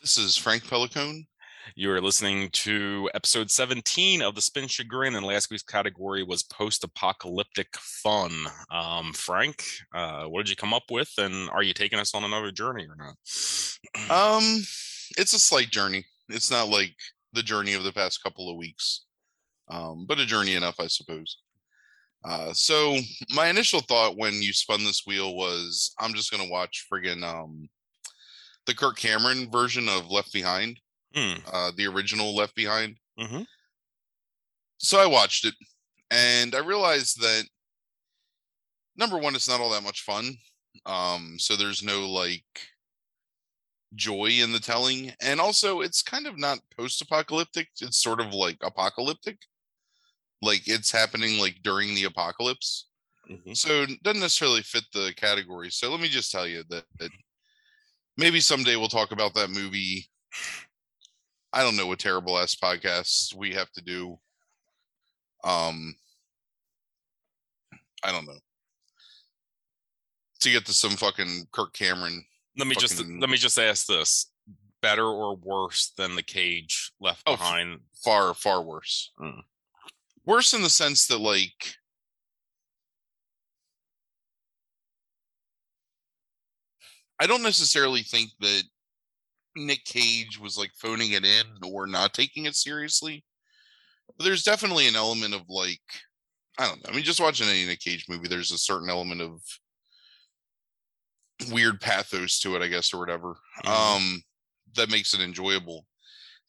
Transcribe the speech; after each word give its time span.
This 0.00 0.16
is 0.16 0.36
Frank 0.36 0.68
Pelicone. 0.68 1.26
You 1.74 1.90
are 1.90 2.00
listening 2.00 2.50
to 2.52 3.10
episode 3.14 3.50
17 3.50 4.22
of 4.22 4.34
the 4.34 4.40
Spin 4.40 4.68
Chagrin, 4.68 5.16
and 5.16 5.26
last 5.26 5.50
week's 5.50 5.62
category 5.62 6.22
was 6.22 6.42
post-apocalyptic 6.44 7.68
fun. 7.76 8.32
Um, 8.70 9.12
Frank, 9.12 9.64
uh, 9.94 10.24
what 10.26 10.44
did 10.44 10.50
you 10.50 10.56
come 10.56 10.74
up 10.74 10.84
with, 10.90 11.10
and 11.18 11.50
are 11.50 11.62
you 11.62 11.72
taking 11.74 11.98
us 11.98 12.14
on 12.14 12.22
another 12.22 12.52
journey 12.52 12.86
or 12.86 12.96
not? 12.96 13.16
Um, 14.10 14.62
it's 15.16 15.34
a 15.34 15.38
slight 15.38 15.70
journey. 15.70 16.04
It's 16.28 16.50
not 16.50 16.68
like 16.68 16.94
the 17.32 17.42
journey 17.42 17.74
of 17.74 17.84
the 17.84 17.92
past 17.92 18.22
couple 18.22 18.50
of 18.50 18.56
weeks, 18.56 19.04
um, 19.68 20.06
but 20.06 20.18
a 20.18 20.26
journey 20.26 20.54
enough, 20.54 20.80
I 20.80 20.86
suppose. 20.86 21.38
Uh, 22.24 22.52
so 22.54 22.96
my 23.34 23.48
initial 23.48 23.80
thought 23.80 24.16
when 24.16 24.32
you 24.40 24.52
spun 24.52 24.82
this 24.82 25.02
wheel 25.06 25.34
was 25.36 25.94
I'm 25.98 26.14
just 26.14 26.30
gonna 26.30 26.48
watch 26.48 26.86
friggin' 26.90 27.22
um 27.22 27.68
the 28.66 28.74
Kirk 28.74 28.96
Cameron 28.96 29.50
version 29.50 29.88
of 29.90 30.10
Left 30.10 30.32
Behind, 30.32 30.80
Hmm. 31.14 31.34
uh, 31.52 31.70
the 31.76 31.86
original 31.86 32.34
Left 32.34 32.54
Behind. 32.54 32.96
Mm-hmm. 33.18 33.42
So 34.78 34.98
I 34.98 35.06
watched 35.06 35.44
it, 35.44 35.54
and 36.10 36.54
I 36.54 36.60
realized 36.60 37.20
that 37.20 37.44
number 38.96 39.18
one, 39.18 39.34
it's 39.34 39.48
not 39.48 39.60
all 39.60 39.70
that 39.70 39.82
much 39.82 40.00
fun. 40.02 40.34
Um, 40.86 41.36
so 41.38 41.56
there's 41.56 41.82
no 41.82 42.08
like 42.10 42.44
joy 43.94 44.26
in 44.26 44.50
the 44.52 44.60
telling, 44.60 45.12
and 45.20 45.40
also 45.40 45.82
it's 45.82 46.02
kind 46.02 46.26
of 46.26 46.38
not 46.38 46.58
post-apocalyptic. 46.76 47.68
It's 47.80 48.02
sort 48.02 48.20
of 48.20 48.32
like 48.32 48.56
apocalyptic, 48.62 49.38
like 50.44 50.62
it's 50.66 50.92
happening 50.92 51.38
like 51.38 51.60
during 51.62 51.94
the 51.94 52.04
apocalypse. 52.04 52.86
Mhm. 53.30 53.56
So 53.56 53.82
it 53.82 54.02
doesn't 54.02 54.20
necessarily 54.20 54.62
fit 54.62 54.84
the 54.92 55.12
category. 55.16 55.70
So 55.70 55.90
let 55.90 56.00
me 56.00 56.08
just 56.08 56.30
tell 56.30 56.46
you 56.46 56.62
that, 56.68 56.84
that 56.98 57.10
maybe 58.16 58.40
someday 58.40 58.76
we'll 58.76 58.88
talk 58.88 59.12
about 59.12 59.34
that 59.34 59.50
movie. 59.50 60.10
I 61.52 61.62
don't 61.62 61.76
know 61.76 61.86
what 61.86 62.00
terrible 62.00 62.38
ass 62.38 62.54
podcasts 62.54 63.34
we 63.34 63.54
have 63.54 63.70
to 63.72 63.80
do. 63.80 64.18
Um, 65.42 65.94
I 68.02 68.12
don't 68.12 68.26
know 68.26 68.38
to 70.40 70.50
get 70.50 70.66
to 70.66 70.74
some 70.74 70.90
fucking 70.92 71.48
Kirk 71.52 71.72
Cameron. 71.72 72.24
Let 72.56 72.68
me 72.68 72.76
just 72.76 72.98
let 72.98 73.30
me 73.30 73.36
just 73.36 73.58
ask 73.58 73.86
this: 73.86 74.30
better 74.82 75.06
or 75.06 75.34
worse 75.36 75.92
than 75.96 76.14
the 76.14 76.22
Cage 76.22 76.92
Left 77.00 77.22
Oh, 77.26 77.36
Behind? 77.36 77.80
Far, 78.04 78.34
far 78.34 78.62
worse. 78.62 79.10
Mm. 79.18 79.42
Worse 80.26 80.52
in 80.52 80.60
the 80.62 80.68
sense 80.70 81.06
that 81.06 81.18
like 81.18 81.76
I 87.20 87.26
don't 87.26 87.42
necessarily 87.42 88.02
think 88.02 88.30
that 88.40 88.64
Nick 89.56 89.84
Cage 89.84 90.38
was 90.38 90.58
like 90.58 90.72
phoning 90.76 91.12
it 91.12 91.24
in 91.24 91.46
or 91.64 91.86
not 91.86 92.14
taking 92.14 92.46
it 92.46 92.56
seriously. 92.56 93.24
But 94.16 94.24
there's 94.24 94.44
definitely 94.44 94.88
an 94.88 94.96
element 94.96 95.34
of 95.34 95.42
like 95.48 95.80
I 96.58 96.68
don't 96.68 96.84
know. 96.84 96.90
I 96.92 96.94
mean, 96.96 97.04
just 97.04 97.20
watching 97.20 97.48
any 97.48 97.66
Nick 97.66 97.80
Cage 97.80 98.06
movie, 98.08 98.28
there's 98.28 98.52
a 98.52 98.58
certain 98.58 98.90
element 98.90 99.22
of 99.22 99.42
weird 101.50 101.80
pathos 101.80 102.38
to 102.40 102.56
it, 102.56 102.62
I 102.62 102.68
guess, 102.68 102.92
or 102.92 102.98
whatever. 103.00 103.36
Mhm. 103.64 103.68
Um, 103.68 104.22
that 104.74 104.90
makes 104.90 105.14
it 105.14 105.20
enjoyable. 105.20 105.86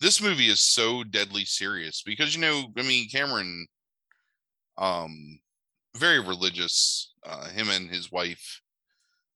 This 0.02 0.22
movie 0.22 0.50
is 0.50 0.60
so 0.60 1.04
deadly 1.04 1.46
serious 1.46 2.04
because 2.06 2.36
you 2.36 2.42
know, 2.42 2.66
I 2.78 2.82
mean, 2.82 3.10
Cameron, 3.10 3.66
um, 4.78 5.40
very 5.96 6.20
religious. 6.20 7.14
Uh, 7.26 7.50
him 7.50 7.70
and 7.72 7.90
his 7.90 8.12
wife. 8.12 8.62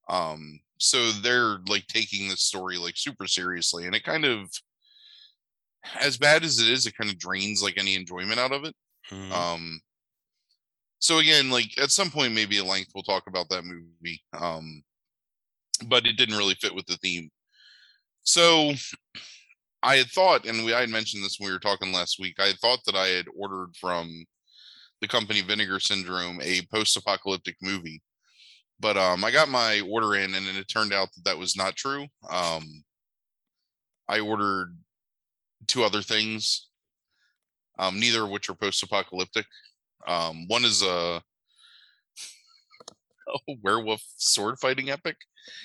Um, 0.10 0.60
so 0.78 1.12
they're 1.12 1.58
like 1.68 1.88
taking 1.88 2.30
this 2.30 2.44
story 2.44 2.78
like 2.78 2.98
super 2.98 3.26
seriously, 3.26 3.86
and 3.88 3.96
it 3.96 4.04
kind 4.04 4.26
of, 4.26 4.48
as 6.00 6.18
bad 6.18 6.44
as 6.44 6.60
it 6.60 6.70
is, 6.70 6.86
it 6.86 6.96
kind 6.96 7.10
of 7.10 7.18
drains 7.18 7.64
like 7.64 7.78
any 7.78 7.96
enjoyment 7.96 8.40
out 8.40 8.52
of 8.52 8.64
it. 8.64 8.76
Mhm. 9.10 9.32
Um, 9.32 9.82
so 11.00 11.20
again, 11.20 11.50
like 11.50 11.78
at 11.80 11.92
some 11.92 12.12
point, 12.12 12.34
maybe 12.34 12.60
at 12.60 12.66
length, 12.66 12.92
we'll 12.94 13.04
talk 13.04 13.24
about 13.28 13.50
that 13.50 13.64
movie. 13.64 14.22
Um, 14.38 14.84
but 15.88 16.06
it 16.06 16.18
didn't 16.18 16.38
really 16.38 16.56
fit 16.56 16.76
with 16.76 16.86
the 16.86 16.98
theme. 16.98 17.32
So 18.24 18.74
I 19.82 19.96
had 19.96 20.08
thought, 20.08 20.46
and 20.46 20.66
we 20.66 20.74
I 20.74 20.82
had 20.82 20.90
mentioned 20.90 21.24
this 21.24 21.38
when 21.40 21.48
we 21.48 21.54
were 21.54 21.60
talking 21.60 21.92
last 21.94 22.18
week. 22.20 22.36
I 22.40 22.48
had 22.48 22.60
thought 22.60 22.80
that 22.86 22.96
I 22.96 23.08
had 23.08 23.28
ordered 23.38 23.76
from 23.80 24.26
the 25.02 25.08
company 25.08 25.42
Vinegar 25.42 25.80
Syndrome 25.80 26.40
a 26.42 26.62
post-apocalyptic 26.74 27.56
movie, 27.62 28.02
but 28.80 28.98
um, 28.98 29.24
I 29.24 29.32
got 29.32 29.48
my 29.50 29.82
order 29.90 30.16
in, 30.16 30.34
and 30.36 30.46
then 30.46 30.56
it 30.58 30.68
turned 30.68 30.92
out 30.94 31.10
that 31.16 31.24
that 31.26 31.38
was 31.38 31.56
not 31.56 31.76
true. 31.78 32.08
Um, 32.30 32.84
I 34.10 34.20
ordered 34.20 34.76
two 35.68 35.84
other 35.84 36.02
things, 36.02 36.68
um, 37.78 38.00
neither 38.00 38.24
of 38.24 38.30
which 38.30 38.50
are 38.50 38.56
post-apocalyptic. 38.56 39.46
Um, 40.08 40.46
one 40.48 40.66
is 40.66 40.82
a, 40.82 41.22
a 43.48 43.54
werewolf 43.64 44.02
sword 44.18 44.60
fighting 44.60 44.90
epic, 44.90 45.16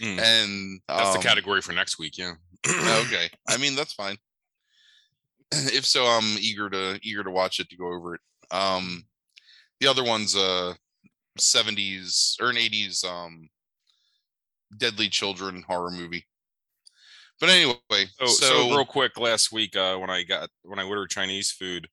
Mm. 0.01 0.19
and 0.19 0.81
That's 0.89 1.11
the 1.11 1.19
um, 1.19 1.23
category 1.23 1.61
for 1.61 1.73
next 1.73 1.99
week. 1.99 2.17
Yeah. 2.17 2.35
Okay. 2.67 3.29
I 3.49 3.57
mean, 3.57 3.77
that's 3.77 3.93
fine. 3.93 4.17
If 5.53 5.87
so, 5.87 6.05
I'm 6.05 6.37
eager 6.41 6.69
to 6.71 6.99
eager 7.03 7.23
to 7.23 7.31
watch 7.31 7.61
it 7.61 7.69
to 7.71 7.77
go 7.77 7.87
over 7.87 8.17
it. 8.17 8.21
Um, 8.51 9.05
the 9.81 9.87
other 9.87 10.03
one's 10.03 10.35
a 10.35 10.77
70s 11.39 12.41
or 12.41 12.51
an 12.51 12.57
80s 12.57 13.05
um 13.05 13.49
Deadly 14.77 15.09
Children 15.09 15.65
horror 15.67 15.91
movie. 15.91 16.27
But 17.41 17.51
anyway, 17.51 17.77
So, 17.91 18.27
so, 18.27 18.47
so, 18.47 18.77
real 18.77 18.85
quick, 18.85 19.19
last 19.19 19.53
week 19.53 19.77
uh, 19.77 19.97
when 19.97 20.11
I 20.11 20.23
got 20.23 20.49
when 20.63 20.79
I 20.79 20.85
ordered 20.85 21.11
Chinese 21.11 21.51
food, 21.51 21.89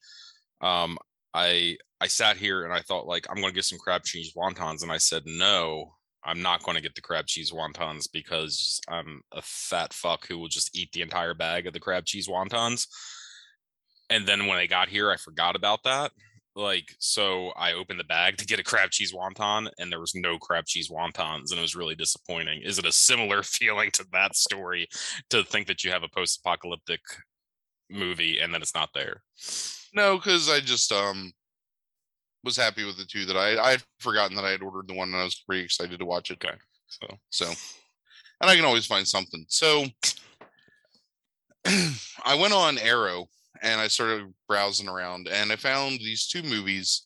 um, 0.62 0.98
I 1.34 1.78
I 2.00 2.08
sat 2.08 2.38
here 2.38 2.64
and 2.64 2.74
I 2.74 2.80
thought 2.80 3.08
like 3.08 3.28
I'm 3.30 3.38
going 3.38 3.50
to 3.50 3.56
get 3.56 3.66
some 3.66 3.80
crab 3.80 4.04
cheese 4.04 4.34
wontons, 4.36 4.84
and 4.84 4.92
I 4.92 4.98
said 4.98 5.24
no, 5.26 5.96
I'm 6.24 6.42
not 6.42 6.64
going 6.64 6.76
to 6.76 6.82
get 6.82 6.96
the 6.96 7.02
crab 7.02 7.28
cheese 7.28 7.52
wontons 7.52 8.08
because 8.12 8.80
I'm 8.88 9.22
a 9.32 9.42
fat 9.42 9.94
fuck 9.94 10.28
who 10.28 10.38
will 10.38 10.48
just 10.48 10.76
eat 10.78 10.92
the 10.92 11.02
entire 11.02 11.34
bag 11.34 11.68
of 11.68 11.74
the 11.74 11.80
crab 11.80 12.06
cheese 12.06 12.28
wontons. 12.28 12.88
And 14.10 14.28
then 14.28 14.46
when 14.46 14.58
I 14.58 14.68
got 14.68 14.90
here, 14.90 15.10
I 15.10 15.18
forgot 15.18 15.56
about 15.56 15.84
that. 15.84 16.12
Like, 16.56 16.96
so 17.00 17.50
I 17.56 17.74
opened 17.74 18.00
the 18.00 18.06
bag 18.06 18.38
to 18.38 18.46
get 18.46 18.60
a 18.60 18.64
crab 18.64 18.92
cheese 18.92 19.14
wonton, 19.14 19.70
and 19.80 19.90
there 19.90 20.02
was 20.02 20.14
no 20.14 20.38
crab 20.38 20.66
cheese 20.66 20.90
wontons, 20.90 21.52
and 21.52 21.58
it 21.58 21.62
was 21.62 21.78
really 21.78 21.96
disappointing. 21.96 22.62
Is 22.62 22.78
it 22.78 22.86
a 22.86 22.92
similar 22.92 23.42
feeling 23.44 23.90
to 23.92 24.06
that 24.12 24.36
story 24.36 24.88
to 25.30 25.44
think 25.44 25.68
that 25.68 25.84
you 25.84 25.92
have 25.92 26.04
a 26.04 26.10
post-apocalyptic 26.10 27.00
movie 27.90 28.40
and 28.40 28.54
then 28.54 28.62
it's 28.62 28.76
not 28.76 28.90
there? 28.94 29.22
no, 29.94 30.18
because 30.18 30.50
I 30.50 30.60
just 30.60 30.92
um 30.92 31.32
was 32.44 32.58
happy 32.58 32.84
with 32.86 32.98
the 32.98 33.06
two 33.06 33.26
that 33.26 33.38
I 33.38 33.58
I 33.62 33.72
had 33.72 33.84
forgotten 34.00 34.36
that 34.36 34.46
I 34.46 34.52
had 34.52 34.62
ordered 34.62 34.88
the 34.88 34.94
one 34.94 35.10
and 35.10 35.18
I 35.18 35.24
was 35.24 35.44
pretty 35.48 35.64
excited 35.64 36.00
to 36.00 36.06
watch 36.06 36.32
it. 36.32 36.44
Okay, 36.44 36.56
so 36.88 37.08
So, 37.30 37.46
and 38.42 38.50
I 38.50 38.56
can 38.56 38.66
always 38.66 38.86
find 38.86 39.08
something. 39.08 39.46
So, 39.48 39.86
I 41.66 42.36
went 42.40 42.54
on 42.54 42.78
Arrow 42.80 43.28
and 43.62 43.80
I 43.80 43.88
started 43.88 44.34
browsing 44.48 44.88
around 44.88 45.28
and 45.28 45.52
I 45.52 45.56
found 45.56 46.00
these 46.00 46.28
two 46.28 46.42
movies, 46.44 47.06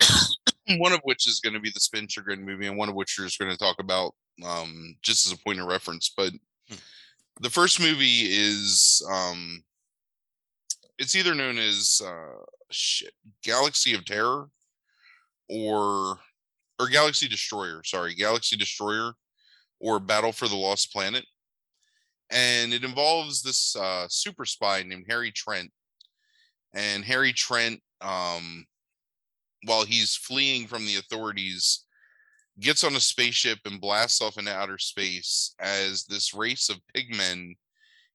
one 0.78 0.92
of 0.92 1.00
which 1.04 1.28
is 1.28 1.40
going 1.40 1.54
to 1.54 1.60
be 1.60 1.70
the 1.70 1.80
Spin 1.80 2.08
Chagrin 2.08 2.44
movie, 2.44 2.66
and 2.66 2.76
one 2.76 2.88
of 2.88 2.94
which 2.94 3.16
you're 3.16 3.26
just 3.26 3.38
going 3.38 3.50
to 3.50 3.56
talk 3.56 3.76
about 3.78 4.14
um, 4.44 4.96
just 5.02 5.26
as 5.26 5.32
a 5.32 5.38
point 5.38 5.60
of 5.60 5.66
reference. 5.66 6.12
But 6.16 6.32
Hmm. 6.68 6.76
the 7.40 7.50
first 7.50 7.80
movie 7.80 8.26
is 8.28 9.04
um, 9.10 9.64
it's 10.98 11.16
either 11.16 11.34
known 11.34 11.58
as 11.58 12.00
uh, 12.04 12.44
shit 12.70 13.12
Galaxy 13.42 13.94
of 13.94 14.04
Terror 14.04 14.48
or 15.48 16.18
or 16.78 16.88
Galaxy 16.88 17.28
Destroyer. 17.28 17.82
Sorry, 17.84 18.14
Galaxy 18.14 18.56
Destroyer 18.56 19.12
or 19.80 20.00
Battle 20.00 20.32
for 20.32 20.48
the 20.48 20.56
Lost 20.56 20.92
Planet. 20.92 21.24
And 22.30 22.72
it 22.72 22.84
involves 22.84 23.42
this 23.42 23.74
uh, 23.76 24.06
super 24.08 24.44
spy 24.44 24.82
named 24.82 25.06
Harry 25.08 25.32
Trent. 25.32 25.70
And 26.72 27.04
Harry 27.04 27.32
Trent, 27.32 27.80
um, 28.00 28.64
while 29.64 29.84
he's 29.84 30.14
fleeing 30.14 30.66
from 30.68 30.86
the 30.86 30.96
authorities, 30.96 31.84
gets 32.60 32.84
on 32.84 32.94
a 32.94 33.00
spaceship 33.00 33.58
and 33.64 33.80
blasts 33.80 34.22
off 34.22 34.38
into 34.38 34.54
outer 34.54 34.78
space 34.78 35.54
as 35.58 36.04
this 36.04 36.32
race 36.32 36.68
of 36.68 36.80
pigmen 36.94 37.56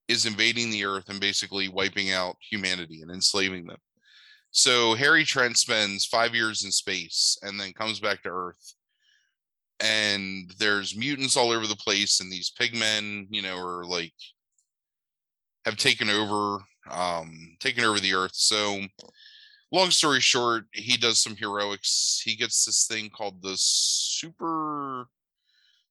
is 0.08 0.24
invading 0.24 0.70
the 0.70 0.84
earth 0.84 1.08
and 1.08 1.20
basically 1.20 1.68
wiping 1.68 2.12
out 2.12 2.36
humanity 2.40 3.02
and 3.02 3.10
enslaving 3.10 3.66
them. 3.66 3.78
So 4.56 4.94
Harry 4.94 5.22
Trent 5.22 5.58
spends 5.58 6.06
five 6.06 6.34
years 6.34 6.64
in 6.64 6.72
space 6.72 7.36
and 7.42 7.60
then 7.60 7.74
comes 7.74 8.00
back 8.00 8.22
to 8.22 8.30
Earth. 8.30 8.74
And 9.80 10.50
there's 10.58 10.96
mutants 10.96 11.36
all 11.36 11.50
over 11.50 11.66
the 11.66 11.76
place, 11.76 12.20
and 12.20 12.32
these 12.32 12.50
pigmen, 12.58 13.26
you 13.28 13.42
know, 13.42 13.58
are 13.58 13.84
like 13.84 14.14
have 15.66 15.76
taken 15.76 16.08
over, 16.08 16.64
um, 16.90 17.58
taken 17.60 17.84
over 17.84 18.00
the 18.00 18.14
Earth. 18.14 18.30
So, 18.32 18.80
long 19.72 19.90
story 19.90 20.22
short, 20.22 20.64
he 20.72 20.96
does 20.96 21.20
some 21.20 21.36
heroics. 21.36 22.22
He 22.24 22.34
gets 22.34 22.64
this 22.64 22.86
thing 22.86 23.10
called 23.10 23.42
the 23.42 23.58
super 23.58 25.10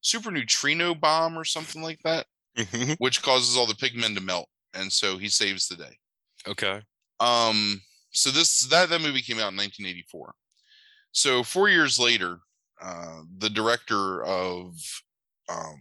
super 0.02 0.32
neutrino 0.32 0.96
bomb 0.96 1.38
or 1.38 1.46
something 1.46 1.84
like 1.84 2.02
that, 2.04 2.26
Mhm. 2.58 2.96
which 2.98 3.22
causes 3.22 3.56
all 3.56 3.68
the 3.68 3.76
pigmen 3.76 4.16
to 4.16 4.22
melt, 4.22 4.50
and 4.74 4.92
so 4.92 5.20
he 5.20 5.30
saves 5.30 5.68
the 5.68 5.76
day. 5.76 6.00
Okay. 6.48 6.82
Um, 7.20 7.84
so 8.16 8.32
this 8.32 8.62
that 8.62 8.90
that 8.90 9.02
movie 9.02 9.22
came 9.22 9.38
out 9.38 9.52
in 9.52 9.58
1984. 9.58 10.34
So 11.12 11.44
four 11.44 11.70
years 11.70 12.00
later, 12.00 12.40
uh, 12.82 13.22
the 13.38 13.50
director 13.50 14.24
of 14.26 14.74
um, 15.50 15.80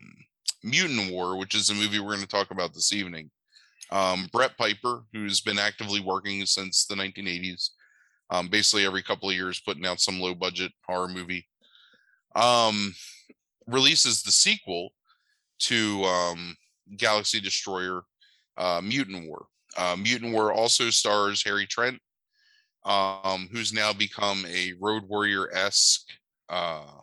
Mutant 0.62 1.10
War, 1.10 1.36
which 1.36 1.54
is 1.54 1.70
a 1.70 1.74
movie 1.74 1.98
we're 1.98 2.14
going 2.14 2.20
to 2.20 2.26
talk 2.26 2.50
about 2.50 2.74
this 2.74 2.92
evening, 2.92 3.30
um, 3.90 4.28
Brett 4.32 4.56
Piper, 4.56 5.02
who's 5.12 5.40
been 5.40 5.58
actively 5.58 6.00
working 6.00 6.44
since 6.46 6.86
the 6.86 6.94
1980s, 6.94 7.70
um, 8.30 8.48
basically 8.48 8.86
every 8.86 9.02
couple 9.02 9.28
of 9.28 9.34
years 9.34 9.60
putting 9.60 9.86
out 9.86 10.00
some 10.00 10.20
low 10.20 10.34
budget 10.34 10.72
horror 10.86 11.08
movie, 11.08 11.46
um, 12.34 12.94
releases 13.66 14.22
the 14.22 14.32
sequel 14.32 14.90
to 15.60 16.02
um, 16.04 16.56
Galaxy 16.96 17.40
Destroyer, 17.40 18.02
uh, 18.56 18.80
Mutant 18.82 19.28
War. 19.28 19.46
Uh, 19.76 19.96
Mutant 19.96 20.32
War 20.32 20.52
also 20.52 20.90
stars 20.90 21.42
Harry 21.44 21.66
Trent, 21.66 22.00
um, 22.84 23.48
who's 23.50 23.72
now 23.72 23.92
become 23.92 24.44
a 24.46 24.74
Road 24.80 25.04
Warrior 25.08 25.52
esque 25.54 26.08
uh, 26.48 27.00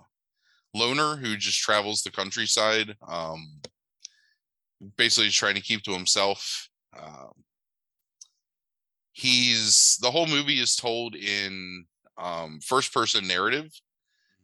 loner 0.73 1.17
who 1.17 1.37
just 1.37 1.59
travels 1.59 2.03
the 2.03 2.11
countryside, 2.11 2.97
um, 3.07 3.61
basically 4.97 5.27
just 5.27 5.37
trying 5.37 5.55
to 5.55 5.61
keep 5.61 5.83
to 5.83 5.91
himself. 5.93 6.69
Um, 6.97 7.43
he's 9.13 9.97
the 10.01 10.11
whole 10.11 10.27
movie 10.27 10.59
is 10.59 10.75
told 10.75 11.15
in 11.15 11.85
um, 12.17 12.59
first 12.61 12.93
person 12.93 13.27
narrative. 13.27 13.69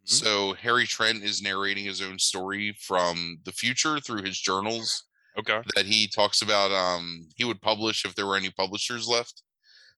Mhm. 0.10 0.28
So 0.28 0.54
Harry 0.56 0.86
Trent 0.88 1.24
is 1.24 1.42
narrating 1.42 1.86
his 1.86 2.02
own 2.02 2.20
story 2.20 2.74
from 2.82 3.40
the 3.46 3.54
future 3.54 4.00
through 4.00 4.24
his 4.24 4.40
journals 4.40 5.06
Okay. 5.38 5.64
that 5.76 5.86
he 5.88 6.08
talks 6.08 6.42
about 6.42 6.72
um 6.72 7.30
he 7.38 7.46
would 7.46 7.62
publish 7.62 8.06
if 8.06 8.16
there 8.16 8.28
were 8.28 8.38
any 8.38 8.52
publishers 8.52 9.08
left 9.08 9.44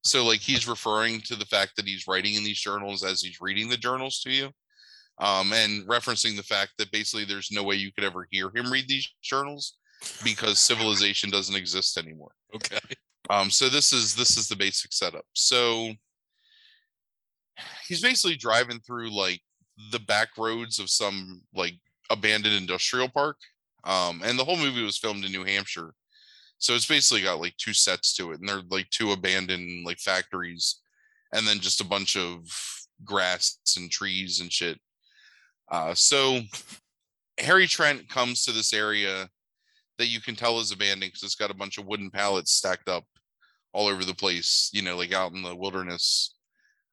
so 0.04 0.25
like 0.25 0.40
he's 0.40 0.68
referring 0.68 1.19
to 1.22 1.36
the 1.36 1.46
fact 1.46 1.74
that 1.75 1.86
he's 1.86 2.07
writing 2.07 2.36
in 2.36 2.44
these 2.44 2.60
journals 2.60 3.04
as 3.04 3.22
he's 3.22 3.42
reading 3.42 3.69
the 3.69 3.78
journals 3.78 4.19
to 4.22 4.31
you 4.31 4.50
um 5.19 5.51
and 5.54 5.86
referencing 5.88 6.36
the 6.36 6.44
fact 6.44 6.72
that 6.78 6.92
basically 6.92 7.25
there's 7.25 7.51
no 7.51 7.63
way 7.63 7.75
you 7.75 7.92
could 7.92 8.04
ever 8.04 8.28
hear 8.31 8.50
him 8.56 8.72
read 8.72 8.88
these 8.88 9.07
journals 9.22 9.78
because 10.24 10.60
civilization 10.60 11.30
doesn't 11.30 11.56
exist 11.56 11.98
anymore 11.98 12.31
Okay. 12.56 12.80
um 13.30 13.50
so 13.51 13.68
this 13.69 13.92
is 13.94 14.16
this 14.16 14.38
is 14.38 14.48
the 14.48 14.56
basic 14.56 14.94
setup 14.94 15.25
so 15.34 15.92
he's 17.88 18.01
basically 18.01 18.38
driving 18.38 18.80
through 18.80 19.10
like 19.10 19.42
the 19.92 20.00
back 20.00 20.30
roads 20.38 20.80
of 20.80 20.90
some 20.90 21.42
like 21.54 21.74
abandoned 22.10 22.56
industrial 22.56 23.10
park 23.10 23.38
um 23.84 24.22
and 24.24 24.40
the 24.40 24.44
whole 24.46 24.57
movie 24.57 24.84
was 24.84 24.98
filmed 24.98 25.25
in 25.25 25.31
new 25.31 25.44
hampshire 25.44 25.94
so 26.60 26.76
it's 26.76 26.86
basically 26.86 27.24
got 27.24 27.40
like 27.42 27.56
two 27.58 27.74
sets 27.74 28.14
to 28.16 28.32
it 28.32 28.40
and 28.40 28.48
they're 28.48 28.62
like 28.70 28.90
two 28.90 29.12
abandoned 29.12 29.86
like 29.86 29.98
factories 29.98 30.82
and 31.34 31.48
then 31.48 31.60
just 31.60 31.82
a 31.82 31.86
bunch 31.86 32.16
of 32.16 32.42
grass 33.04 33.58
and 33.78 33.90
trees 33.90 34.40
and 34.42 34.52
shit 34.52 34.78
uh 35.72 35.94
so 35.94 36.42
harry 37.40 37.66
trent 37.68 38.08
comes 38.10 38.44
to 38.44 38.52
this 38.52 38.74
area 38.74 39.28
that 39.98 40.08
you 40.08 40.20
can 40.22 40.36
tell 40.36 40.60
is 40.60 40.72
abandoned 40.72 41.02
because 41.12 41.24
it's 41.24 41.36
got 41.36 41.52
a 41.52 41.54
bunch 41.56 41.78
of 41.78 41.86
wooden 41.86 42.10
pallets 42.12 42.52
stacked 42.52 42.90
up 42.90 43.06
all 43.74 43.88
over 43.88 44.04
the 44.04 44.14
place 44.14 44.70
you 44.74 44.82
know 44.82 44.98
like 44.98 45.14
out 45.14 45.32
in 45.34 45.42
the 45.42 45.56
wilderness 45.56 46.36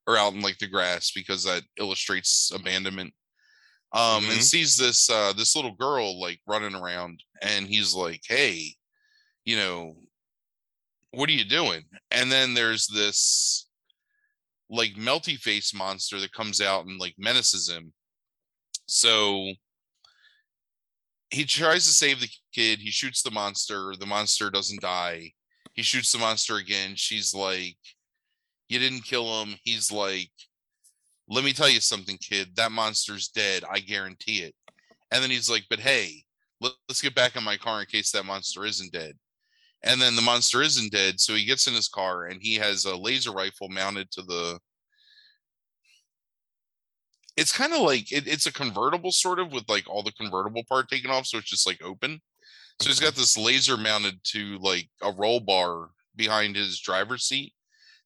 or 0.07 0.15
out 0.17 0.33
in 0.33 0.41
like 0.41 0.57
the 0.59 0.67
grass 0.67 1.11
because 1.11 1.43
that 1.43 1.63
illustrates 1.79 2.51
abandonment 2.53 3.13
um 3.93 4.23
and 4.29 4.39
Mhm. 4.39 4.43
sees 4.43 4.77
this 4.77 5.09
uh 5.09 5.33
this 5.33 5.55
little 5.55 5.75
girl 5.75 6.19
like 6.21 6.39
running 6.47 6.75
around 6.75 7.21
and 7.41 7.67
he's 7.67 7.93
like 7.93 8.21
hey 8.27 8.75
you 9.47 9.55
know 9.55 9.95
what 11.11 11.29
are 11.29 11.33
you 11.33 11.45
doing? 11.45 11.83
And 12.11 12.29
then 12.29 12.53
there's 12.53 12.85
this 12.85 13.69
like 14.69 14.93
melty 14.95 15.37
face 15.37 15.73
monster 15.73 16.19
that 16.19 16.33
comes 16.33 16.59
out 16.59 16.85
and 16.85 16.99
like 16.99 17.15
menaces 17.17 17.69
him. 17.69 17.93
So 18.87 19.53
he 21.29 21.45
tries 21.45 21.85
to 21.85 21.93
save 21.93 22.19
the 22.19 22.29
kid. 22.53 22.79
He 22.79 22.91
shoots 22.91 23.21
the 23.21 23.31
monster. 23.31 23.93
The 23.97 24.05
monster 24.05 24.49
doesn't 24.49 24.81
die. 24.81 25.31
He 25.73 25.81
shoots 25.81 26.11
the 26.11 26.19
monster 26.19 26.57
again. 26.57 26.95
She's 26.95 27.33
like 27.33 27.77
you 28.67 28.79
didn't 28.79 29.05
kill 29.05 29.41
him. 29.41 29.55
He's 29.63 29.93
like 29.93 30.29
let 31.29 31.45
me 31.45 31.53
tell 31.53 31.69
you 31.69 31.79
something 31.79 32.17
kid. 32.17 32.49
That 32.57 32.73
monster's 32.73 33.29
dead. 33.29 33.63
I 33.71 33.79
guarantee 33.79 34.39
it. 34.39 34.55
And 35.09 35.23
then 35.23 35.31
he's 35.31 35.49
like 35.49 35.63
but 35.69 35.79
hey 35.79 36.25
let, 36.59 36.73
us 36.89 37.01
get 37.01 37.15
back 37.15 37.37
in 37.37 37.45
my 37.45 37.55
car 37.55 37.79
in 37.79 37.85
case 37.85 38.11
that 38.11 38.25
monster 38.25 38.65
isn't 38.65 38.91
dead 38.91 39.13
and 39.83 40.01
then 40.01 40.15
the 40.15 40.21
monster 40.21 40.61
isn't 40.61 40.91
dead 40.91 41.19
so 41.19 41.33
he 41.33 41.45
gets 41.45 41.67
in 41.67 41.73
his 41.73 41.87
car 41.87 42.25
and 42.25 42.41
he 42.41 42.55
has 42.55 42.85
a 42.85 42.95
laser 42.95 43.31
rifle 43.31 43.69
mounted 43.69 44.09
to 44.11 44.21
the 44.23 44.59
it's 47.37 47.55
kind 47.55 47.71
of 47.71 47.81
like 47.81 48.11
it, 48.11 48.27
it's 48.27 48.47
a 48.47 48.51
convertible 48.51 49.11
sort 49.11 49.39
of 49.39 49.53
with 49.53 49.63
like 49.69 49.87
all 49.87 50.01
the 50.03 50.11
convertible 50.13 50.63
part 50.67 50.89
taken 50.89 51.11
off 51.11 51.27
so 51.27 51.37
it's 51.37 51.49
just 51.49 51.67
like 51.67 51.81
open. 51.83 52.19
So 52.81 52.89
he's 52.89 52.99
got 52.99 53.15
this 53.15 53.37
laser 53.37 53.77
mounted 53.77 54.23
to 54.25 54.57
like 54.59 54.87
a 55.01 55.11
roll 55.11 55.39
bar 55.39 55.89
behind 56.15 56.55
his 56.55 56.79
driver's 56.79 57.23
seat 57.23 57.53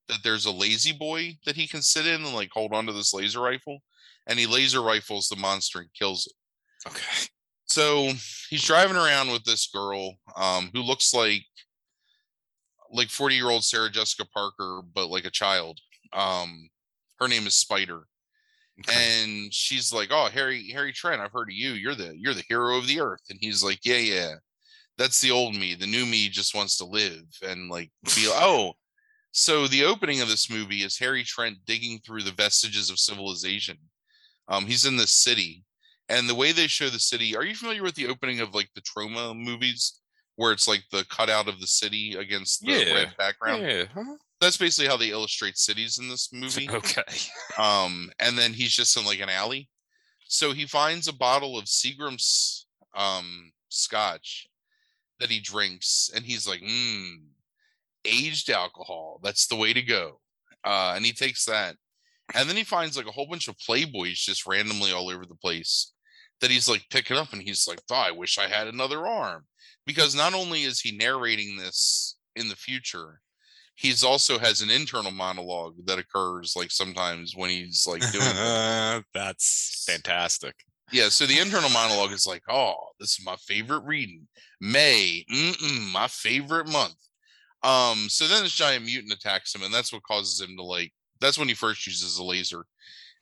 that 0.08 0.20
there's 0.24 0.46
a 0.46 0.52
lazy 0.52 0.94
boy 0.94 1.38
that 1.46 1.56
he 1.56 1.68
can 1.68 1.82
sit 1.82 2.06
in 2.06 2.24
and 2.24 2.34
like 2.34 2.50
hold 2.54 2.74
onto 2.74 2.94
this 2.94 3.14
laser 3.14 3.42
rifle 3.42 3.80
and 4.28 4.38
he 4.38 4.46
laser 4.46 4.82
rifles 4.82 5.28
the 5.28 5.36
monster 5.36 5.80
and 5.80 5.94
kills 5.94 6.28
it. 6.28 6.90
Okay. 6.90 7.28
so 7.66 8.10
he's 8.50 8.64
driving 8.64 8.98
around 8.98 9.32
with 9.32 9.44
this 9.44 9.68
girl 9.68 10.16
um 10.36 10.70
who 10.74 10.82
looks 10.82 11.14
like 11.14 11.44
like 12.92 13.10
40 13.10 13.36
year 13.36 13.50
old 13.50 13.64
sarah 13.64 13.90
jessica 13.90 14.26
parker 14.34 14.82
but 14.94 15.08
like 15.08 15.26
a 15.26 15.32
child 15.32 15.80
um 16.14 16.70
her 17.20 17.28
name 17.28 17.48
is 17.48 17.56
spider 17.56 18.04
Okay. 18.80 19.22
and 19.22 19.54
she's 19.54 19.94
like 19.94 20.10
oh 20.12 20.30
harry 20.30 20.70
harry 20.72 20.92
trent 20.92 21.22
i've 21.22 21.32
heard 21.32 21.50
of 21.50 21.56
you. 21.56 21.72
You're 21.74 21.96
the 21.96 22.16
you're 22.18 22.34
the 22.34 22.44
hero 22.48 22.78
of 22.78 22.88
the 22.88 23.00
earth. 23.02 23.22
And 23.30 23.38
he's 23.40 23.64
like 23.64 23.80
yeah 23.84 23.98
yeah. 23.98 24.34
That's 24.98 25.22
the 25.22 25.32
old 25.32 25.56
me. 25.56 25.76
The 25.76 25.88
new 25.88 26.06
me 26.06 26.30
just 26.30 26.56
wants 26.56 26.78
to 26.78 26.86
live 26.86 27.24
and 27.44 27.70
like 27.70 27.92
feel 28.06 28.32
oh. 28.36 28.74
So 29.34 29.68
the 29.68 29.86
opening 29.86 30.22
of 30.22 30.30
this 30.30 30.50
movie 30.50 30.84
is 30.84 30.98
harry 30.98 31.24
trent 31.24 31.58
digging 31.66 32.00
through 32.00 32.24
the 32.24 32.32
vestiges 32.32 32.90
of 32.90 32.98
civilization. 33.00 33.78
Um 34.48 34.66
he's 34.66 34.86
in 34.86 34.98
this 34.98 35.12
city 35.14 35.64
and 36.10 36.28
the 36.28 36.36
way 36.36 36.52
they 36.52 36.68
show 36.68 36.90
the 36.90 37.00
city 37.00 37.36
are 37.36 37.44
you 37.44 37.56
familiar 37.56 37.84
with 37.84 37.96
the 37.96 38.08
opening 38.08 38.40
of 38.40 38.56
like 38.56 38.70
the 38.74 38.82
Troma 38.82 39.38
movies 39.38 40.01
where 40.36 40.52
it's 40.52 40.68
like 40.68 40.84
the 40.92 41.06
cutout 41.10 41.48
of 41.48 41.60
the 41.60 41.68
city 41.68 42.16
against 42.16 42.62
the 42.66 42.72
Yeah. 42.72 42.94
red 42.94 43.16
background 43.18 43.62
Yeah. 43.64 43.86
huh? 43.94 44.16
that's 44.40 44.58
basically 44.58 44.90
how 44.90 44.98
they 44.98 45.10
illustrate 45.12 45.58
cities 45.58 46.00
in 46.00 46.08
this 46.10 46.32
movie 46.34 46.70
Okay. 46.70 47.04
um 47.58 48.10
and 48.20 48.38
then 48.38 48.54
he's 48.54 48.72
just 48.74 48.96
in 48.98 49.06
like 49.06 49.20
an 49.20 49.30
alley 49.30 49.70
so 50.28 50.52
he 50.54 50.66
finds 50.66 51.08
a 51.08 51.14
bottle 51.14 51.58
of 51.58 51.66
seagram's 51.66 52.66
um 52.96 53.52
scotch 53.70 54.48
that 55.20 55.30
he 55.30 55.40
drinks 55.40 56.10
and 56.16 56.26
he's 56.26 56.48
like 56.48 56.62
mm, 56.62 57.18
aged 58.06 58.50
alcohol 58.50 59.20
that's 59.24 59.48
the 59.48 59.56
way 59.56 59.74
to 59.74 59.82
go 59.82 60.20
uh 60.64 60.94
and 60.96 61.06
he 61.06 61.12
takes 61.12 61.46
that 61.46 61.76
and 62.34 62.50
then 62.50 62.56
he 62.56 62.64
finds 62.64 62.98
like 62.98 63.06
a 63.08 63.12
whole 63.12 63.28
bunch 63.28 63.48
of 63.48 63.56
playboys 63.58 64.14
just 64.24 64.48
randomly 64.48 64.92
all 64.92 65.10
over 65.10 65.26
the 65.26 65.36
place 65.36 65.94
that 66.40 66.50
he's 66.50 66.68
like 66.68 66.84
picking 66.90 67.18
up 67.18 67.32
and 67.34 67.42
he's 67.42 67.68
like 67.68 67.80
oh, 67.92 67.96
i 67.96 68.12
wish 68.12 68.38
i 68.40 68.48
had 68.48 68.68
another 68.68 69.06
arm 69.06 69.46
because 69.86 70.16
not 70.16 70.34
only 70.34 70.64
is 70.64 70.80
he 70.80 70.96
narrating 70.96 71.58
this 71.58 72.18
in 72.36 72.48
the 72.48 72.56
future 72.56 73.20
he's 73.76 74.04
also 74.04 74.38
has 74.38 74.62
an 74.62 74.70
internal 74.70 75.12
monologue 75.12 75.74
that 75.86 75.98
occurs 75.98 76.54
like 76.56 76.70
sometimes 76.70 77.36
when 77.36 77.50
he's 77.50 77.88
like 77.88 78.02
doing. 78.12 78.26
That's 79.14 79.84
fantastic. 79.88 80.54
yeah 80.92 81.10
so 81.10 81.26
the 81.26 81.40
internal 81.40 81.70
monologue 81.70 82.12
is 82.12 82.28
like 82.28 82.44
oh 82.50 82.76
this 83.00 83.18
is 83.20 83.26
my 83.26 83.36
favorite 83.38 83.84
reading 83.84 84.28
may 84.60 85.26
mm-mm, 85.32 85.92
my 85.92 86.08
favorite 86.08 86.68
month 86.68 86.96
um 87.64 88.08
so 88.10 88.28
then 88.28 88.44
this 88.44 88.54
giant 88.54 88.86
mutant 88.86 89.14
attacks 89.14 89.54
him 89.56 89.64
and 89.64 89.74
that's 89.74 89.92
what 89.94 90.04
causes 90.04 90.40
him 90.42 90.56
to 90.58 90.64
like 90.64 90.92
that's 91.20 91.38
when 91.38 91.48
he 91.48 91.54
first 91.54 91.86
uses 91.88 92.18
a 92.18 92.24
laser 92.24 92.66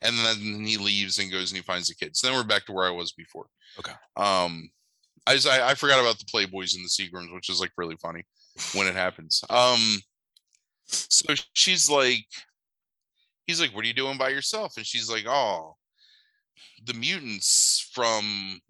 and 0.02 0.16
then 0.18 0.64
he 0.64 0.76
leaves 0.78 1.18
and 1.18 1.30
goes 1.30 1.50
and 1.50 1.56
he 1.58 1.62
finds 1.62 1.88
the 1.88 1.94
kids. 1.94 2.18
so 2.18 2.26
then 2.26 2.36
we're 2.36 2.42
back 2.44 2.64
to 2.66 2.72
where 2.72 2.86
i 2.86 2.90
was 2.90 3.12
before 3.12 3.46
Okay. 3.78 3.92
um 4.16 4.68
i 5.30 5.34
just 5.34 5.46
I, 5.46 5.70
I 5.70 5.74
forgot 5.74 6.00
about 6.00 6.18
the 6.18 6.24
playboys 6.24 6.74
and 6.74 6.84
the 6.84 6.88
seagrams 6.88 7.32
which 7.32 7.48
is 7.48 7.60
like 7.60 7.72
really 7.76 7.96
funny 7.96 8.24
when 8.74 8.86
it 8.86 8.94
happens. 8.94 9.42
Um 9.48 10.00
so 10.86 11.34
she's 11.52 11.88
like 11.88 12.26
he's 13.46 13.60
like 13.60 13.74
what 13.74 13.84
are 13.84 13.88
you 13.88 13.94
doing 13.94 14.18
by 14.18 14.30
yourself? 14.30 14.76
And 14.76 14.86
she's 14.86 15.10
like 15.10 15.26
oh 15.28 15.76
the 16.84 16.94
mutants 16.94 17.90
from 17.92 18.60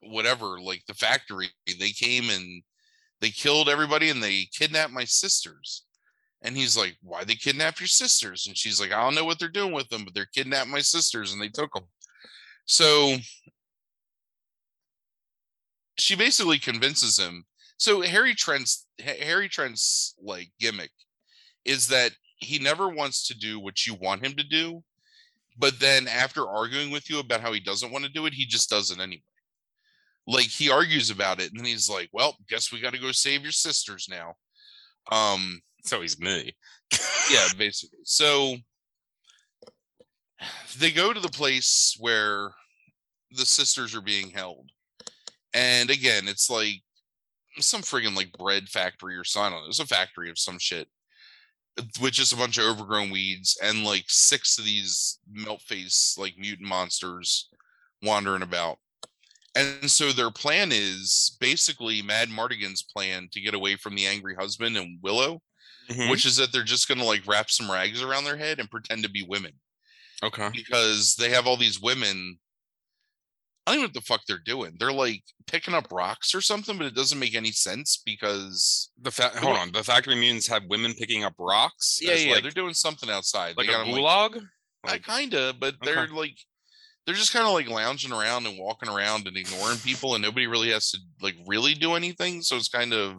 whatever 0.00 0.60
like 0.60 0.82
the 0.86 0.94
factory 0.94 1.48
they 1.78 1.90
came 1.90 2.30
and 2.30 2.62
they 3.20 3.30
killed 3.30 3.68
everybody 3.68 4.10
and 4.10 4.22
they 4.22 4.46
kidnapped 4.52 4.92
my 4.92 5.04
sisters. 5.04 5.84
And 6.42 6.56
he's 6.56 6.76
like 6.76 6.96
why 7.02 7.22
they 7.22 7.36
kidnap 7.36 7.78
your 7.78 7.86
sisters? 7.86 8.48
And 8.48 8.56
she's 8.56 8.80
like 8.80 8.92
i 8.92 9.00
don't 9.00 9.14
know 9.14 9.24
what 9.24 9.38
they're 9.38 9.48
doing 9.48 9.72
with 9.72 9.88
them 9.88 10.04
but 10.04 10.14
they're 10.14 10.26
kidnapped 10.34 10.68
my 10.68 10.80
sisters 10.80 11.32
and 11.32 11.40
they 11.40 11.48
took 11.48 11.72
them 11.72 11.84
so 12.66 13.16
she 16.02 16.16
basically 16.16 16.58
convinces 16.58 17.18
him. 17.18 17.44
So 17.76 18.02
Harry 18.02 18.34
Trent's 18.34 18.86
Harry 19.00 19.48
Trent's 19.48 20.14
like 20.22 20.50
gimmick 20.60 20.90
is 21.64 21.88
that 21.88 22.12
he 22.36 22.58
never 22.58 22.88
wants 22.88 23.26
to 23.28 23.38
do 23.38 23.60
what 23.60 23.86
you 23.86 23.94
want 23.94 24.24
him 24.24 24.34
to 24.34 24.44
do, 24.44 24.82
but 25.56 25.78
then 25.78 26.08
after 26.08 26.48
arguing 26.48 26.90
with 26.90 27.08
you 27.08 27.20
about 27.20 27.40
how 27.40 27.52
he 27.52 27.60
doesn't 27.60 27.92
want 27.92 28.04
to 28.04 28.10
do 28.10 28.26
it, 28.26 28.34
he 28.34 28.46
just 28.46 28.70
does 28.70 28.90
it 28.90 29.00
anyway. 29.00 29.22
Like 30.26 30.46
he 30.46 30.70
argues 30.70 31.10
about 31.10 31.40
it, 31.40 31.50
and 31.50 31.58
then 31.58 31.66
he's 31.66 31.90
like, 31.90 32.08
"Well, 32.12 32.36
guess 32.48 32.72
we 32.72 32.80
got 32.80 32.92
to 32.94 33.00
go 33.00 33.10
save 33.12 33.42
your 33.42 33.52
sisters 33.52 34.06
now." 34.08 34.34
Um, 35.10 35.60
so 35.84 36.00
he's 36.00 36.20
me. 36.20 36.54
yeah, 37.30 37.48
basically. 37.58 37.98
So 38.04 38.56
they 40.78 40.90
go 40.90 41.12
to 41.12 41.20
the 41.20 41.28
place 41.28 41.96
where 41.98 42.52
the 43.32 43.46
sisters 43.46 43.94
are 43.94 44.00
being 44.00 44.30
held. 44.30 44.70
And 45.54 45.90
again, 45.90 46.28
it's 46.28 46.48
like 46.48 46.82
some 47.58 47.82
friggin' 47.82 48.16
like 48.16 48.32
bread 48.32 48.68
factory 48.68 49.16
or 49.16 49.24
something. 49.24 49.60
It's 49.68 49.78
a 49.78 49.86
factory 49.86 50.30
of 50.30 50.38
some 50.38 50.58
shit 50.58 50.88
with 52.00 52.12
just 52.12 52.32
a 52.32 52.36
bunch 52.36 52.58
of 52.58 52.64
overgrown 52.64 53.10
weeds 53.10 53.58
and 53.62 53.84
like 53.84 54.04
six 54.08 54.58
of 54.58 54.64
these 54.64 55.18
melt 55.30 55.62
face 55.62 56.16
like 56.18 56.34
mutant 56.38 56.68
monsters 56.68 57.48
wandering 58.02 58.42
about. 58.42 58.78
And 59.54 59.90
so 59.90 60.12
their 60.12 60.30
plan 60.30 60.70
is 60.72 61.36
basically 61.40 62.02
Madmartigan's 62.02 62.82
plan 62.82 63.28
to 63.32 63.40
get 63.40 63.54
away 63.54 63.76
from 63.76 63.94
the 63.94 64.06
angry 64.06 64.34
husband 64.34 64.76
and 64.76 64.98
Willow, 65.02 65.42
mm-hmm. 65.90 66.10
which 66.10 66.24
is 66.24 66.36
that 66.38 66.52
they're 66.52 66.62
just 66.62 66.88
going 66.88 66.98
to 66.98 67.04
like 67.04 67.26
wrap 67.26 67.50
some 67.50 67.70
rags 67.70 68.02
around 68.02 68.24
their 68.24 68.38
head 68.38 68.60
and 68.60 68.70
pretend 68.70 69.02
to 69.02 69.10
be 69.10 69.24
women. 69.28 69.52
Okay. 70.22 70.48
Because 70.52 71.16
they 71.16 71.30
have 71.30 71.46
all 71.46 71.56
these 71.56 71.80
women 71.80 72.38
I 73.66 73.70
don't 73.70 73.78
even 73.78 73.82
know 73.82 73.86
what 73.88 73.94
the 73.94 74.00
fuck 74.00 74.20
they're 74.26 74.38
doing. 74.44 74.76
They're 74.78 74.92
like 74.92 75.22
picking 75.46 75.74
up 75.74 75.92
rocks 75.92 76.34
or 76.34 76.40
something, 76.40 76.76
but 76.76 76.86
it 76.86 76.96
doesn't 76.96 77.18
make 77.18 77.36
any 77.36 77.52
sense 77.52 78.02
because 78.04 78.90
the 79.00 79.12
fa- 79.12 79.32
hold 79.36 79.56
on, 79.56 79.70
the 79.70 79.84
factory 79.84 80.16
mutants 80.16 80.48
have 80.48 80.64
women 80.68 80.94
picking 80.94 81.22
up 81.22 81.34
rocks. 81.38 82.00
Yeah, 82.02 82.14
yeah, 82.14 82.34
like, 82.34 82.42
they're 82.42 82.50
doing 82.50 82.74
something 82.74 83.08
outside, 83.08 83.56
like 83.56 83.68
a 83.68 83.72
gulag. 83.72 84.34
Like, 84.34 84.42
like 84.84 85.02
kind 85.04 85.34
of, 85.34 85.60
but 85.60 85.74
okay. 85.74 85.94
they're 85.94 86.08
like 86.08 86.36
they're 87.06 87.14
just 87.14 87.32
kind 87.32 87.46
of 87.46 87.52
like 87.52 87.68
lounging 87.68 88.12
around 88.12 88.46
and 88.46 88.58
walking 88.58 88.88
around 88.88 89.28
and 89.28 89.36
ignoring 89.36 89.78
people, 89.78 90.14
and 90.14 90.22
nobody 90.22 90.48
really 90.48 90.70
has 90.70 90.90
to 90.90 90.98
like 91.20 91.36
really 91.46 91.74
do 91.74 91.94
anything. 91.94 92.42
So 92.42 92.56
it's 92.56 92.68
kind 92.68 92.92
of, 92.92 93.12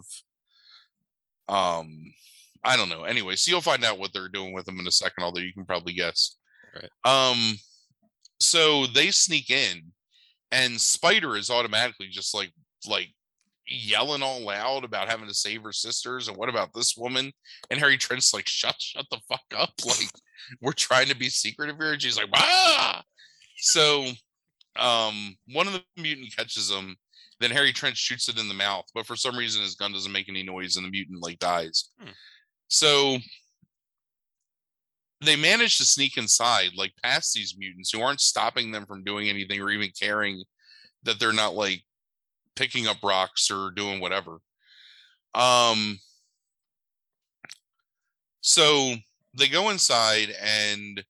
um, 1.48 2.14
I 2.66 2.76
don't 2.76 2.90
know. 2.90 3.04
Anyway, 3.04 3.38
so 3.38 3.50
you'll 3.50 3.62
find 3.62 3.86
out 3.86 3.98
what 3.98 4.12
they're 4.12 4.28
doing 4.28 4.52
with 4.52 4.66
them 4.66 4.80
in 4.80 4.88
a 4.88 4.92
second, 4.92 5.24
although 5.24 5.40
you 5.40 5.54
can 5.54 5.66
probably 5.66 5.94
guess. 5.94 6.36
Right. 6.76 6.90
Um, 7.06 7.56
so 8.42 8.88
they 8.88 9.12
sneak 9.12 9.50
in 9.50 9.93
and 10.54 10.80
Spider 10.80 11.36
is 11.36 11.50
automatically 11.50 12.08
just 12.10 12.34
like 12.34 12.52
like 12.88 13.10
yelling 13.68 14.22
all 14.22 14.42
loud 14.42 14.84
about 14.84 15.10
having 15.10 15.28
to 15.28 15.34
save 15.34 15.64
her 15.64 15.72
sisters 15.72 16.28
and 16.28 16.38
what 16.38 16.50
about 16.50 16.74
this 16.74 16.96
woman? 16.96 17.32
And 17.70 17.80
harry 17.80 17.98
trent's 17.98 18.34
like 18.34 18.48
shut 18.48 18.76
shut 18.80 19.06
the 19.10 19.20
fuck 19.28 19.42
up 19.58 19.72
like 19.86 20.10
we're 20.62 20.74
trying 20.74 21.08
to 21.08 21.16
be 21.16 21.30
secretive 21.30 21.78
here? 21.78 21.94
And 21.94 22.02
she's 22.02 22.18
like 22.18 22.30
ah 22.36 23.04
so 23.58 24.06
um 24.78 25.36
one 25.52 25.68
of 25.68 25.74
the 25.74 25.84
mutant 25.98 26.36
catches 26.36 26.70
him 26.70 26.96
then 27.40 27.52
harry 27.52 27.72
trent 27.72 27.96
shoots 27.96 28.28
it 28.28 28.40
in 28.40 28.48
the 28.48 28.54
mouth 28.54 28.86
but 28.94 29.06
for 29.06 29.16
some 29.16 29.38
reason 29.38 29.62
his 29.62 29.76
gun 29.76 29.94
doesn't 29.94 30.12
make 30.12 30.30
any 30.30 30.44
noise 30.44 30.76
and 30.76 30.86
the 30.86 30.92
mutant 30.92 31.22
like 31.22 31.40
dies. 31.40 31.90
Hmm. 32.00 32.10
so 32.68 33.18
they 35.25 35.36
manage 35.36 35.77
to 35.77 35.86
sneak 35.86 36.18
inside, 36.18 36.72
like 36.75 36.94
past 37.03 37.34
these 37.34 37.56
mutants 37.58 37.92
who 37.92 38.01
aren't 38.01 38.22
stopping 38.22 38.72
them 38.72 38.86
from 38.86 39.03
doing 39.03 39.30
anything 39.30 39.62
or 39.62 39.70
even 39.70 39.89
caring 40.00 40.44
that 41.03 41.20
they're 41.20 41.34
not 41.34 41.53
like 41.53 41.82
picking 42.56 42.88
up 42.88 42.98
rocks 43.03 43.50
or 43.51 43.72
doing 43.72 44.00
whatever. 44.00 44.39
Um, 45.36 46.00
so 48.42 48.96
they 49.38 49.48
go 49.48 49.70
inside 49.70 50.30
and 50.42 51.03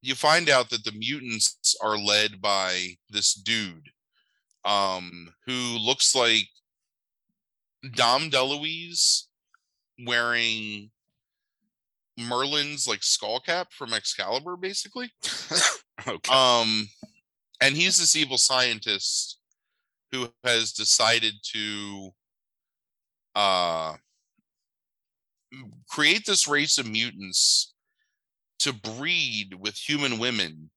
you 0.00 0.14
find 0.14 0.48
out 0.50 0.70
that 0.70 0.84
the 0.84 0.92
mutants 0.92 1.76
are 1.80 1.96
led 1.96 2.40
by 2.40 2.96
this 3.08 3.34
dude 3.34 3.88
um 4.64 5.28
who 5.46 5.52
looks 5.52 6.14
like 6.14 6.46
Dom 7.94 8.30
DeLuise 8.30 9.24
wearing 10.06 10.90
Merlin's 12.24 12.86
like 12.86 13.02
skull 13.02 13.40
cap 13.40 13.68
from 13.72 13.94
Excalibur, 13.94 14.56
basically. 14.56 15.10
okay. 16.06 16.32
Um, 16.32 16.88
and 17.60 17.76
he's 17.76 17.98
this 17.98 18.16
evil 18.16 18.38
scientist 18.38 19.38
who 20.10 20.28
has 20.44 20.72
decided 20.72 21.34
to 21.42 22.10
uh 23.34 23.94
create 25.88 26.24
this 26.26 26.46
race 26.46 26.78
of 26.78 26.86
mutants 26.86 27.72
to 28.58 28.72
breed 28.72 29.54
with 29.58 29.74
human 29.76 30.18
women 30.18 30.70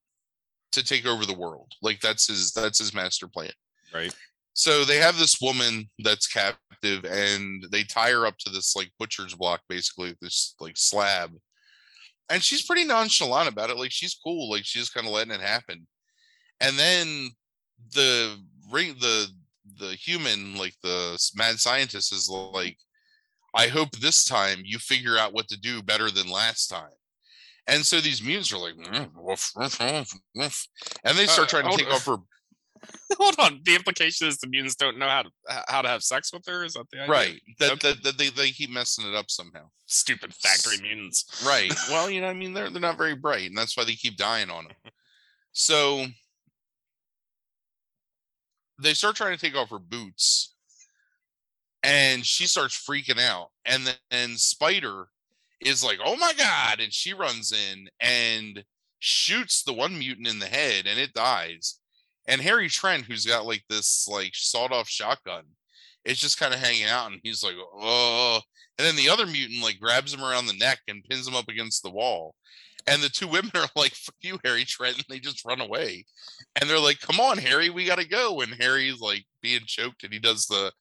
to 0.71 0.83
take 0.83 1.05
over 1.05 1.25
the 1.25 1.33
world. 1.33 1.71
Like 1.81 1.99
that's 2.01 2.27
his 2.27 2.51
that's 2.51 2.79
his 2.79 2.93
master 2.93 3.27
plan. 3.27 3.51
Right. 3.93 4.13
So 4.55 4.85
they 4.85 4.97
have 4.97 5.17
this 5.17 5.41
woman 5.41 5.89
that's 5.99 6.27
captive 6.27 7.03
and 7.03 7.65
they 7.71 7.83
tie 7.83 8.11
her 8.11 8.25
up 8.25 8.37
to 8.39 8.49
this 8.49 8.73
like 8.73 8.89
butcher's 8.97 9.35
block, 9.35 9.61
basically, 9.67 10.15
this 10.21 10.55
like 10.61 10.77
slab. 10.77 11.31
And 12.29 12.41
she's 12.41 12.65
pretty 12.65 12.85
nonchalant 12.85 13.49
about 13.49 13.69
it. 13.69 13.77
Like 13.77 13.91
she's 13.91 14.15
cool. 14.15 14.49
Like 14.49 14.63
she's 14.63 14.89
kind 14.89 15.05
of 15.05 15.11
letting 15.11 15.33
it 15.33 15.41
happen. 15.41 15.85
And 16.61 16.79
then 16.79 17.31
the 17.93 18.37
ring 18.71 18.95
the 18.99 19.27
the 19.77 19.89
human, 19.89 20.57
like 20.57 20.75
the 20.81 21.19
mad 21.35 21.59
scientist, 21.59 22.13
is 22.13 22.29
like, 22.29 22.77
I 23.53 23.67
hope 23.67 23.91
this 23.91 24.23
time 24.23 24.61
you 24.63 24.79
figure 24.79 25.17
out 25.17 25.33
what 25.33 25.49
to 25.49 25.59
do 25.59 25.81
better 25.81 26.09
than 26.09 26.29
last 26.29 26.67
time. 26.67 26.95
And 27.67 27.85
so 27.85 27.99
these 27.99 28.23
mutants 28.23 28.53
are 28.53 28.57
like, 28.57 28.75
mm, 28.75 29.09
woof, 29.17 29.51
woof, 29.57 29.81
woof, 30.33 30.67
and 31.03 31.17
they 31.17 31.25
start 31.25 31.53
uh, 31.53 31.61
trying 31.61 31.71
to 31.71 31.77
take 31.77 31.93
off 31.93 32.05
her 32.05 32.17
Hold 33.17 33.35
on. 33.39 33.61
The 33.63 33.75
implication 33.75 34.27
is 34.27 34.37
the 34.37 34.47
mutants 34.47 34.75
don't 34.75 34.97
know 34.97 35.07
how 35.07 35.23
to 35.23 35.29
how 35.67 35.81
to 35.81 35.87
have 35.87 36.03
sex 36.03 36.33
with 36.33 36.45
her. 36.47 36.63
Is 36.63 36.73
that 36.73 36.89
the 36.91 37.01
idea? 37.01 37.11
Right. 37.11 37.41
That, 37.59 37.71
okay. 37.73 37.89
that, 37.89 38.03
that 38.03 38.17
they 38.17 38.29
they 38.29 38.51
keep 38.51 38.69
messing 38.69 39.07
it 39.07 39.15
up 39.15 39.29
somehow. 39.29 39.69
Stupid 39.85 40.33
factory 40.33 40.81
mutants. 40.81 41.43
Right. 41.45 41.71
well, 41.89 42.09
you 42.09 42.21
know, 42.21 42.27
I 42.27 42.33
mean, 42.33 42.53
they're 42.53 42.69
they're 42.69 42.81
not 42.81 42.97
very 42.97 43.15
bright, 43.15 43.49
and 43.49 43.57
that's 43.57 43.77
why 43.77 43.83
they 43.83 43.93
keep 43.93 44.17
dying 44.17 44.49
on 44.49 44.65
them. 44.65 44.73
So 45.57 46.07
they 48.77 48.93
start 48.93 49.15
trying 49.15 49.37
to 49.37 49.39
take 49.39 49.55
off 49.55 49.69
her 49.69 49.79
boots, 49.79 50.53
and 51.81 52.25
she 52.25 52.45
starts 52.45 52.77
freaking 52.77 53.21
out. 53.21 53.51
And 53.63 53.95
then 54.11 54.35
Spider 54.35 55.07
is 55.61 55.81
like, 55.81 55.99
"Oh 56.03 56.17
my 56.17 56.33
god!" 56.33 56.81
and 56.81 56.91
she 56.91 57.13
runs 57.13 57.53
in 57.53 57.87
and 58.01 58.65
shoots 58.99 59.63
the 59.63 59.71
one 59.71 59.97
mutant 59.97 60.27
in 60.27 60.39
the 60.39 60.45
head, 60.45 60.87
and 60.87 60.99
it 60.99 61.13
dies 61.13 61.79
and 62.27 62.41
Harry 62.41 62.69
Trent, 62.69 63.05
who's 63.05 63.25
got 63.25 63.45
like 63.45 63.63
this 63.69 64.07
like 64.07 64.31
sawed 64.33 64.71
off 64.71 64.89
shotgun, 64.89 65.43
is 66.03 66.19
just 66.19 66.39
kind 66.39 66.53
of 66.53 66.59
hanging 66.59 66.85
out, 66.87 67.11
and 67.11 67.19
he's 67.23 67.43
like, 67.43 67.55
oh. 67.57 68.41
And 68.77 68.85
then 68.85 68.95
the 68.97 69.09
other 69.09 69.25
mutant 69.25 69.63
like 69.63 69.79
grabs 69.79 70.13
him 70.13 70.23
around 70.23 70.47
the 70.47 70.57
neck 70.57 70.79
and 70.87 71.03
pins 71.03 71.27
him 71.27 71.35
up 71.35 71.47
against 71.47 71.81
the 71.81 71.91
wall. 71.91 72.35
And 72.87 73.01
the 73.01 73.09
two 73.09 73.27
women 73.29 73.51
are 73.55 73.67
like, 73.75 73.93
"Fuck 73.93 74.15
you, 74.21 74.39
Harry 74.43 74.65
Trent," 74.65 74.97
and 74.97 75.05
they 75.09 75.19
just 75.19 75.45
run 75.45 75.61
away. 75.61 76.05
And 76.59 76.69
they're 76.69 76.79
like, 76.79 76.99
"Come 76.99 77.19
on, 77.19 77.37
Harry, 77.37 77.69
we 77.69 77.85
gotta 77.85 78.07
go." 78.07 78.41
And 78.41 78.53
Harry's 78.53 78.99
like 78.99 79.25
being 79.41 79.61
choked, 79.65 80.03
and 80.03 80.13
he 80.13 80.19
does 80.19 80.45
the 80.45 80.71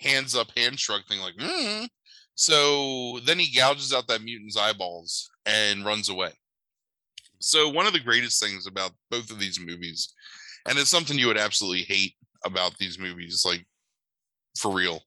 hands 0.00 0.34
up, 0.34 0.48
hand 0.56 0.78
shrug 0.78 1.02
thing, 1.08 1.20
like, 1.20 1.34
mm. 1.36 1.88
So 2.34 3.18
then 3.24 3.38
he 3.38 3.54
gouges 3.56 3.92
out 3.92 4.06
that 4.08 4.22
mutant's 4.22 4.56
eyeballs 4.56 5.28
and 5.44 5.84
runs 5.84 6.08
away. 6.08 6.30
So 7.40 7.68
one 7.68 7.86
of 7.86 7.92
the 7.92 8.00
greatest 8.00 8.40
things 8.42 8.66
about 8.66 8.92
both 9.10 9.30
of 9.30 9.38
these 9.38 9.58
movies 9.58 10.12
and 10.68 10.78
it's 10.78 10.90
something 10.90 11.18
you 11.18 11.26
would 11.26 11.38
absolutely 11.38 11.82
hate 11.82 12.14
about 12.44 12.76
these 12.78 12.98
movies, 12.98 13.42
like 13.44 13.66
for 14.56 14.72
real, 14.72 15.02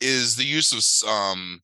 is 0.00 0.36
the 0.36 0.44
use 0.44 0.72
of 0.72 1.08
um 1.08 1.60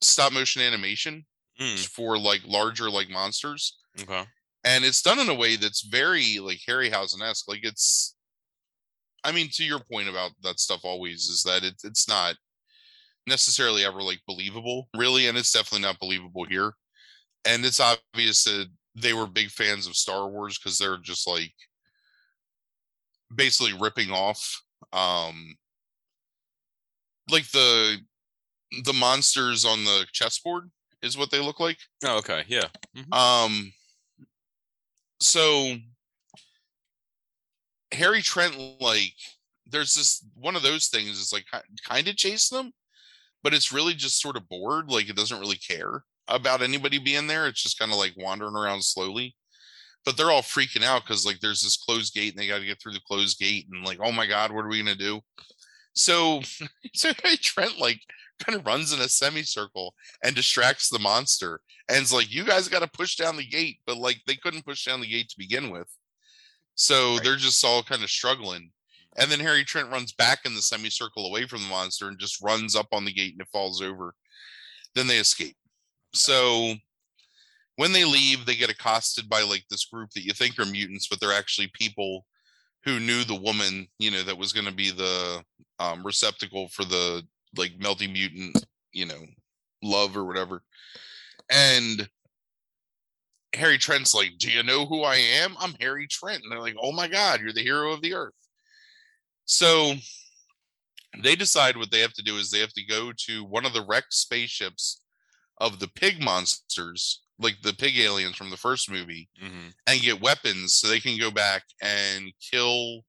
stop 0.00 0.32
motion 0.32 0.62
animation 0.62 1.24
mm. 1.60 1.86
for 1.88 2.18
like 2.18 2.40
larger 2.46 2.90
like 2.90 3.10
monsters. 3.10 3.78
Okay. 4.00 4.24
And 4.64 4.84
it's 4.84 5.02
done 5.02 5.18
in 5.18 5.28
a 5.28 5.34
way 5.34 5.56
that's 5.56 5.82
very 5.82 6.38
like 6.38 6.58
Harryhausen 6.68 7.22
esque. 7.22 7.48
Like 7.48 7.60
it's, 7.62 8.14
I 9.24 9.32
mean, 9.32 9.48
to 9.52 9.64
your 9.64 9.80
point 9.90 10.08
about 10.08 10.32
that 10.42 10.60
stuff 10.60 10.80
always 10.84 11.28
is 11.28 11.42
that 11.44 11.64
it, 11.64 11.74
it's 11.84 12.08
not 12.08 12.34
necessarily 13.26 13.84
ever 13.84 14.02
like 14.02 14.20
believable, 14.26 14.88
really, 14.96 15.28
and 15.28 15.38
it's 15.38 15.52
definitely 15.52 15.86
not 15.86 15.98
believable 15.98 16.44
here. 16.44 16.74
And 17.46 17.64
it's 17.64 17.80
obvious 17.80 18.44
that 18.44 18.68
they 18.94 19.14
were 19.14 19.26
big 19.26 19.50
fans 19.50 19.86
of 19.86 19.96
Star 19.96 20.28
Wars 20.28 20.58
because 20.58 20.78
they're 20.78 20.98
just 20.98 21.26
like 21.26 21.52
basically 23.34 23.72
ripping 23.78 24.10
off 24.10 24.62
um 24.92 25.54
like 27.30 27.48
the 27.52 27.98
the 28.84 28.92
monsters 28.92 29.64
on 29.64 29.84
the 29.84 30.06
chessboard 30.12 30.70
is 31.02 31.16
what 31.16 31.30
they 31.30 31.40
look 31.40 31.60
like. 31.60 31.78
Oh, 32.04 32.18
okay. 32.18 32.44
Yeah. 32.48 32.66
Mm-hmm. 32.96 33.12
Um 33.12 33.72
so 35.20 35.76
Harry 37.92 38.22
Trent 38.22 38.56
like 38.80 39.14
there's 39.66 39.94
this 39.94 40.24
one 40.34 40.56
of 40.56 40.62
those 40.62 40.88
things 40.88 41.18
is 41.18 41.32
like 41.32 41.46
kind 41.86 42.08
of 42.08 42.16
chasing 42.16 42.58
them, 42.58 42.72
but 43.42 43.54
it's 43.54 43.72
really 43.72 43.94
just 43.94 44.20
sort 44.20 44.36
of 44.36 44.48
bored. 44.48 44.90
Like 44.90 45.08
it 45.08 45.16
doesn't 45.16 45.40
really 45.40 45.58
care 45.58 46.04
about 46.28 46.62
anybody 46.62 46.98
being 46.98 47.26
there. 47.26 47.46
It's 47.46 47.62
just 47.62 47.78
kind 47.78 47.92
of 47.92 47.98
like 47.98 48.14
wandering 48.16 48.56
around 48.56 48.82
slowly. 48.82 49.34
But 50.04 50.16
they're 50.16 50.30
all 50.30 50.42
freaking 50.42 50.82
out 50.82 51.02
because 51.02 51.26
like 51.26 51.40
there's 51.40 51.62
this 51.62 51.76
closed 51.76 52.14
gate 52.14 52.32
and 52.32 52.42
they 52.42 52.48
got 52.48 52.60
to 52.60 52.66
get 52.66 52.80
through 52.80 52.92
the 52.92 53.00
closed 53.06 53.38
gate 53.38 53.66
and 53.70 53.84
like, 53.84 53.98
oh 54.02 54.12
my 54.12 54.26
god, 54.26 54.50
what 54.50 54.64
are 54.64 54.68
we 54.68 54.78
gonna 54.78 54.94
do? 54.94 55.20
So, 55.94 56.40
so 56.94 57.12
Trent 57.42 57.78
like 57.78 58.00
kind 58.40 58.58
of 58.58 58.66
runs 58.66 58.92
in 58.92 59.00
a 59.00 59.08
semicircle 59.08 59.94
and 60.24 60.34
distracts 60.34 60.88
the 60.88 60.98
monster. 60.98 61.60
And 61.88 61.98
it's 61.98 62.12
like, 62.12 62.32
you 62.32 62.44
guys 62.44 62.68
got 62.68 62.80
to 62.80 62.88
push 62.88 63.16
down 63.16 63.36
the 63.36 63.46
gate, 63.46 63.78
but 63.86 63.98
like 63.98 64.20
they 64.26 64.36
couldn't 64.36 64.64
push 64.64 64.84
down 64.84 65.00
the 65.00 65.06
gate 65.06 65.28
to 65.28 65.38
begin 65.38 65.70
with. 65.70 65.88
So 66.74 67.14
right. 67.14 67.20
they're 67.22 67.36
just 67.36 67.64
all 67.64 67.82
kind 67.82 68.02
of 68.02 68.10
struggling. 68.10 68.70
And 69.18 69.30
then 69.30 69.40
Harry 69.40 69.64
Trent 69.64 69.90
runs 69.90 70.12
back 70.12 70.40
in 70.44 70.54
the 70.54 70.62
semicircle 70.62 71.26
away 71.26 71.46
from 71.46 71.62
the 71.62 71.68
monster 71.68 72.08
and 72.08 72.18
just 72.18 72.42
runs 72.42 72.76
up 72.76 72.88
on 72.92 73.04
the 73.04 73.12
gate 73.12 73.32
and 73.32 73.40
it 73.42 73.48
falls 73.52 73.82
over. 73.82 74.14
Then 74.94 75.06
they 75.06 75.18
escape. 75.18 75.56
So 76.14 76.74
when 77.80 77.92
they 77.92 78.04
leave, 78.04 78.44
they 78.44 78.56
get 78.56 78.68
accosted 78.68 79.26
by 79.26 79.40
like 79.40 79.64
this 79.70 79.86
group 79.86 80.10
that 80.10 80.22
you 80.22 80.34
think 80.34 80.58
are 80.58 80.66
mutants, 80.66 81.08
but 81.08 81.18
they're 81.18 81.32
actually 81.32 81.70
people 81.72 82.26
who 82.84 83.00
knew 83.00 83.24
the 83.24 83.40
woman, 83.40 83.88
you 83.98 84.10
know, 84.10 84.22
that 84.22 84.36
was 84.36 84.52
going 84.52 84.66
to 84.66 84.74
be 84.74 84.90
the 84.90 85.42
um, 85.78 86.04
receptacle 86.04 86.68
for 86.68 86.84
the 86.84 87.22
like 87.56 87.72
melting 87.78 88.12
mutant, 88.12 88.66
you 88.92 89.06
know, 89.06 89.22
love 89.82 90.14
or 90.14 90.26
whatever. 90.26 90.62
And 91.50 92.06
Harry 93.54 93.78
Trent's 93.78 94.14
like, 94.14 94.32
Do 94.36 94.50
you 94.50 94.62
know 94.62 94.84
who 94.84 95.00
I 95.00 95.16
am? 95.16 95.56
I'm 95.58 95.72
Harry 95.80 96.06
Trent. 96.06 96.42
And 96.42 96.52
they're 96.52 96.60
like, 96.60 96.76
Oh 96.82 96.92
my 96.92 97.08
God, 97.08 97.40
you're 97.40 97.54
the 97.54 97.62
hero 97.62 97.94
of 97.94 98.02
the 98.02 98.12
earth. 98.12 98.34
So 99.46 99.94
they 101.22 101.34
decide 101.34 101.78
what 101.78 101.90
they 101.90 102.00
have 102.00 102.12
to 102.12 102.22
do 102.22 102.36
is 102.36 102.50
they 102.50 102.60
have 102.60 102.74
to 102.74 102.84
go 102.84 103.10
to 103.24 103.42
one 103.42 103.64
of 103.64 103.72
the 103.72 103.86
wrecked 103.88 104.12
spaceships 104.12 105.00
of 105.56 105.78
the 105.78 105.88
pig 105.88 106.22
monsters, 106.22 107.22
like 107.40 107.56
the 107.62 107.72
pig 107.72 107.98
aliens 107.98 108.36
from 108.36 108.50
the 108.50 108.56
first 108.56 108.90
movie, 108.90 109.28
mm-hmm. 109.42 109.68
and 109.86 110.00
get 110.00 110.20
weapons 110.20 110.74
so 110.74 110.88
they 110.88 111.00
can 111.00 111.18
go 111.18 111.30
back 111.30 111.62
and 111.82 112.32
kill 112.50 113.02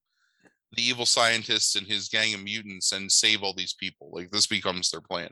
the 0.73 0.81
evil 0.81 1.05
scientist 1.05 1.75
and 1.75 1.85
his 1.85 2.07
gang 2.07 2.33
of 2.33 2.43
mutants 2.43 2.93
and 2.93 3.11
save 3.11 3.43
all 3.43 3.53
these 3.53 3.73
people. 3.73 4.09
Like 4.11 4.31
this 4.31 4.47
becomes 4.47 4.89
their 4.89 5.01
plan. 5.01 5.29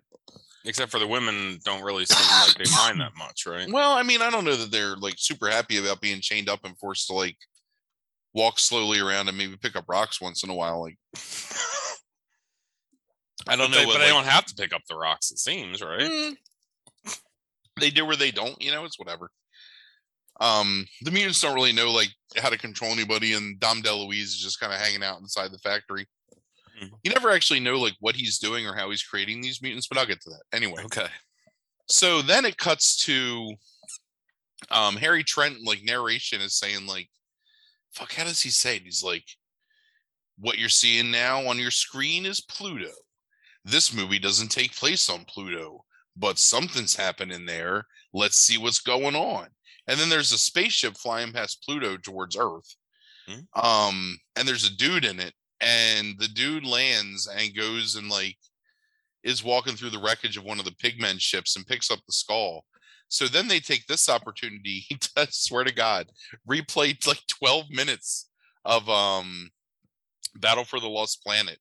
Except 0.65 0.91
for 0.91 0.99
the 0.99 1.07
women 1.07 1.59
don't 1.63 1.83
really 1.83 2.05
seem 2.05 2.27
like 2.41 2.55
they 2.55 2.69
mind 2.75 2.99
that 2.99 3.17
much, 3.17 3.45
right? 3.47 3.71
Well, 3.71 3.93
I 3.93 4.03
mean, 4.03 4.21
I 4.21 4.29
don't 4.29 4.43
know 4.43 4.57
that 4.57 4.71
they're 4.71 4.97
like 4.97 5.15
super 5.17 5.49
happy 5.49 5.77
about 5.77 6.01
being 6.01 6.19
chained 6.19 6.49
up 6.49 6.65
and 6.65 6.77
forced 6.77 7.07
to 7.07 7.13
like 7.13 7.37
walk 8.33 8.59
slowly 8.59 8.99
around 8.99 9.29
and 9.29 9.37
maybe 9.37 9.55
pick 9.55 9.77
up 9.77 9.85
rocks 9.87 10.19
once 10.19 10.43
in 10.43 10.49
a 10.49 10.55
while. 10.55 10.81
Like 10.81 10.97
I 13.47 13.55
don't 13.55 13.71
but 13.71 13.71
know, 13.71 13.77
they, 13.79 13.85
what, 13.85 13.93
but 13.93 13.99
like, 13.99 14.07
they 14.09 14.13
don't 14.13 14.25
have 14.25 14.45
to 14.45 14.55
pick 14.55 14.73
up 14.73 14.81
the 14.89 14.97
rocks. 14.97 15.31
It 15.31 15.39
seems 15.39 15.81
right. 15.81 16.01
Mm, 16.01 16.35
they 17.79 17.89
do 17.89 18.05
where 18.05 18.15
they 18.15 18.31
don't. 18.31 18.61
You 18.61 18.71
know, 18.71 18.85
it's 18.85 18.99
whatever. 18.99 19.29
Um, 20.39 20.85
the 21.01 21.11
mutants 21.11 21.41
don't 21.41 21.55
really 21.55 21.73
know 21.73 21.91
like 21.91 22.09
how 22.37 22.49
to 22.49 22.57
control 22.57 22.91
anybody, 22.91 23.33
and 23.33 23.59
Dom 23.59 23.81
DeLuise 23.81 24.23
is 24.23 24.39
just 24.39 24.59
kind 24.59 24.71
of 24.71 24.79
hanging 24.79 25.03
out 25.03 25.19
inside 25.19 25.51
the 25.51 25.59
factory. 25.59 26.05
Mm-hmm. 26.81 26.95
You 27.03 27.11
never 27.11 27.31
actually 27.31 27.59
know 27.59 27.79
like 27.79 27.95
what 27.99 28.15
he's 28.15 28.39
doing 28.39 28.65
or 28.65 28.73
how 28.73 28.89
he's 28.89 29.03
creating 29.03 29.41
these 29.41 29.61
mutants, 29.61 29.87
but 29.87 29.97
I'll 29.97 30.05
get 30.05 30.21
to 30.21 30.29
that 30.29 30.43
anyway. 30.55 30.83
Okay. 30.85 31.07
So 31.87 32.21
then 32.21 32.45
it 32.45 32.57
cuts 32.57 33.03
to 33.05 33.53
um 34.71 34.95
Harry 34.95 35.23
Trent 35.23 35.57
like 35.65 35.83
narration 35.83 36.41
is 36.41 36.57
saying 36.57 36.85
like 36.85 37.09
fuck 37.91 38.13
how 38.13 38.23
does 38.23 38.41
he 38.41 38.49
say 38.49 38.77
it? 38.77 38.83
He's 38.83 39.03
like 39.03 39.25
what 40.37 40.57
you're 40.57 40.69
seeing 40.69 41.11
now 41.11 41.45
on 41.47 41.59
your 41.59 41.71
screen 41.71 42.25
is 42.25 42.39
Pluto. 42.39 42.91
This 43.65 43.93
movie 43.93 44.19
doesn't 44.19 44.49
take 44.49 44.75
place 44.75 45.09
on 45.09 45.25
Pluto, 45.25 45.83
but 46.19 46.37
something's 46.37 46.95
happening 46.95 47.45
there. 47.45 47.85
Let's 48.13 48.37
see 48.37 48.57
what's 48.57 48.79
going 48.79 49.15
on 49.15 49.47
and 49.89 49.99
then 49.99 50.07
there's 50.07 50.31
a 50.31 50.37
spaceship 50.37 50.95
flying 50.95 51.33
past 51.33 51.63
Pluto 51.65 51.97
towards 51.97 52.37
Earth. 52.39 52.75
Mm-hmm. 53.27 53.59
Um, 53.59 54.19
and 54.35 54.47
there's 54.47 54.67
a 54.67 54.75
dude 54.75 55.03
in 55.03 55.19
it, 55.19 55.33
and 55.59 56.13
the 56.19 56.27
dude 56.27 56.65
lands 56.65 57.27
and 57.27 57.57
goes 57.57 57.95
and 57.95 58.07
like 58.07 58.37
is 59.23 59.43
walking 59.43 59.75
through 59.75 59.89
the 59.89 59.99
wreckage 59.99 60.37
of 60.37 60.43
one 60.43 60.59
of 60.59 60.65
the 60.65 60.75
pigmen 60.75 61.19
ships 61.19 61.55
and 61.55 61.65
picks 61.65 61.89
up 61.89 61.99
the 62.05 62.13
skull. 62.13 62.65
So 63.07 63.25
then 63.25 63.47
they 63.47 63.59
take 63.59 63.87
this 63.87 64.07
opportunity 64.09 64.85
to 65.15 65.27
swear 65.31 65.63
to 65.63 65.73
God, 65.73 66.05
replay 66.47 67.05
like 67.07 67.25
12 67.27 67.71
minutes 67.71 68.29
of 68.65 68.87
um 68.89 69.49
Battle 70.35 70.65
for 70.65 70.79
the 70.79 70.87
Lost 70.87 71.23
Planet. 71.23 71.57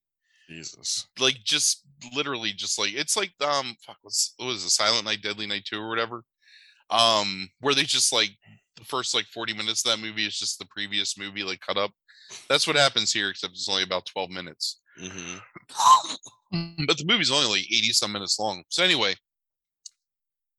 Jesus. 0.51 1.09
Like 1.18 1.38
just 1.44 1.87
literally 2.15 2.53
just 2.53 2.79
like 2.79 2.95
it's 2.95 3.17
like 3.17 3.33
um 3.41 3.75
fuck 3.85 3.97
what's 4.03 4.35
what 4.37 4.47
was 4.47 4.65
it, 4.65 4.71
Silent 4.71 5.05
Night, 5.05 5.23
Deadly 5.23 5.47
Night 5.47 5.65
2 5.65 5.81
or 5.81 5.89
whatever? 5.89 6.23
Um 6.91 7.49
where 7.61 7.75
they 7.75 7.83
just 7.83 8.13
like 8.13 8.31
the 8.77 8.85
first 8.85 9.15
like 9.15 9.27
40 9.27 9.55
minutes 9.55 9.85
of 9.85 9.93
that 9.93 10.05
movie 10.05 10.27
is 10.27 10.39
just 10.39 10.59
the 10.59 10.67
previous 10.67 11.19
movie 11.19 11.43
like 11.43 11.61
cut 11.61 11.77
up. 11.77 11.91
That's 12.49 12.67
what 12.67 12.77
happens 12.77 13.13
here 13.13 13.31
except 13.31 13.55
it's 13.55 13.69
only 13.69 13.83
about 13.83 14.07
12 14.07 14.31
minutes. 14.31 14.81
Mm-hmm. 15.01 16.85
but 16.87 16.99
the 16.99 17.05
movie's 17.07 17.31
only 17.31 17.49
like 17.49 17.67
80 17.73 17.93
some 17.93 18.13
minutes 18.13 18.39
long. 18.39 18.63
So 18.69 18.85
anyway. 18.85 19.15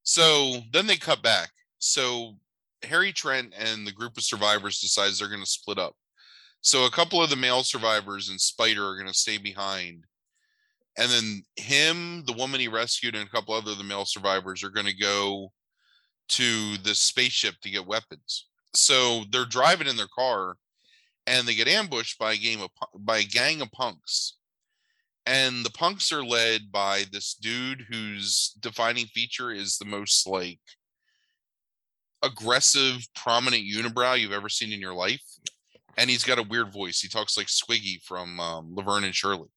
So 0.03 0.61
then 0.73 0.87
they 0.87 0.97
cut 0.97 1.21
back. 1.21 1.51
So 1.77 2.35
harry 2.83 3.11
trent 3.11 3.53
and 3.57 3.85
the 3.85 3.91
group 3.91 4.17
of 4.17 4.23
survivors 4.23 4.79
decides 4.79 5.19
they're 5.19 5.27
going 5.27 5.41
to 5.41 5.49
split 5.49 5.77
up. 5.77 5.95
So 6.61 6.85
a 6.85 6.91
couple 6.91 7.21
of 7.23 7.29
the 7.29 7.35
male 7.35 7.63
survivors 7.63 8.29
and 8.29 8.39
spider 8.39 8.85
are 8.85 8.95
going 8.95 9.07
to 9.07 9.13
stay 9.13 9.37
behind 9.37 10.05
and 10.99 11.09
then 11.09 11.43
him 11.55 12.23
the 12.25 12.33
woman 12.33 12.59
he 12.59 12.67
rescued 12.67 13.15
and 13.15 13.25
a 13.25 13.31
couple 13.31 13.53
other 13.53 13.73
the 13.73 13.83
male 13.83 14.05
survivors 14.05 14.63
are 14.63 14.69
going 14.69 14.85
to 14.85 14.95
go 14.95 15.51
to 16.27 16.77
the 16.83 16.93
spaceship 16.93 17.55
to 17.61 17.69
get 17.69 17.87
weapons. 17.87 18.47
So 18.75 19.23
they're 19.31 19.45
driving 19.45 19.87
in 19.87 19.95
their 19.95 20.09
car 20.13 20.55
and 21.25 21.47
they 21.47 21.55
get 21.55 21.69
ambushed 21.69 22.19
by 22.19 22.33
a 22.33 22.37
game 22.37 22.61
of 22.61 22.69
by 22.99 23.19
a 23.19 23.23
gang 23.23 23.61
of 23.61 23.71
punks. 23.71 24.35
And 25.25 25.65
the 25.65 25.71
punks 25.71 26.11
are 26.11 26.23
led 26.23 26.71
by 26.71 27.03
this 27.11 27.33
dude 27.33 27.85
whose 27.89 28.55
defining 28.59 29.05
feature 29.05 29.51
is 29.51 29.77
the 29.77 29.85
most 29.85 30.27
like 30.27 30.59
aggressive, 32.21 33.07
prominent 33.15 33.63
unibrow 33.63 34.19
you've 34.19 34.33
ever 34.33 34.49
seen 34.49 34.73
in 34.73 34.81
your 34.81 34.93
life. 34.93 35.23
And 35.97 36.09
he's 36.09 36.23
got 36.25 36.39
a 36.39 36.43
weird 36.43 36.73
voice. 36.73 36.99
He 36.99 37.07
talks 37.07 37.37
like 37.37 37.47
Squiggy 37.47 38.01
from 38.03 38.39
um, 38.39 38.75
Laverne 38.75 39.05
and 39.05 39.15
Shirley. 39.15 39.49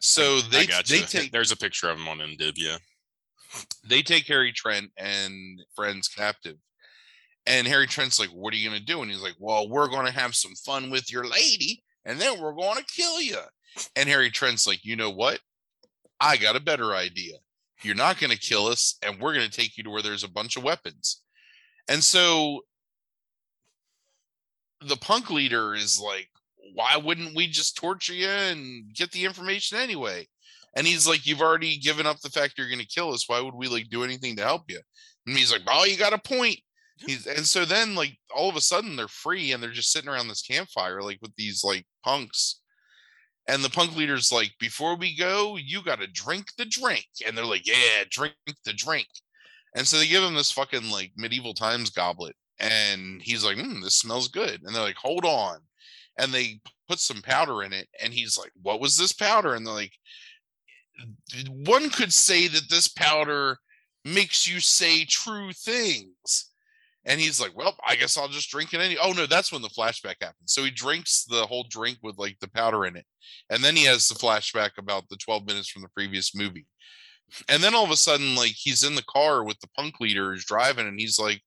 So 0.00 0.40
they 0.40 0.66
they 0.66 1.00
take 1.00 1.30
there's 1.32 1.52
a 1.52 1.56
picture 1.56 1.88
of 1.88 1.98
him 1.98 2.08
on 2.08 2.18
Imdb, 2.18 2.54
yeah 2.56 2.78
they 3.84 4.02
take 4.02 4.26
Harry 4.26 4.52
Trent 4.52 4.90
and 4.96 5.62
friends 5.74 6.08
captive. 6.08 6.56
And 7.46 7.66
Harry 7.66 7.86
Trent's 7.86 8.18
like, 8.18 8.30
What 8.30 8.54
are 8.54 8.56
you 8.56 8.68
going 8.68 8.80
to 8.80 8.86
do? 8.86 9.02
And 9.02 9.10
he's 9.10 9.22
like, 9.22 9.36
Well, 9.38 9.68
we're 9.68 9.88
going 9.88 10.06
to 10.06 10.12
have 10.12 10.34
some 10.34 10.54
fun 10.54 10.90
with 10.90 11.12
your 11.12 11.26
lady, 11.26 11.82
and 12.04 12.18
then 12.20 12.40
we're 12.40 12.54
going 12.54 12.76
to 12.76 12.84
kill 12.84 13.20
you. 13.20 13.38
And 13.96 14.08
Harry 14.08 14.30
Trent's 14.30 14.66
like, 14.66 14.84
You 14.84 14.96
know 14.96 15.10
what? 15.10 15.40
I 16.20 16.36
got 16.36 16.56
a 16.56 16.60
better 16.60 16.94
idea. 16.94 17.34
You're 17.82 17.94
not 17.94 18.18
going 18.18 18.30
to 18.30 18.38
kill 18.38 18.66
us, 18.66 18.96
and 19.02 19.20
we're 19.20 19.34
going 19.34 19.48
to 19.48 19.56
take 19.56 19.76
you 19.76 19.84
to 19.84 19.90
where 19.90 20.02
there's 20.02 20.24
a 20.24 20.30
bunch 20.30 20.56
of 20.56 20.64
weapons. 20.64 21.20
And 21.88 22.02
so 22.02 22.62
the 24.80 24.96
punk 24.96 25.28
leader 25.30 25.74
is 25.74 26.00
like, 26.00 26.28
Why 26.72 26.96
wouldn't 26.96 27.36
we 27.36 27.46
just 27.46 27.76
torture 27.76 28.14
you 28.14 28.28
and 28.28 28.94
get 28.94 29.12
the 29.12 29.24
information 29.24 29.78
anyway? 29.78 30.26
And 30.76 30.86
he's 30.86 31.06
like, 31.06 31.26
You've 31.26 31.42
already 31.42 31.78
given 31.78 32.06
up 32.06 32.20
the 32.20 32.30
fact 32.30 32.54
you're 32.56 32.68
going 32.68 32.80
to 32.80 32.86
kill 32.86 33.12
us. 33.12 33.28
Why 33.28 33.40
would 33.40 33.54
we 33.54 33.68
like 33.68 33.88
do 33.90 34.04
anything 34.04 34.36
to 34.36 34.42
help 34.42 34.62
you? 34.68 34.80
And 35.26 35.36
he's 35.36 35.52
like, 35.52 35.62
Oh, 35.68 35.84
you 35.84 35.96
got 35.96 36.12
a 36.12 36.18
point. 36.18 36.58
He's, 36.98 37.26
and 37.26 37.44
so 37.44 37.64
then, 37.64 37.96
like, 37.96 38.16
all 38.34 38.48
of 38.48 38.56
a 38.56 38.60
sudden, 38.60 38.94
they're 38.94 39.08
free 39.08 39.50
and 39.50 39.62
they're 39.62 39.70
just 39.70 39.90
sitting 39.90 40.08
around 40.08 40.28
this 40.28 40.42
campfire, 40.42 41.02
like, 41.02 41.18
with 41.20 41.34
these 41.36 41.64
like 41.64 41.86
punks. 42.04 42.60
And 43.46 43.62
the 43.62 43.70
punk 43.70 43.96
leader's 43.96 44.32
like, 44.32 44.52
Before 44.58 44.96
we 44.96 45.16
go, 45.16 45.56
you 45.56 45.82
got 45.82 46.00
to 46.00 46.06
drink 46.06 46.46
the 46.56 46.64
drink. 46.64 47.06
And 47.26 47.36
they're 47.36 47.44
like, 47.44 47.66
Yeah, 47.66 48.04
drink 48.10 48.34
the 48.64 48.72
drink. 48.72 49.08
And 49.76 49.86
so 49.86 49.98
they 49.98 50.06
give 50.06 50.22
him 50.22 50.34
this 50.34 50.52
fucking 50.52 50.90
like 50.90 51.12
medieval 51.16 51.54
times 51.54 51.90
goblet. 51.90 52.36
And 52.58 53.20
he's 53.22 53.44
like, 53.44 53.56
mm, 53.56 53.82
This 53.82 53.96
smells 53.96 54.28
good. 54.28 54.62
And 54.62 54.74
they're 54.74 54.82
like, 54.82 54.96
Hold 54.96 55.24
on. 55.24 55.58
And 56.18 56.32
they 56.32 56.60
put 56.88 57.00
some 57.00 57.22
powder 57.22 57.62
in 57.62 57.72
it. 57.72 57.88
And 58.02 58.12
he's 58.12 58.38
like, 58.38 58.52
What 58.62 58.80
was 58.80 58.96
this 58.96 59.12
powder? 59.12 59.54
And 59.54 59.66
they're 59.66 59.74
like, 59.74 59.92
one 61.48 61.90
could 61.90 62.12
say 62.12 62.46
that 62.48 62.70
this 62.70 62.88
powder 62.88 63.58
makes 64.04 64.46
you 64.46 64.60
say 64.60 65.04
true 65.04 65.52
things. 65.52 66.50
And 67.06 67.20
he's 67.20 67.40
like, 67.40 67.56
Well, 67.56 67.76
I 67.86 67.96
guess 67.96 68.16
I'll 68.16 68.28
just 68.28 68.50
drink 68.50 68.74
it 68.74 68.80
any. 68.80 68.96
Oh 68.98 69.12
no, 69.12 69.26
that's 69.26 69.52
when 69.52 69.62
the 69.62 69.68
flashback 69.68 70.16
happens. 70.20 70.52
So 70.52 70.64
he 70.64 70.70
drinks 70.70 71.24
the 71.24 71.46
whole 71.46 71.66
drink 71.68 71.98
with 72.02 72.18
like 72.18 72.38
the 72.40 72.50
powder 72.50 72.86
in 72.86 72.96
it. 72.96 73.06
And 73.50 73.62
then 73.62 73.76
he 73.76 73.84
has 73.84 74.08
the 74.08 74.14
flashback 74.14 74.78
about 74.78 75.08
the 75.08 75.16
12 75.16 75.46
minutes 75.46 75.68
from 75.68 75.82
the 75.82 75.88
previous 75.88 76.34
movie. 76.34 76.66
And 77.48 77.62
then 77.62 77.74
all 77.74 77.84
of 77.84 77.90
a 77.90 77.96
sudden, 77.96 78.34
like 78.34 78.52
he's 78.54 78.82
in 78.82 78.94
the 78.94 79.04
car 79.04 79.44
with 79.44 79.58
the 79.60 79.68
punk 79.76 80.00
leader 80.00 80.32
who's 80.32 80.44
driving, 80.44 80.86
and 80.86 81.00
he's 81.00 81.18
like, 81.18 81.42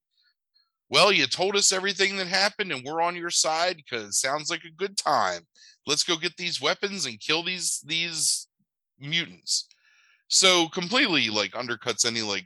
well, 0.89 1.11
you 1.11 1.27
told 1.27 1.55
us 1.55 1.71
everything 1.71 2.17
that 2.17 2.27
happened 2.27 2.71
and 2.71 2.83
we're 2.83 3.01
on 3.01 3.15
your 3.15 3.29
side 3.29 3.77
because 3.77 4.07
it 4.07 4.13
sounds 4.13 4.49
like 4.49 4.63
a 4.63 4.75
good 4.75 4.97
time. 4.97 5.41
Let's 5.85 6.03
go 6.03 6.17
get 6.17 6.37
these 6.37 6.61
weapons 6.61 7.05
and 7.05 7.19
kill 7.19 7.43
these 7.43 7.81
these 7.85 8.47
mutants. 8.99 9.67
So 10.27 10.67
completely 10.69 11.29
like 11.29 11.51
undercuts 11.51 12.05
any 12.05 12.21
like 12.21 12.45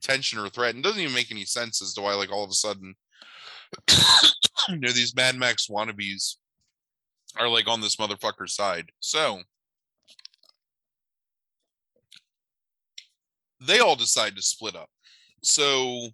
tension 0.00 0.38
or 0.38 0.48
threat 0.48 0.74
and 0.74 0.82
doesn't 0.82 1.00
even 1.00 1.14
make 1.14 1.30
any 1.30 1.44
sense 1.44 1.82
as 1.82 1.92
to 1.94 2.00
why 2.00 2.14
like 2.14 2.32
all 2.32 2.44
of 2.44 2.50
a 2.50 2.54
sudden 2.54 2.94
you 4.68 4.76
know 4.76 4.90
these 4.90 5.14
Mad 5.14 5.36
Max 5.36 5.68
wannabes 5.68 6.36
are 7.36 7.48
like 7.48 7.68
on 7.68 7.80
this 7.80 7.96
motherfucker's 7.96 8.54
side. 8.54 8.90
So 9.00 9.40
they 13.60 13.80
all 13.80 13.96
decide 13.96 14.36
to 14.36 14.42
split 14.42 14.76
up. 14.76 14.88
So 15.42 16.10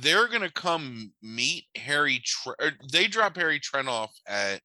they're 0.00 0.28
gonna 0.28 0.50
come 0.50 1.12
meet 1.22 1.64
Harry. 1.76 2.20
Tre- 2.24 2.54
er, 2.60 2.72
they 2.90 3.06
drop 3.06 3.36
Harry 3.36 3.60
Trent 3.60 3.88
off 3.88 4.14
at. 4.26 4.60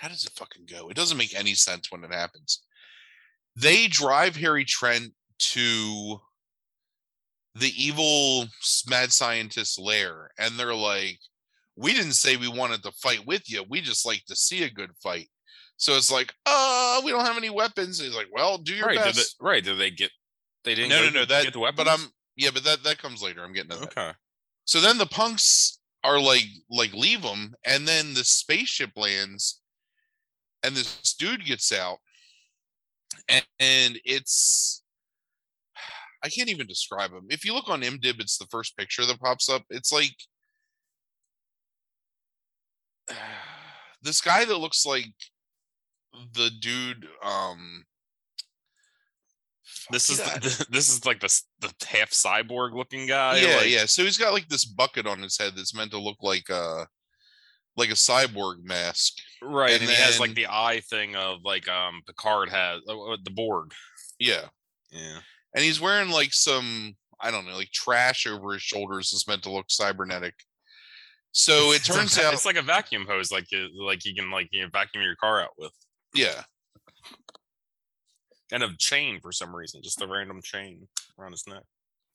How 0.00 0.08
does 0.08 0.24
it 0.24 0.32
fucking 0.32 0.66
go? 0.66 0.88
It 0.88 0.96
doesn't 0.96 1.18
make 1.18 1.34
any 1.34 1.54
sense 1.54 1.90
when 1.90 2.04
it 2.04 2.12
happens. 2.12 2.62
They 3.56 3.88
drive 3.88 4.36
Harry 4.36 4.64
Trent 4.64 5.12
to 5.38 6.20
the 7.54 7.72
evil 7.76 8.46
mad 8.88 9.12
scientist 9.12 9.78
lair, 9.78 10.30
and 10.38 10.58
they're 10.58 10.74
like, 10.74 11.18
"We 11.76 11.92
didn't 11.94 12.12
say 12.12 12.36
we 12.36 12.48
wanted 12.48 12.82
to 12.84 12.92
fight 12.92 13.26
with 13.26 13.50
you. 13.50 13.64
We 13.68 13.80
just 13.80 14.06
like 14.06 14.24
to 14.26 14.36
see 14.36 14.62
a 14.62 14.70
good 14.70 14.90
fight." 15.02 15.28
So 15.76 15.96
it's 15.96 16.10
like, 16.10 16.34
"Oh, 16.46 17.02
we 17.04 17.10
don't 17.10 17.24
have 17.24 17.36
any 17.36 17.50
weapons." 17.50 18.00
he's 18.00 18.14
like, 18.14 18.28
"Well, 18.32 18.58
do 18.58 18.74
your 18.74 18.86
right, 18.86 18.96
best." 18.96 19.16
did 19.16 19.24
they, 19.24 19.44
right? 19.44 19.64
Did 19.64 19.78
they 19.78 19.90
get? 19.90 20.10
They 20.64 20.74
didn't. 20.74 20.90
no, 20.90 21.04
no, 21.04 21.10
no. 21.10 21.20
get 21.20 21.28
That, 21.28 21.52
the 21.52 21.72
but 21.76 21.88
I'm 21.88 22.00
yeah, 22.36 22.50
but 22.52 22.64
that 22.64 22.82
that 22.84 22.98
comes 22.98 23.22
later. 23.22 23.44
I'm 23.44 23.52
getting 23.52 23.70
to 23.70 23.76
that. 23.76 23.98
okay. 23.98 24.12
So 24.64 24.80
then 24.80 24.98
the 24.98 25.06
punks 25.06 25.78
are 26.04 26.20
like 26.20 26.44
like 26.70 26.92
leave 26.92 27.22
them, 27.22 27.54
and 27.64 27.86
then 27.86 28.14
the 28.14 28.24
spaceship 28.24 28.90
lands, 28.96 29.60
and 30.62 30.76
this 30.76 31.14
dude 31.18 31.44
gets 31.44 31.72
out, 31.72 31.98
and, 33.28 33.44
and 33.58 34.00
it's 34.04 34.82
I 36.22 36.28
can't 36.28 36.48
even 36.48 36.66
describe 36.66 37.12
him. 37.12 37.26
If 37.30 37.44
you 37.44 37.54
look 37.54 37.68
on 37.68 37.82
IMDb, 37.82 38.20
it's 38.20 38.38
the 38.38 38.46
first 38.50 38.76
picture 38.76 39.06
that 39.06 39.20
pops 39.20 39.48
up. 39.48 39.62
It's 39.70 39.92
like 39.92 40.14
this 44.02 44.20
guy 44.20 44.44
that 44.44 44.58
looks 44.58 44.84
like 44.86 45.12
the 46.34 46.50
dude. 46.60 47.06
Um, 47.24 47.84
This 49.90 50.10
is 50.10 50.18
the, 50.18 50.66
this 50.70 50.88
is 50.88 51.04
like 51.06 51.20
the 51.20 51.42
the 51.60 51.72
half 51.86 52.10
cyborg 52.10 52.74
looking 52.74 53.06
guy. 53.06 53.38
yeah, 53.38 53.56
like- 53.56 53.68
yeah. 53.70 53.86
So 53.86 54.02
he's 54.04 54.18
got 54.18 54.32
like 54.32 54.48
this 54.48 54.64
bucket 54.64 55.06
on 55.06 55.20
his 55.20 55.38
head 55.38 55.52
that's 55.56 55.74
meant 55.74 55.90
to 55.92 55.98
look 55.98 56.18
like 56.22 56.48
uh 56.50 56.84
like 57.76 57.90
a 57.90 57.94
cyborg 57.94 58.64
mask. 58.64 59.14
Right, 59.40 59.72
and, 59.72 59.82
And 59.82 59.90
he 59.90 59.96
has 59.96 60.18
like 60.18 60.34
the 60.34 60.48
eye 60.48 60.80
thing 60.90 61.14
of 61.16 61.38
like 61.44 61.68
um 61.68 62.02
Picard 62.06 62.48
has 62.50 62.80
uh, 62.88 62.98
uh, 63.12 63.16
the 63.22 63.30
Borg. 63.30 63.72
Yeah. 64.18 64.46
Yeah. 64.90 65.18
and 65.54 65.62
he's 65.64 65.80
wearing 65.80 66.10
like 66.10 66.32
some 66.32 66.96
I 67.20 67.30
don't 67.30 67.46
know, 67.46 67.56
like 67.56 67.70
trash 67.72 68.26
over 68.26 68.52
his 68.54 68.62
shoulders 68.62 69.10
that's 69.10 69.26
meant 69.28 69.42
to 69.44 69.50
look 69.50 69.66
cybernetic. 69.70 70.34
So 71.32 71.72
it 71.72 71.76
It's 71.76 71.88
a 71.90 71.92
turns 71.92 72.18
out, 72.18 72.32
it's 72.32 72.46
like 72.46 72.56
a 72.56 72.62
vacuum 72.62 73.06
hose, 73.06 73.30
like 73.30 73.50
you, 73.52 73.68
like 73.84 74.04
you 74.04 74.14
can 74.14 74.30
like 74.30 74.48
you 74.50 74.62
know, 74.62 74.68
vacuum 74.72 75.02
your 75.04 75.14
car 75.16 75.42
out 75.42 75.50
with, 75.58 75.72
yeah, 76.14 76.42
and 78.52 78.62
a 78.62 78.70
chain 78.78 79.20
for 79.20 79.32
some 79.32 79.54
reason, 79.54 79.82
just 79.82 80.02
a 80.02 80.06
random 80.06 80.40
chain 80.42 80.86
around 81.18 81.32
his 81.32 81.46
neck. 81.46 81.62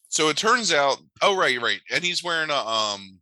so 0.10 0.30
it 0.30 0.38
turns 0.38 0.74
out, 0.74 0.98
oh 1.22 1.36
right, 1.36 1.62
right, 1.62 1.82
and 1.92 2.04
he's 2.04 2.24
wearing 2.24 2.50
a 2.50 2.56
um, 2.56 3.20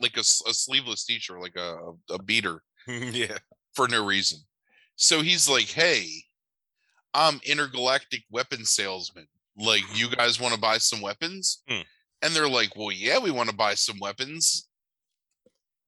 like 0.00 0.16
a 0.16 0.24
sleeveless 0.24 1.04
t-shirt, 1.04 1.40
like 1.40 1.56
a 1.56 1.92
a 2.10 2.22
beater 2.22 2.62
yeah. 2.88 3.38
for 3.74 3.88
no 3.88 4.04
reason. 4.04 4.38
So 4.96 5.20
he's 5.20 5.48
like, 5.48 5.66
hey, 5.66 6.08
I'm 7.14 7.40
intergalactic 7.44 8.22
weapon 8.30 8.64
salesman. 8.64 9.26
Like, 9.56 9.82
you 9.94 10.08
guys 10.08 10.40
want 10.40 10.54
to 10.54 10.60
buy 10.60 10.78
some 10.78 11.00
weapons? 11.00 11.62
Hmm. 11.68 11.82
And 12.22 12.34
they're 12.34 12.48
like, 12.48 12.76
well, 12.76 12.92
yeah, 12.92 13.18
we 13.18 13.30
want 13.30 13.50
to 13.50 13.54
buy 13.54 13.74
some 13.74 13.98
weapons. 14.00 14.68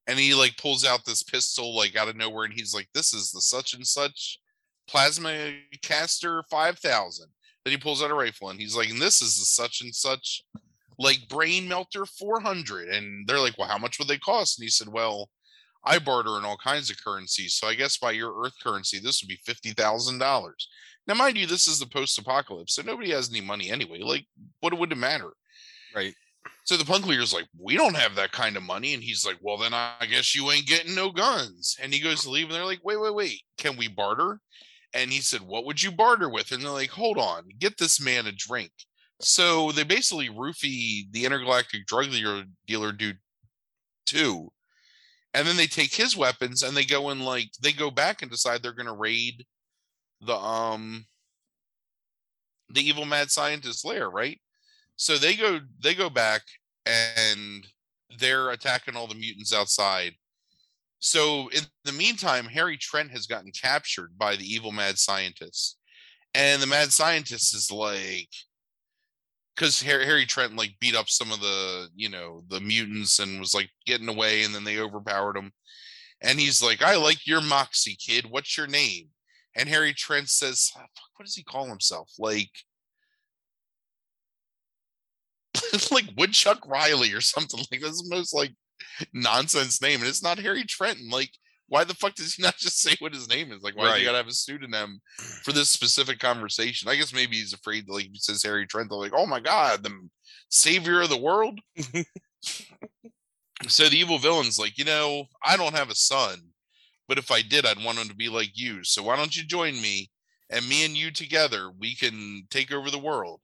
And 0.07 0.19
he 0.19 0.35
like 0.35 0.57
pulls 0.57 0.87
out 0.87 1.05
this 1.05 1.23
pistol 1.23 1.77
like 1.77 1.97
out 1.97 2.09
of 2.09 2.17
nowhere, 2.17 2.45
and 2.45 2.55
he's 2.55 2.73
like, 2.73 2.89
"This 2.95 3.13
is 3.13 3.31
the 3.31 3.43
such 3.43 3.75
and 3.75 3.87
such 3.87 4.39
plasma 4.89 5.53
caster 5.83 6.43
five 6.51 6.79
thousand. 6.79 7.29
Then 7.65 7.73
he 7.73 7.79
pulls 7.79 8.03
out 8.03 8.11
a 8.11 8.15
rifle, 8.15 8.51
and 8.51 8.61
he's 8.61 8.77
like, 8.77 8.91
"And 8.91 9.01
this 9.01 9.21
is 9.23 9.39
the 9.39 9.45
such 9.45 9.81
and 9.83 9.95
such 9.95 10.43
like 10.99 11.29
brain 11.29 11.69
melter 11.69 12.05
four 12.07 12.41
hundred. 12.41 12.89
And 12.89 13.27
they're 13.27 13.41
like, 13.41 13.57
"Well, 13.59 13.69
how 13.69 13.79
much 13.79 13.99
would 13.99 14.09
they 14.09 14.19
cost?" 14.19 14.59
And 14.59 14.65
he 14.65 14.71
said, 14.71 14.89
"Well, 14.89 15.29
I 15.85 15.99
barter 15.99 16.39
in 16.39 16.45
all 16.45 16.57
kinds 16.57 16.91
of 16.91 17.03
currencies. 17.03 17.55
So 17.55 17.67
I 17.67 17.75
guess 17.75 17.99
by 17.99 18.13
your 18.13 18.45
Earth 18.45 18.55
currency, 18.63 18.99
this 18.99 19.23
would 19.23 19.29
be 19.29 19.41
fifty 19.45 19.71
thousand 19.71 20.19
dollars. 20.19 20.69
Now, 21.07 21.15
mind 21.15 21.39
you, 21.39 21.47
this 21.47 21.67
is 21.67 21.79
the 21.79 21.87
post-apocalypse, 21.87 22.75
so 22.75 22.83
nobody 22.83 23.13
has 23.13 23.31
any 23.31 23.41
money 23.41 23.71
anyway. 23.71 24.01
Like, 24.01 24.27
what 24.61 24.79
would 24.79 24.93
it 24.93 24.99
matter? 24.99 25.31
Right. 25.97 26.13
So 26.65 26.77
the 26.77 26.85
punk 26.85 27.07
leader's 27.07 27.33
like, 27.33 27.47
we 27.59 27.79
don't 27.79 27.97
have 27.97 28.15
that 28.17 28.33
kind 28.33 28.59
of 28.59 28.63
money, 28.63 28.93
and 28.93 29.03
he's 29.03 29.25
like, 29.25 29.39
well, 29.41 29.57
then 29.57 29.73
I 29.73 30.07
guess 30.11 30.35
you 30.35 30.51
ain't 30.51 30.67
getting 30.67 30.95
no 30.95 31.11
guns. 31.11 31.79
And 31.81 31.95
he 31.95 32.01
goes 32.01 32.23
to 32.23 32.31
leave, 32.31 32.47
and 32.47 32.55
they're 32.55 32.67
like, 32.67 32.85
wait, 32.85 33.01
wait, 33.01 33.15
wait, 33.15 33.41
can 33.57 33.79
we 33.79 33.89
barter? 33.89 34.39
And 34.95 35.11
he 35.11 35.21
said, 35.21 35.43
what 35.43 35.67
would 35.67 35.83
you 35.83 35.93
barter 35.93 36.29
with? 36.29 36.51
And 36.51 36.63
they're 36.63 36.71
like, 36.71 36.91
hold 36.91 37.19
on, 37.19 37.45
get 37.59 37.77
this 37.79 38.01
man 38.01 38.27
a 38.27 38.33
drink. 38.33 38.73
So 39.21 39.73
they 39.73 39.85
basically 39.85 40.29
roofie 40.29 41.11
the 41.13 41.25
intergalactic 41.25 41.87
drug 41.87 42.11
dealer, 42.11 42.45
dealer 42.67 42.93
dude 42.93 43.19
too 44.07 44.51
and 45.35 45.47
then 45.47 45.57
they 45.57 45.67
take 45.67 45.95
his 45.95 46.17
weapons 46.17 46.63
and 46.63 46.77
they 46.77 46.85
go 46.85 47.11
and 47.11 47.25
like 47.25 47.51
they 47.63 47.73
go 47.73 47.91
back 47.91 48.23
and 48.23 48.31
decide 48.31 48.63
they're 48.63 48.73
going 48.73 48.87
to 48.87 48.93
raid 48.93 49.45
the 50.21 50.35
um 50.35 51.05
the 52.71 52.81
evil 52.81 53.05
mad 53.05 53.31
scientist 53.31 53.85
lair 53.85 54.11
right 54.11 54.41
so 54.97 55.17
they 55.17 55.35
go 55.35 55.61
they 55.83 55.95
go 55.95 56.11
back 56.11 56.43
and 56.87 57.67
they're 58.19 58.51
attacking 58.51 58.97
all 58.97 59.07
the 59.07 59.15
mutants 59.15 59.55
outside 59.55 60.13
so 60.99 61.49
in 61.49 61.63
the 61.85 61.93
meantime 61.93 62.45
harry 62.47 62.77
trent 62.77 63.11
has 63.11 63.27
gotten 63.27 63.51
captured 63.53 64.17
by 64.19 64.35
the 64.37 64.45
evil 64.45 64.73
mad 64.73 64.99
scientist 64.99 65.79
and 66.35 66.61
the 66.61 66.67
mad 66.67 66.93
scientist 66.93 67.55
is 67.55 67.71
like 67.71 68.29
because 69.59 69.83
Harry, 69.83 70.25
Trent 70.25 70.57
like 70.57 70.79
beat 70.81 70.95
up 70.95 71.09
some 71.09 71.33
of 71.33 71.41
the 71.41 71.89
you 71.97 72.09
know 72.09 72.43
the 72.49 72.61
mutants 72.61 73.19
and 73.19 73.41
was 73.41 73.55
like 73.55 73.71
getting 73.87 74.09
away, 74.09 74.45
and 74.45 74.55
then 74.55 74.65
they 74.65 74.79
overpowered 74.79 75.37
him. 75.37 75.53
And 76.23 76.39
he's 76.39 76.63
like, 76.63 76.83
"I 76.83 76.97
like 76.97 77.27
your 77.27 77.41
moxie, 77.41 77.97
kid. 77.97 78.27
What's 78.31 78.57
your 78.57 78.67
name?" 78.67 79.09
And 79.57 79.69
Harry 79.69 79.93
Trent 79.95 80.29
says, 80.29 80.71
"Ah, 80.77 80.87
"What 81.17 81.27
does 81.27 81.35
he 81.35 81.43
call 81.43 81.67
himself? 81.67 82.11
Like, 82.19 82.51
like 85.91 86.07
Woodchuck 86.17 86.67
Riley 86.67 87.13
or 87.13 87.21
something 87.21 87.61
like 87.73 87.81
that's 87.81 88.03
the 88.03 88.15
most 88.15 88.35
like 88.35 88.53
nonsense 89.13 89.81
name, 89.83 90.01
and 90.01 90.09
it's 90.09 90.23
not 90.23 90.39
Harry 90.39 90.65
Trenton. 90.65 91.09
Like, 91.11 91.31
why 91.69 91.85
the 91.85 91.95
fuck 91.95 92.15
does 92.15 92.35
he 92.35 92.43
not 92.49 92.57
just 92.57 92.81
say 92.81 92.95
what 92.99 93.15
his 93.15 93.29
name 93.29 93.53
is? 93.53 93.63
Like, 93.63 93.77
why 93.77 93.85
does 93.85 93.93
he 93.95 93.99
Right. 94.01 94.05
gotta 94.07 94.19
have 94.19 94.27
a 94.29 94.33
pseudonym 94.33 95.01
for 95.45 95.53
this 95.53 95.71
specific 95.71 96.19
conversation? 96.19 96.89
I 96.89 96.97
guess 96.97 97.13
maybe 97.13 97.37
he's 97.37 97.53
afraid 97.53 97.87
that 97.87 97.93
like 97.93 98.07
if 98.07 98.13
he 98.13 98.19
says 98.19 98.43
Harry 98.43 98.67
Trent, 98.67 98.89
they're 98.91 98.99
like, 98.99 99.13
oh 99.15 99.27
my 99.27 99.41
god, 99.41 99.83
the 99.83 100.09
savior 100.51 101.03
of 101.03 101.11
the 101.11 101.19
world. 101.21 101.61
so 103.67 103.89
the 103.89 103.97
evil 103.97 104.19
villain's 104.19 104.59
like, 104.59 104.79
you 104.79 104.85
know, 104.85 105.27
I 105.43 105.57
don't 105.57 105.75
have 105.77 105.91
a 105.91 105.95
son, 105.95 106.39
but 107.09 107.19
if 107.19 107.31
I 107.31 107.43
did, 107.43 107.67
I'd 107.67 107.83
want 107.85 107.99
him 107.99 108.09
to 108.09 108.15
be 108.15 108.29
like 108.29 108.51
you. 108.55 108.85
So 108.85 109.03
why 109.03 109.17
don't 109.17 109.37
you 109.37 109.45
join 109.45 109.75
me? 109.81 110.11
And 110.51 110.67
me 110.67 110.85
and 110.87 110.97
you 110.97 111.11
together, 111.11 111.71
we 111.79 111.95
can 111.95 112.47
take 112.51 112.73
over 112.73 112.91
the 112.91 112.99
world. 112.99 113.41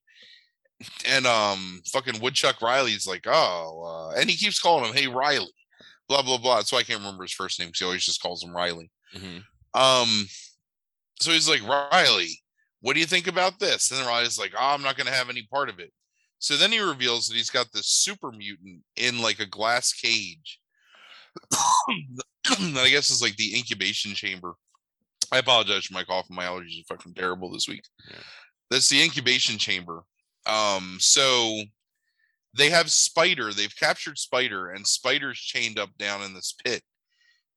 And 1.06 1.26
um, 1.26 1.82
fucking 1.92 2.20
Woodchuck 2.20 2.60
Riley's 2.62 3.06
like, 3.06 3.24
oh, 3.26 4.10
uh, 4.14 4.18
and 4.18 4.28
he 4.28 4.36
keeps 4.36 4.60
calling 4.60 4.84
him, 4.84 4.94
hey 4.94 5.06
Riley, 5.06 5.52
blah 6.08 6.22
blah 6.22 6.38
blah. 6.38 6.60
So 6.60 6.76
I 6.76 6.82
can't 6.82 7.00
remember 7.00 7.22
his 7.24 7.32
first 7.32 7.58
name 7.58 7.68
because 7.68 7.78
he 7.80 7.84
always 7.84 8.04
just 8.04 8.22
calls 8.22 8.42
him 8.42 8.54
Riley. 8.54 8.90
Um, 9.74 10.26
so 11.20 11.30
he's 11.30 11.48
like, 11.48 11.66
Riley, 11.66 12.40
what 12.80 12.94
do 12.94 13.00
you 13.00 13.06
think 13.06 13.26
about 13.26 13.58
this? 13.58 13.90
And 13.90 14.00
then 14.00 14.06
Riley's 14.06 14.38
like, 14.38 14.52
oh, 14.54 14.74
I'm 14.74 14.82
not 14.82 14.96
going 14.96 15.06
to 15.06 15.12
have 15.12 15.30
any 15.30 15.46
part 15.50 15.68
of 15.68 15.78
it. 15.78 15.92
So 16.38 16.56
then 16.56 16.72
he 16.72 16.78
reveals 16.78 17.26
that 17.26 17.36
he's 17.36 17.50
got 17.50 17.72
this 17.72 17.88
super 17.88 18.30
mutant 18.30 18.82
in 18.96 19.22
like 19.22 19.40
a 19.40 19.46
glass 19.46 19.92
cage 19.92 20.60
that 21.50 22.76
I 22.76 22.90
guess 22.90 23.10
is 23.10 23.22
like 23.22 23.36
the 23.36 23.56
incubation 23.56 24.12
chamber. 24.12 24.54
I 25.32 25.38
apologize 25.38 25.86
for 25.86 25.94
my 25.94 26.04
cough 26.04 26.26
and 26.28 26.36
my 26.36 26.44
allergies 26.44 26.80
are 26.80 26.96
fucking 26.96 27.14
terrible 27.14 27.50
this 27.50 27.66
week. 27.66 27.84
Yeah. 28.10 28.18
That's 28.70 28.88
the 28.88 29.02
incubation 29.02 29.56
chamber. 29.58 30.02
Um, 30.46 30.98
so 31.00 31.60
they 32.56 32.70
have 32.70 32.90
Spider, 32.90 33.52
they've 33.52 33.74
captured 33.76 34.18
Spider, 34.18 34.70
and 34.70 34.86
Spider's 34.86 35.38
chained 35.38 35.78
up 35.78 35.90
down 35.98 36.22
in 36.22 36.34
this 36.34 36.54
pit. 36.64 36.82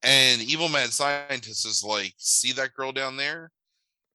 And 0.04 0.42
Evil 0.42 0.70
Mad 0.70 0.90
Scientist 0.90 1.66
is 1.66 1.84
like, 1.84 2.14
see 2.18 2.52
that 2.54 2.74
girl 2.74 2.92
down 2.92 3.18
there? 3.18 3.52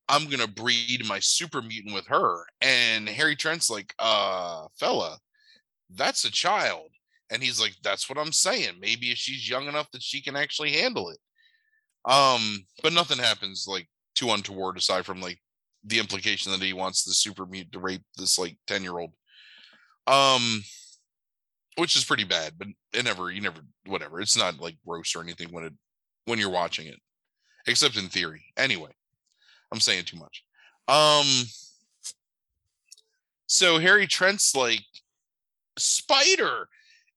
I'm 0.09 0.29
gonna 0.29 0.47
breed 0.47 1.07
my 1.07 1.21
super 1.21 1.63
mutant 1.63 1.95
with 1.95 2.07
her. 2.09 2.45
And 2.61 3.09
Harry 3.09 3.37
Trent's 3.37 3.71
like, 3.71 3.95
uh, 3.99 4.67
fella, 4.79 5.19
that's 5.91 6.25
a 6.25 6.31
child. 6.31 6.91
And 7.31 7.43
he's 7.43 7.61
like, 7.61 7.75
that's 7.83 8.09
what 8.09 8.19
I'm 8.19 8.33
saying. 8.33 8.75
Maybe 8.81 9.11
if 9.11 9.19
she's 9.19 9.49
young 9.49 9.69
enough 9.69 9.91
that 9.93 10.03
she 10.03 10.21
can 10.21 10.37
actually 10.37 10.73
handle 10.73 11.09
it. 11.11 11.19
Um, 12.05 12.67
but 12.83 12.93
nothing 12.93 13.19
happens 13.19 13.67
like 13.67 13.89
too 14.15 14.31
untoward 14.31 14.77
aside 14.77 15.07
from 15.07 15.21
like 15.21 15.41
the 15.85 15.99
implication 15.99 16.53
that 16.53 16.63
he 16.63 16.73
wants 16.73 17.05
the 17.05 17.13
super 17.13 17.47
mutant 17.47 17.73
to 17.73 17.81
rape 17.81 18.03
this 18.17 18.39
like 18.39 18.57
10 18.67 18.83
year 18.83 18.99
old. 18.99 19.13
Um, 20.07 20.63
which 21.77 21.97
is 21.97 22.05
pretty 22.05 22.25
bad, 22.25 22.55
but 22.59 22.69
it 22.93 23.05
never, 23.05 23.31
you 23.31 23.41
never, 23.41 23.61
whatever. 23.87 24.21
It's 24.21 24.37
not 24.37 24.61
like 24.61 24.77
gross 24.87 25.17
or 25.17 25.23
anything 25.23 25.49
when 25.53 25.65
it, 25.65 25.73
when 26.27 26.39
you're 26.39 26.51
watching 26.51 26.87
it, 26.87 26.99
except 27.67 27.97
in 27.97 28.09
theory. 28.09 28.45
Anyway, 28.57 28.91
I'm 29.73 29.81
saying 29.81 30.05
too 30.05 30.19
much. 30.19 30.45
Um, 30.89 31.27
so 33.47 33.79
Harry 33.79 34.07
Trent's 34.07 34.55
like, 34.55 34.83
Spider. 35.79 36.69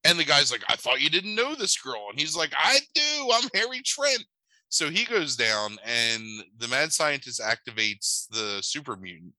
And 0.03 0.19
the 0.19 0.23
guy's 0.23 0.51
like, 0.51 0.63
I 0.69 0.75
thought 0.75 1.01
you 1.01 1.09
didn't 1.09 1.35
know 1.35 1.55
this 1.55 1.77
girl. 1.77 2.07
And 2.09 2.19
he's 2.19 2.37
like, 2.37 2.53
I 2.55 2.77
do. 2.93 3.29
I'm 3.33 3.49
Harry 3.55 3.81
Trent. 3.83 4.23
So 4.69 4.89
he 4.89 5.05
goes 5.05 5.35
down, 5.35 5.77
and 5.85 6.23
the 6.57 6.67
mad 6.67 6.91
scientist 6.91 7.41
activates 7.41 8.27
the 8.29 8.59
super 8.61 8.95
mutant. 8.97 9.33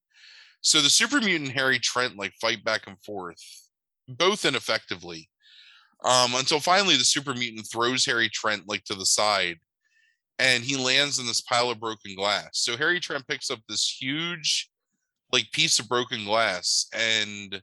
So 0.60 0.80
the 0.80 0.90
super 0.90 1.20
mutant 1.20 1.52
Harry 1.52 1.78
Trent 1.78 2.16
like 2.16 2.32
fight 2.40 2.64
back 2.64 2.86
and 2.86 3.00
forth, 3.02 3.42
both 4.08 4.44
ineffectively, 4.44 5.28
um, 6.04 6.34
until 6.34 6.60
finally 6.60 6.96
the 6.96 7.04
super 7.04 7.34
mutant 7.34 7.66
throws 7.70 8.04
Harry 8.04 8.28
Trent 8.28 8.68
like 8.68 8.84
to 8.84 8.94
the 8.94 9.06
side, 9.06 9.58
and 10.38 10.64
he 10.64 10.76
lands 10.76 11.18
in 11.18 11.26
this 11.26 11.42
pile 11.42 11.70
of 11.70 11.80
broken 11.80 12.14
glass. 12.14 12.50
So 12.54 12.76
Harry 12.76 13.00
Trent 13.00 13.26
picks 13.26 13.50
up 13.50 13.60
this 13.68 13.96
huge, 14.00 14.70
like 15.32 15.50
piece 15.52 15.78
of 15.78 15.88
broken 15.88 16.24
glass 16.24 16.86
and 16.94 17.60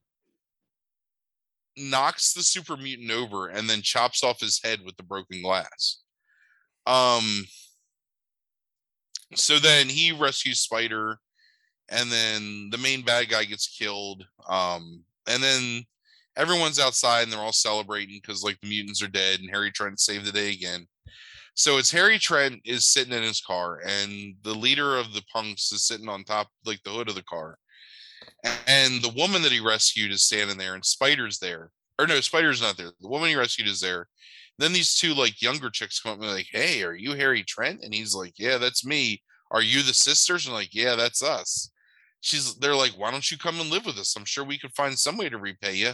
knocks 1.76 2.34
the 2.34 2.43
super 2.43 2.78
mutant 2.78 3.12
over 3.12 3.47
and 3.47 3.69
then 3.69 3.82
chops 3.82 4.23
off 4.23 4.39
his 4.39 4.62
head 4.63 4.80
with 4.86 4.95
the 4.97 5.04
broken 5.04 5.41
glass. 5.41 6.02
Um 6.86 7.46
so 9.36 9.58
then 9.60 9.89
he 9.89 10.12
rescues 10.12 10.60
Spider 10.60 11.17
and 11.89 12.12
then 12.12 12.69
the 12.72 12.78
main 12.78 13.02
bad 13.02 13.30
guy 13.30 13.46
gets 13.46 13.67
killed. 13.67 14.24
Um 14.48 15.04
and 15.28 15.41
then 15.41 15.84
everyone's 16.36 16.80
outside 16.80 17.24
and 17.24 17.32
they're 17.32 17.39
all 17.39 17.54
celebrating 17.54 18.19
because 18.22 18.43
like 18.43 18.60
the 18.62 18.69
mutants 18.69 19.02
are 19.02 19.08
dead 19.08 19.39
and 19.39 19.50
Harry 19.50 19.72
Trent 19.72 20.00
saved 20.00 20.26
the 20.26 20.32
day 20.32 20.52
again. 20.52 20.88
So 21.56 21.78
it's 21.78 21.91
Harry 21.91 22.17
Trent 22.17 22.62
is 22.65 22.91
sitting 22.91 23.13
in 23.13 23.22
his 23.24 23.39
car 23.39 23.80
and 23.86 24.36
the 24.43 24.56
leader 24.56 24.98
of 24.98 25.13
the 25.13 25.24
punks 25.32 25.72
is 25.72 25.86
sitting 25.86 26.10
on 26.10 26.24
top 26.24 26.48
like 26.65 26.82
the 26.84 26.89
hood 26.89 27.10
of 27.10 27.15
the 27.15 27.24
car 27.24 27.58
and 28.67 29.02
the 29.02 29.13
woman 29.15 29.41
that 29.41 29.52
he 29.52 29.60
rescued 29.60 30.12
is 30.12 30.24
standing 30.24 30.58
there 30.58 30.76
and 30.76 30.86
spider's 30.86 31.39
there 31.39 31.72
or 32.00 32.08
no 32.08 32.19
spider's 32.19 32.62
not 32.62 32.78
there 32.78 32.91
the 33.02 33.08
woman 33.08 33.30
he 33.30 33.36
rescued 33.36 33.67
is 33.67 33.80
there 33.80 34.08
then 34.59 34.73
these 34.73 34.95
two 34.95 35.13
like 35.13 35.41
younger 35.41 35.69
chicks 35.69 35.99
come 35.99 36.13
up 36.13 36.21
and 36.21 36.29
like 36.29 36.47
hey 36.51 36.83
are 36.83 36.95
you 36.95 37.13
harry 37.13 37.43
trent? 37.43 37.81
And 37.83 37.93
he's 37.93 38.13
like 38.13 38.33
yeah 38.37 38.57
that's 38.57 38.85
me. 38.85 39.21
Are 39.51 39.61
you 39.61 39.83
the 39.83 39.93
sisters? 39.93 40.45
And 40.45 40.55
like 40.55 40.73
yeah 40.73 40.95
that's 40.95 41.23
us. 41.23 41.71
She's 42.21 42.55
they're 42.55 42.75
like 42.75 42.91
why 42.91 43.11
don't 43.11 43.29
you 43.29 43.37
come 43.37 43.59
and 43.59 43.69
live 43.69 43.85
with 43.85 43.97
us? 43.97 44.15
I'm 44.15 44.25
sure 44.25 44.43
we 44.43 44.59
could 44.59 44.73
find 44.73 44.97
some 44.97 45.17
way 45.17 45.29
to 45.29 45.37
repay 45.37 45.75
you 45.75 45.93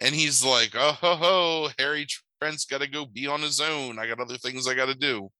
and 0.00 0.14
he's 0.14 0.44
like 0.44 0.74
oh 0.74 0.92
ho 0.92 1.14
ho 1.16 1.68
harry 1.78 2.06
trent's 2.40 2.64
got 2.64 2.80
to 2.80 2.86
go 2.86 3.06
be 3.06 3.26
on 3.26 3.40
his 3.40 3.60
own. 3.60 3.98
I 3.98 4.06
got 4.06 4.20
other 4.20 4.36
things 4.36 4.68
i 4.68 4.74
got 4.74 4.86
to 4.86 4.94
do. 4.94 5.30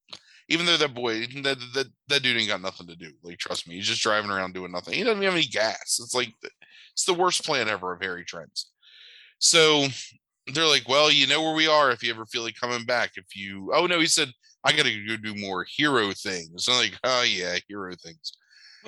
Even 0.48 0.64
though 0.64 0.76
that 0.76 0.94
boy 0.94 1.26
that, 1.42 1.58
that 1.74 1.86
that 2.08 2.22
dude 2.22 2.36
ain't 2.36 2.48
got 2.48 2.62
nothing 2.62 2.86
to 2.86 2.96
do. 2.96 3.10
Like 3.22 3.38
trust 3.38 3.68
me 3.68 3.74
he's 3.76 3.88
just 3.88 4.02
driving 4.02 4.30
around 4.30 4.54
doing 4.54 4.72
nothing. 4.72 4.94
He 4.94 5.02
doesn't 5.02 5.22
have 5.22 5.34
any 5.34 5.46
gas. 5.46 5.98
It's 6.00 6.14
like 6.14 6.32
it's 6.92 7.04
the 7.04 7.14
worst 7.14 7.44
plan 7.44 7.68
ever 7.68 7.92
of 7.92 8.00
harry 8.00 8.24
trent's. 8.24 8.70
So 9.38 9.88
they're 10.52 10.66
like 10.66 10.88
well 10.88 11.10
you 11.10 11.26
know 11.26 11.42
where 11.42 11.54
we 11.54 11.66
are 11.66 11.90
if 11.90 12.02
you 12.02 12.12
ever 12.12 12.26
feel 12.26 12.42
like 12.42 12.54
coming 12.60 12.84
back 12.84 13.12
if 13.16 13.34
you 13.34 13.70
oh 13.74 13.86
no 13.86 13.98
he 13.98 14.06
said 14.06 14.28
i 14.64 14.72
gotta 14.72 14.90
go 15.06 15.16
do 15.16 15.34
more 15.34 15.66
hero 15.76 16.12
things. 16.12 16.68
I'm 16.68 16.76
like 16.76 16.98
oh 17.04 17.22
yeah 17.22 17.56
hero 17.68 17.92
things. 17.94 18.32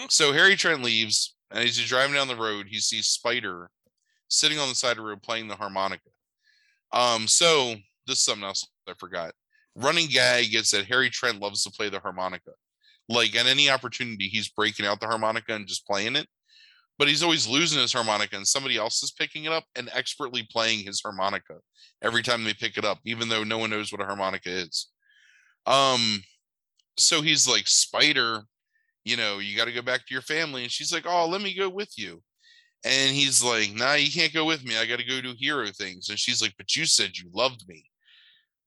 So 0.08 0.32
harry 0.32 0.56
trent 0.56 0.82
leaves 0.82 1.34
and 1.50 1.60
as 1.60 1.76
he's 1.76 1.88
driving 1.88 2.14
down 2.14 2.28
the 2.28 2.36
road 2.36 2.66
he 2.68 2.78
sees 2.78 3.06
spider 3.06 3.70
sitting 4.28 4.58
on 4.58 4.68
the 4.68 4.74
side 4.74 4.92
of 4.92 4.98
the 4.98 5.02
road 5.02 5.22
playing 5.22 5.48
the 5.48 5.56
harmonica. 5.56 6.10
Um 6.92 7.26
so 7.26 7.74
this 8.06 8.18
is 8.18 8.24
something 8.24 8.44
else 8.44 8.66
i 8.88 8.94
forgot. 8.98 9.32
Running 9.74 10.06
gag 10.08 10.54
is 10.54 10.70
that 10.72 10.86
Harry 10.86 11.08
Trent 11.10 11.40
loves 11.40 11.62
to 11.62 11.70
play 11.70 11.88
the 11.88 12.00
harmonica. 12.00 12.50
Like 13.08 13.36
at 13.36 13.46
any 13.46 13.70
opportunity, 13.70 14.26
he's 14.28 14.48
breaking 14.48 14.86
out 14.86 14.98
the 15.00 15.06
harmonica 15.06 15.54
and 15.54 15.68
just 15.68 15.86
playing 15.86 16.16
it. 16.16 16.26
But 16.98 17.08
he's 17.08 17.22
always 17.22 17.46
losing 17.46 17.80
his 17.80 17.92
harmonica, 17.92 18.36
and 18.36 18.46
somebody 18.46 18.76
else 18.76 19.02
is 19.02 19.12
picking 19.12 19.44
it 19.44 19.52
up 19.52 19.64
and 19.76 19.88
expertly 19.92 20.46
playing 20.50 20.84
his 20.84 21.00
harmonica 21.00 21.54
every 22.02 22.22
time 22.22 22.44
they 22.44 22.54
pick 22.54 22.76
it 22.76 22.84
up, 22.84 22.98
even 23.04 23.28
though 23.28 23.44
no 23.44 23.58
one 23.58 23.70
knows 23.70 23.92
what 23.92 24.00
a 24.00 24.04
harmonica 24.04 24.50
is. 24.50 24.88
Um, 25.66 26.22
so 26.96 27.22
he's 27.22 27.48
like, 27.48 27.68
Spider, 27.68 28.42
you 29.04 29.16
know, 29.16 29.38
you 29.38 29.56
got 29.56 29.66
to 29.66 29.72
go 29.72 29.82
back 29.82 30.00
to 30.00 30.14
your 30.14 30.22
family. 30.22 30.62
And 30.62 30.72
she's 30.72 30.92
like, 30.92 31.04
Oh, 31.06 31.28
let 31.28 31.40
me 31.40 31.54
go 31.54 31.68
with 31.68 31.92
you. 31.96 32.22
And 32.84 33.14
he's 33.14 33.44
like, 33.44 33.72
Nah, 33.74 33.94
you 33.94 34.10
can't 34.10 34.34
go 34.34 34.44
with 34.44 34.64
me. 34.64 34.76
I 34.76 34.86
got 34.86 34.98
to 34.98 35.04
go 35.04 35.20
do 35.20 35.34
hero 35.38 35.66
things. 35.66 36.08
And 36.08 36.18
she's 36.18 36.42
like, 36.42 36.54
But 36.58 36.74
you 36.74 36.84
said 36.86 37.16
you 37.16 37.30
loved 37.32 37.64
me. 37.68 37.84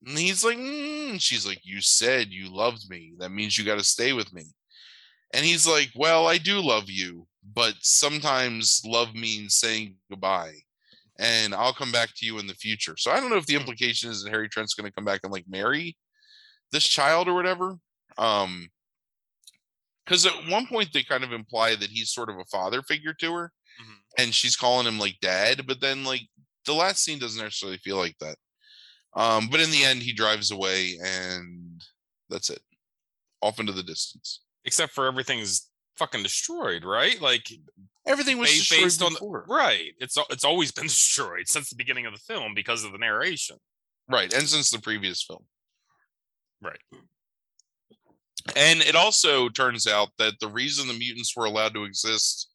And 0.06 0.18
he's 0.18 0.44
like, 0.44 0.58
mm. 0.58 1.22
she's 1.22 1.46
like, 1.46 1.60
you 1.64 1.82
said 1.82 2.32
you 2.32 2.52
loved 2.52 2.90
me. 2.90 3.14
That 3.20 3.32
means 3.32 3.58
you 3.58 3.66
got 3.66 3.78
to 3.78 3.84
stay 3.84 4.14
with 4.14 4.34
me. 4.34 4.46
And 5.34 5.46
he's 5.46 5.68
like, 5.68 5.90
well, 5.96 6.28
I 6.28 6.38
do 6.38 6.60
love 6.60 6.86
you, 6.90 7.28
but 7.44 7.76
sometimes 7.82 8.82
love 8.86 9.14
means 9.16 9.56
saying 9.56 9.98
goodbye. 10.10 10.56
And 11.20 11.54
I'll 11.54 11.74
come 11.74 11.92
back 11.92 12.10
to 12.16 12.26
you 12.26 12.40
in 12.40 12.48
the 12.48 12.56
future. 12.56 12.96
So 12.98 13.12
I 13.12 13.20
don't 13.20 13.30
know 13.30 13.38
if 13.38 13.46
the 13.46 13.56
Hmm. 13.56 13.62
implication 13.62 14.10
is 14.10 14.24
that 14.24 14.32
Harry 14.32 14.50
Trent's 14.50 14.74
going 14.74 14.90
to 14.90 14.94
come 14.94 15.06
back 15.06 15.22
and 15.24 15.32
like 15.32 15.46
marry 15.48 15.98
this 16.72 16.88
child 16.88 17.28
or 17.28 17.34
whatever. 17.34 17.78
Um, 18.18 18.70
because 20.06 20.26
at 20.26 20.48
one 20.48 20.68
point 20.68 20.90
they 20.94 21.04
kind 21.04 21.24
of 21.24 21.32
imply 21.32 21.76
that 21.76 21.90
he's 21.90 22.12
sort 22.12 22.30
of 22.30 22.38
a 22.38 22.46
father 22.46 22.82
figure 22.82 23.14
to 23.14 23.34
her, 23.34 23.54
Mhm. 23.82 23.98
and 24.18 24.36
she's 24.36 24.56
calling 24.56 24.88
him 24.88 25.00
like 25.00 25.20
dad. 25.22 25.68
But 25.68 25.80
then 25.80 26.04
like 26.04 26.28
the 26.66 26.74
last 26.74 27.04
scene 27.04 27.20
doesn't 27.20 27.42
necessarily 27.42 27.78
feel 27.78 27.98
like 27.98 28.18
that. 28.20 28.38
Um, 29.14 29.50
but 29.50 29.60
in 29.60 29.72
the 29.72 29.84
end, 29.84 30.02
he 30.04 30.14
drives 30.14 30.52
away, 30.52 30.98
and 31.04 31.84
that's 32.30 32.50
it, 32.50 32.64
off 33.42 33.60
into 33.60 33.74
the 33.74 33.84
distance. 33.84 34.42
Except 34.66 34.94
for 34.94 35.06
everything's 35.08 35.71
fucking 35.98 36.24
destroyed, 36.24 36.84
right? 36.84 37.22
Like 37.22 37.48
Everything 38.08 38.38
was 38.38 38.50
ba- 38.50 38.58
destroyed 38.58 38.82
based 38.82 39.02
on 39.04 39.14
the, 39.14 39.44
right. 39.48 39.94
It's 40.00 40.18
it's 40.30 40.46
always 40.46 40.72
been 40.72 40.84
destroyed 40.88 41.48
since 41.48 41.70
the 41.70 41.76
beginning 41.76 42.06
of 42.06 42.14
the 42.14 42.20
film 42.20 42.54
because 42.56 42.84
of 42.84 42.92
the 42.92 42.98
narration. 42.98 43.58
right, 44.10 44.34
and 44.34 44.48
since 44.48 44.72
the 44.72 44.80
previous 44.80 45.24
film. 45.24 45.46
Right. 46.62 46.80
And 48.56 48.82
it 48.82 48.96
also 48.96 49.50
turns 49.50 49.88
out 49.88 50.10
that 50.18 50.34
the 50.40 50.48
reason 50.48 50.88
the 50.88 50.94
mutants 50.94 51.36
were 51.36 51.46
allowed 51.46 51.74
to 51.76 51.84
exist 51.84 52.50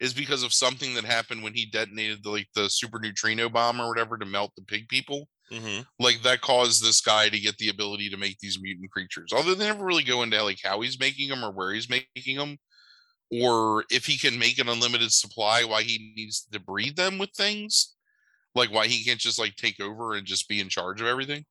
is 0.00 0.12
because 0.12 0.42
of 0.42 0.52
something 0.52 0.94
that 0.94 1.04
happened 1.04 1.42
when 1.44 1.54
he 1.54 1.66
detonated 1.66 2.24
the 2.24 2.30
like 2.30 2.48
the 2.54 2.68
super 2.68 2.98
neutrino 2.98 3.48
bomb 3.48 3.80
or 3.80 3.88
whatever 3.88 4.18
to 4.18 4.26
melt 4.26 4.50
the 4.56 4.64
pig 4.64 4.88
people. 4.88 5.28
Mm-hmm. 5.52 5.82
Like 5.98 6.22
that 6.22 6.40
caused 6.40 6.82
this 6.82 7.00
guy 7.00 7.28
to 7.28 7.38
get 7.38 7.58
the 7.58 7.68
ability 7.68 8.08
to 8.10 8.16
make 8.16 8.38
these 8.38 8.58
mutant 8.60 8.90
creatures. 8.90 9.32
Although 9.34 9.54
they 9.54 9.66
never 9.66 9.84
really 9.84 10.02
go 10.02 10.22
into 10.22 10.42
like 10.42 10.60
how 10.64 10.80
he's 10.80 10.98
making 10.98 11.28
them 11.28 11.44
or 11.44 11.52
where 11.52 11.72
he's 11.72 11.90
making 11.90 12.36
them, 12.36 12.58
or 13.30 13.84
if 13.90 14.06
he 14.06 14.16
can 14.16 14.38
make 14.38 14.58
an 14.58 14.68
unlimited 14.68 15.12
supply, 15.12 15.64
why 15.64 15.82
he 15.82 16.12
needs 16.16 16.46
to 16.52 16.60
breed 16.60 16.96
them 16.96 17.18
with 17.18 17.30
things. 17.30 17.94
Like 18.54 18.72
why 18.72 18.86
he 18.86 19.04
can't 19.04 19.20
just 19.20 19.38
like 19.38 19.56
take 19.56 19.80
over 19.80 20.14
and 20.14 20.26
just 20.26 20.48
be 20.48 20.60
in 20.60 20.68
charge 20.68 21.00
of 21.00 21.06
everything. 21.06 21.44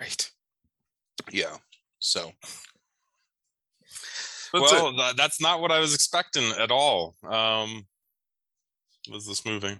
Right. 0.00 0.30
Yeah. 1.30 1.56
So 1.98 2.32
That's 4.52 4.72
well, 4.72 4.92
tha- 4.92 5.14
that's 5.16 5.40
not 5.40 5.60
what 5.60 5.70
I 5.70 5.78
was 5.78 5.94
expecting 5.94 6.50
at 6.58 6.70
all. 6.70 7.14
Um, 7.22 7.86
what 9.08 9.18
is 9.18 9.26
this 9.26 9.44
movie? 9.44 9.78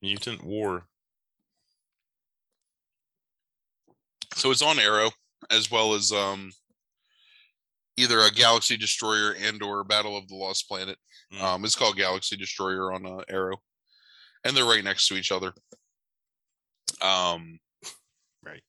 Mutant 0.00 0.42
War. 0.44 0.84
So 4.34 4.50
it's 4.50 4.62
on 4.62 4.78
Arrow 4.78 5.10
as 5.50 5.70
well 5.70 5.94
as 5.94 6.12
um 6.12 6.50
either 7.96 8.20
a 8.20 8.30
Galaxy 8.30 8.76
Destroyer 8.76 9.32
and 9.40 9.62
or 9.62 9.84
Battle 9.84 10.16
of 10.16 10.26
the 10.28 10.34
Lost 10.34 10.68
Planet. 10.68 10.98
Mm. 11.32 11.40
Um, 11.42 11.64
it's 11.64 11.76
called 11.76 11.96
Galaxy 11.96 12.36
Destroyer 12.36 12.92
on 12.92 13.06
uh, 13.06 13.22
Arrow, 13.28 13.58
and 14.44 14.56
they're 14.56 14.64
right 14.64 14.82
next 14.84 15.08
to 15.08 15.14
each 15.14 15.30
other. 15.32 15.52
Um, 17.00 17.58
Right. 18.44 18.62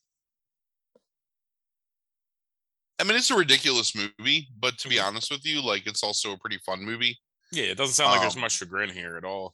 I 2.99 3.04
mean, 3.04 3.17
it's 3.17 3.30
a 3.32 3.36
ridiculous 3.36 3.93
movie, 3.95 4.47
but 4.58 4.78
to 4.80 4.88
be 4.88 4.99
honest 4.99 5.30
with 5.30 5.45
you, 5.45 5.62
like 5.62 5.86
it's 5.86 6.01
also 6.04 6.32
a 6.32 6.38
pretty 6.38 6.60
fun 6.65 6.82
movie. 6.84 7.17
Yeah, 7.51 7.65
it 7.65 7.78
doesn't 7.78 7.95
sound 7.95 8.12
like 8.12 8.21
there's 8.21 8.36
Um, 8.36 8.41
much 8.41 8.54
chagrin 8.54 8.89
here 8.89 9.17
at 9.17 9.25
all. 9.25 9.54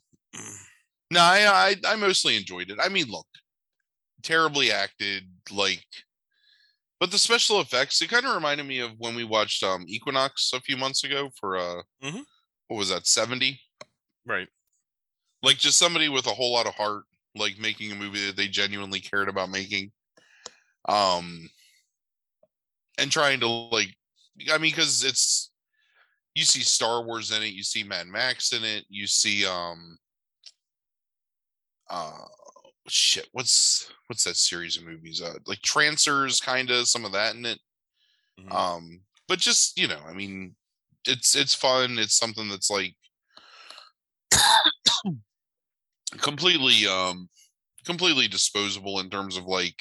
No, 1.11 1.19
I, 1.21 1.75
I 1.85 1.93
I 1.93 1.95
mostly 1.95 2.37
enjoyed 2.37 2.69
it. 2.69 2.77
I 2.81 2.87
mean, 2.87 3.07
look, 3.07 3.25
terribly 4.23 4.71
acted, 4.71 5.23
like 5.51 5.85
But 6.99 7.11
the 7.11 7.19
special 7.19 7.59
effects, 7.59 8.01
it 8.01 8.09
kind 8.09 8.25
of 8.25 8.33
reminded 8.35 8.65
me 8.65 8.79
of 8.79 8.97
when 8.97 9.15
we 9.15 9.23
watched 9.25 9.61
um 9.63 9.85
Equinox 9.87 10.53
a 10.53 10.61
few 10.61 10.77
months 10.77 11.03
ago 11.03 11.29
for 11.39 11.57
uh 11.57 11.83
Mhm. 12.03 12.25
what 12.67 12.77
was 12.77 12.89
that, 12.89 13.07
70? 13.07 13.61
Right. 14.25 14.47
Like 15.43 15.57
just 15.57 15.79
somebody 15.79 16.09
with 16.09 16.27
a 16.27 16.33
whole 16.35 16.53
lot 16.53 16.67
of 16.67 16.75
heart, 16.75 17.05
like 17.35 17.57
making 17.59 17.91
a 17.91 17.95
movie 17.95 18.25
that 18.27 18.35
they 18.35 18.47
genuinely 18.47 19.01
cared 19.01 19.29
about 19.29 19.49
making. 19.49 19.91
Um 20.87 21.49
and 22.97 23.11
trying 23.11 23.39
to 23.39 23.47
like 23.47 23.95
I 24.51 24.57
mean, 24.57 24.71
because 24.71 25.03
it's 25.03 25.51
you 26.35 26.43
see 26.45 26.61
Star 26.61 27.03
Wars 27.03 27.31
in 27.31 27.43
it, 27.43 27.53
you 27.53 27.63
see 27.63 27.83
Mad 27.83 28.07
Max 28.07 28.53
in 28.53 28.63
it, 28.63 28.85
you 28.89 29.07
see 29.07 29.45
um 29.45 29.97
uh 31.89 32.25
shit, 32.91 33.27
what's 33.31 33.91
what's 34.07 34.23
that 34.25 34.35
series 34.37 34.77
of 34.77 34.83
movies? 34.85 35.21
Uh 35.21 35.35
like 35.45 35.61
Trancers, 35.61 36.39
kinda, 36.39 36.85
some 36.85 37.05
of 37.05 37.11
that 37.13 37.35
in 37.35 37.45
it. 37.45 37.59
Mhm. 38.39 38.51
Um, 38.53 39.01
but 39.27 39.39
just 39.39 39.77
you 39.79 39.87
know, 39.87 40.01
I 40.07 40.13
mean, 40.13 40.55
it's 41.05 41.35
it's 41.35 41.55
fun. 41.55 41.99
It's 41.99 42.17
something 42.17 42.49
that's 42.49 42.69
like 42.69 42.95
completely 46.19 46.87
um 46.87 47.29
completely 47.85 48.27
disposable 48.27 48.99
in 48.99 49.09
terms 49.09 49.37
of 49.37 49.45
like 49.45 49.75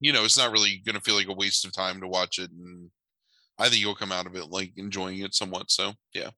you 0.00 0.12
know, 0.12 0.24
it's 0.24 0.38
not 0.38 0.50
really 0.52 0.82
gonna 0.84 1.00
feel 1.00 1.14
like 1.14 1.28
a 1.28 1.34
waste 1.34 1.64
of 1.64 1.72
time 1.72 2.00
to 2.00 2.08
watch 2.08 2.38
it 2.38 2.50
and 2.50 2.90
I 3.58 3.68
think 3.68 3.80
you'll 3.80 3.94
come 3.94 4.12
out 4.12 4.26
of 4.26 4.36
it 4.36 4.46
like 4.50 4.72
enjoying 4.76 5.20
it 5.20 5.34
somewhat. 5.34 5.70
So 5.70 5.94
yeah. 6.14 6.30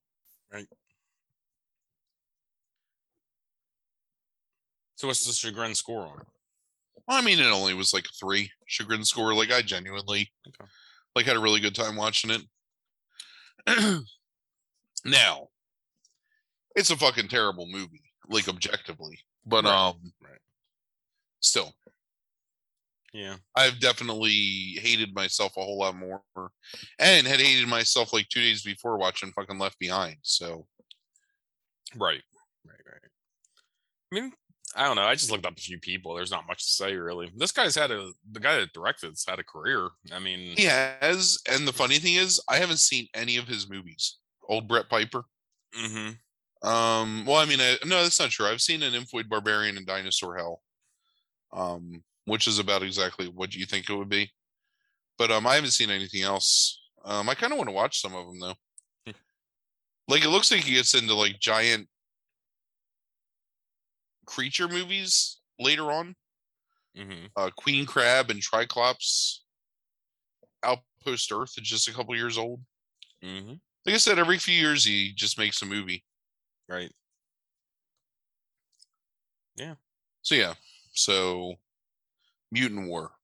So 4.95 5.07
what's 5.07 5.25
the 5.25 5.33
chagrin 5.33 5.75
score 5.75 6.03
on? 6.07 6.19
it? 6.21 6.27
Well, 7.07 7.17
I 7.17 7.21
mean 7.21 7.39
it 7.39 7.45
only 7.51 7.73
was 7.73 7.93
like 7.93 8.05
three 8.19 8.51
chagrin 8.67 9.03
score. 9.03 9.33
Like 9.33 9.51
I 9.51 9.61
genuinely 9.61 10.31
Okay. 10.47 10.69
like 11.15 11.25
had 11.25 11.35
a 11.35 11.41
really 11.41 11.59
good 11.59 11.75
time 11.75 11.95
watching 11.95 12.31
it. 12.31 12.43
now 15.05 15.47
it's 16.75 16.89
a 16.89 16.97
fucking 16.97 17.27
terrible 17.27 17.67
movie, 17.67 18.03
like 18.29 18.47
objectively. 18.47 19.19
But 19.45 19.65
Right, 19.65 19.87
um 19.87 20.13
right. 20.21 20.39
still 21.41 21.73
Yeah. 23.13 23.35
I've 23.55 23.79
definitely 23.79 24.77
hated 24.81 25.13
myself 25.15 25.55
a 25.57 25.61
whole 25.61 25.79
lot 25.79 25.95
more 25.95 26.21
and 26.99 27.25
had 27.27 27.39
hated 27.39 27.67
myself 27.67 28.11
like 28.13 28.27
two 28.29 28.41
days 28.41 28.63
before 28.63 28.97
watching 28.97 29.31
fucking 29.31 29.59
Left 29.59 29.79
Behind. 29.79 30.17
So 30.21 30.67
Right. 31.95 32.21
Right. 32.65 32.79
Right. 32.85 33.01
I 34.11 34.15
mean, 34.15 34.33
I 34.75 34.83
don't 34.85 34.97
know. 34.97 35.03
I 35.03 35.15
just 35.15 35.31
looked 35.31 35.45
up 35.45 35.57
a 35.57 35.61
few 35.61 35.79
people. 35.79 36.13
There's 36.15 36.31
not 36.31 36.47
much 36.47 36.65
to 36.65 36.71
say 36.73 36.95
really. 36.95 37.31
This 37.35 37.51
guy's 37.53 37.75
had 37.75 37.91
a 37.91 38.11
the 38.31 38.39
guy 38.41 38.57
that 38.57 38.73
directed's 38.73 39.25
had 39.27 39.39
a 39.39 39.43
career. 39.43 39.89
I 40.11 40.19
mean, 40.19 40.55
he 40.57 40.65
has, 40.65 41.39
and 41.49 41.65
the 41.67 41.73
funny 41.73 41.97
thing 41.97 42.15
is, 42.15 42.41
I 42.49 42.57
haven't 42.57 42.79
seen 42.79 43.07
any 43.13 43.37
of 43.37 43.47
his 43.47 43.69
movies. 43.69 44.17
Old 44.49 44.67
Brett 44.67 44.89
Piper. 44.89 45.23
mhm. 45.77 46.17
Um, 46.61 47.25
well, 47.25 47.37
I 47.37 47.45
mean, 47.45 47.59
I, 47.61 47.77
no, 47.85 48.01
that's 48.01 48.19
not 48.19 48.31
true. 48.31 48.47
I've 48.47 48.61
seen 48.61 48.81
A 48.81 48.89
Nymphoid 48.89 49.29
Barbarian 49.29 49.77
and 49.77 49.85
Dinosaur 49.85 50.35
Hell, 50.35 50.61
um, 51.53 52.03
which 52.25 52.47
is 52.47 52.57
about 52.59 52.81
exactly 52.81 53.27
what 53.27 53.53
you 53.55 53.65
think 53.65 53.89
it 53.89 53.95
would 53.95 54.09
be. 54.09 54.31
But 55.17 55.31
um, 55.31 55.45
I 55.45 55.55
haven't 55.55 55.71
seen 55.71 55.91
anything 55.91 56.23
else. 56.23 56.81
Um, 57.03 57.29
I 57.29 57.35
kind 57.35 57.53
of 57.53 57.57
want 57.57 57.69
to 57.69 57.75
watch 57.75 58.01
some 58.01 58.15
of 58.15 58.25
them 58.25 58.39
though. 58.39 58.55
Hmm. 59.05 59.11
like 60.07 60.25
it 60.25 60.29
looks 60.29 60.51
like 60.51 60.61
he 60.61 60.73
gets 60.73 60.95
into 60.95 61.13
like 61.13 61.39
giant 61.39 61.87
creature 64.25 64.67
movies 64.67 65.37
later 65.59 65.91
on. 65.91 66.15
Mhm. 66.95 67.29
Uh, 67.35 67.51
Queen 67.55 67.85
Crab 67.85 68.29
and 68.29 68.41
Triclops. 68.41 69.43
Outpost 70.63 71.31
Earth 71.31 71.57
is 71.57 71.67
just 71.67 71.87
a 71.87 71.93
couple 71.93 72.15
years 72.15 72.37
old. 72.37 72.65
Mhm. 73.21 73.61
Like 73.85 73.95
I 73.95 73.97
said, 73.99 74.17
every 74.17 74.39
few 74.39 74.55
years 74.55 74.83
he 74.83 75.13
just 75.13 75.37
makes 75.37 75.61
a 75.61 75.65
movie. 75.65 76.03
Right. 76.67 76.91
Yeah. 79.55 79.75
So 80.21 80.35
yeah, 80.35 80.55
so 80.93 81.55
Mutant 82.51 82.87
War, 82.87 83.15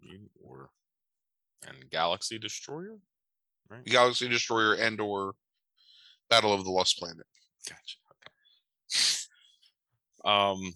You 0.00 0.28
Or 0.42 0.70
and 1.62 1.88
Galaxy 1.90 2.38
Destroyer. 2.38 2.98
Right. 3.68 3.84
Galaxy 3.84 4.28
Destroyer, 4.28 4.74
and 4.74 5.00
or 5.00 5.36
Battle 6.28 6.52
of 6.52 6.64
the 6.64 6.70
Lost 6.70 6.98
Planet. 6.98 7.26
Gotcha. 7.68 7.98
Um, 10.26 10.72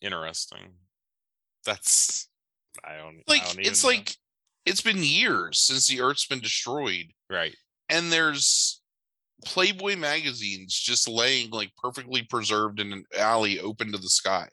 interesting. 0.00 0.74
That's 1.64 2.28
I 2.84 2.96
don't 2.96 3.16
I 3.28 3.32
Like 3.32 3.44
don't 3.44 3.52
even 3.60 3.66
it's 3.66 3.82
know. 3.82 3.90
like 3.90 4.14
it's 4.64 4.80
been 4.80 5.02
years 5.02 5.58
since 5.58 5.86
the 5.86 6.00
Earth's 6.00 6.26
been 6.26 6.40
destroyed, 6.40 7.06
right. 7.30 7.54
and 7.88 8.10
there's 8.12 8.80
Playboy 9.44 9.96
magazines 9.96 10.74
just 10.74 11.08
laying 11.08 11.50
like 11.50 11.70
perfectly 11.76 12.22
preserved 12.22 12.80
in 12.80 12.92
an 12.92 13.04
alley 13.16 13.60
open 13.60 13.92
to 13.92 13.98
the 13.98 14.08
sky. 14.08 14.48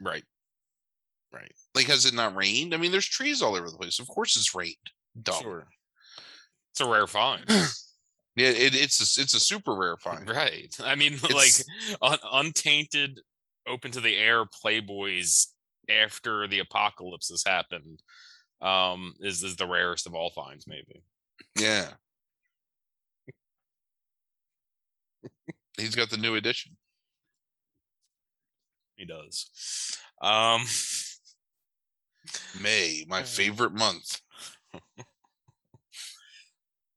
Right. 0.00 0.24
Right. 1.32 1.52
Like, 1.74 1.86
has 1.86 2.04
it 2.06 2.14
not 2.14 2.36
rained? 2.36 2.74
I 2.74 2.76
mean, 2.76 2.92
there's 2.92 3.06
trees 3.06 3.42
all 3.42 3.56
over 3.56 3.68
the 3.70 3.76
place. 3.76 3.98
Of 3.98 4.06
course, 4.08 4.36
it's 4.36 4.54
rained. 4.54 4.76
Dumb. 5.20 5.42
Sure. 5.42 5.66
It's 6.72 6.80
a 6.80 6.88
rare 6.88 7.06
find. 7.06 7.44
Yeah, 8.36 8.48
it, 8.48 8.74
it's 8.74 9.00
a, 9.00 9.20
it's 9.22 9.34
a 9.34 9.40
super 9.40 9.74
rare 9.76 9.96
find. 9.96 10.28
Right. 10.28 10.74
I 10.82 10.94
mean, 10.96 11.12
It's- 11.24 11.64
like 12.00 12.00
un- 12.02 12.46
untainted, 12.46 13.20
open 13.66 13.90
to 13.92 14.00
the 14.00 14.16
air 14.16 14.44
Playboys 14.44 15.46
after 15.88 16.46
the 16.48 16.58
apocalypse 16.60 17.28
has 17.28 17.44
happened 17.46 18.02
um, 18.60 19.14
is 19.20 19.42
is 19.42 19.56
the 19.56 19.66
rarest 19.66 20.06
of 20.06 20.14
all 20.14 20.30
finds, 20.30 20.66
maybe. 20.66 21.02
Yeah. 21.58 21.88
He's 25.76 25.94
got 25.94 26.10
the 26.10 26.16
new 26.16 26.34
edition. 26.36 26.76
He 28.96 29.04
does. 29.04 29.50
Um, 30.22 30.64
May, 32.60 33.04
my 33.08 33.20
Uh. 33.20 33.24
favorite 33.24 33.72
month. 33.74 34.20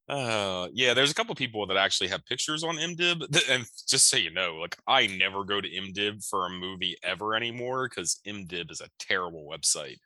Uh, 0.10 0.70
yeah, 0.72 0.94
there's 0.94 1.12
a 1.12 1.14
couple 1.14 1.36
people 1.36 1.68
that 1.68 1.76
actually 1.76 2.08
have 2.08 2.26
pictures 2.26 2.64
on 2.64 2.78
IMDb, 2.78 3.24
and 3.50 3.66
just 3.88 4.10
so 4.10 4.18
you 4.18 4.32
know, 4.32 4.56
like 4.56 4.78
I 4.88 5.08
never 5.08 5.44
go 5.44 5.60
to 5.60 5.70
IMDb 5.70 6.26
for 6.26 6.46
a 6.46 6.50
movie 6.50 6.96
ever 7.04 7.36
anymore 7.36 7.90
because 7.90 8.20
IMDb 8.26 8.72
is 8.72 8.82
a 8.82 8.90
terrible 9.00 9.48
website. 9.52 9.98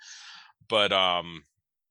But 0.68 0.92
um, 0.92 1.44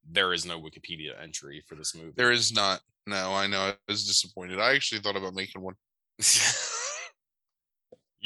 there 0.08 0.32
is 0.32 0.44
no 0.44 0.60
Wikipedia 0.60 1.20
entry 1.22 1.62
for 1.66 1.76
this 1.76 1.94
movie. 1.94 2.12
There 2.16 2.32
is 2.32 2.52
not. 2.52 2.80
No, 3.06 3.32
I 3.32 3.46
know. 3.46 3.60
I 3.60 3.76
was 3.88 4.06
disappointed. 4.06 4.60
I 4.60 4.74
actually 4.74 5.00
thought 5.00 5.16
about 5.16 5.34
making 5.34 5.62
one. 5.62 5.74
you 6.18 6.24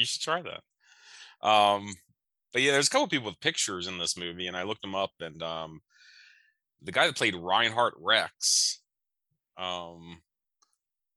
should 0.05 0.21
try 0.21 0.41
that. 0.41 1.47
Um, 1.47 1.93
but 2.53 2.61
yeah, 2.61 2.71
there's 2.71 2.87
a 2.87 2.89
couple 2.89 3.07
people 3.07 3.27
with 3.27 3.39
pictures 3.39 3.87
in 3.87 3.97
this 3.97 4.17
movie, 4.17 4.47
and 4.47 4.57
I 4.57 4.63
looked 4.63 4.81
them 4.81 4.95
up, 4.95 5.11
and 5.19 5.41
um, 5.43 5.81
the 6.81 6.91
guy 6.91 7.05
that 7.05 7.15
played 7.15 7.35
Reinhardt 7.35 7.93
Rex, 7.99 8.81
um, 9.57 10.21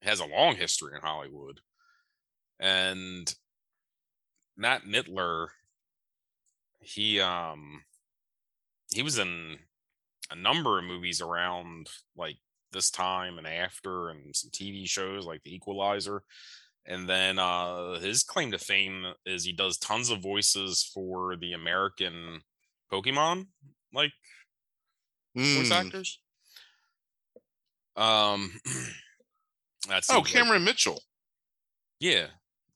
has 0.03 0.21
a 0.21 0.27
long 0.27 0.57
history 0.57 0.95
in 0.95 1.03
Hollywood, 1.03 1.61
and 2.61 3.35
Matt 4.57 4.83
Mitler, 4.83 5.49
he 6.81 7.21
um, 7.21 7.85
he 8.93 9.03
was 9.03 9.19
in 9.19 9.59
a 10.31 10.37
number 10.37 10.79
of 10.79 10.85
movies 10.85 11.21
around 11.21 11.89
like 12.17 12.37
this 12.73 12.91
time 12.91 13.39
and 13.39 13.47
after, 13.47 14.11
and 14.11 14.35
some 14.35 14.51
TV 14.51 14.87
shows 14.89 15.25
like 15.25 15.43
The 15.43 15.55
Equalizer. 15.55 16.23
And 16.87 17.09
then 17.09 17.39
uh 17.39 17.99
his 18.01 18.23
claim 18.23 18.51
to 18.53 18.59
fame 18.59 19.13
is 19.27 19.45
he 19.45 19.53
does 19.53 19.77
tons 19.79 20.11
of 20.11 20.23
voices 20.23 20.83
for 20.95 21.37
the 21.37 21.53
American 21.53 22.41
Pokemon 22.91 23.49
like 23.93 24.13
voice 25.35 25.71
Mm. 25.71 25.73
actors. 25.73 26.21
Um 27.99 28.53
that's 29.89 30.11
Oh, 30.11 30.23
Cameron 30.23 30.65
Mitchell. 30.65 31.03
yeah. 32.01 32.27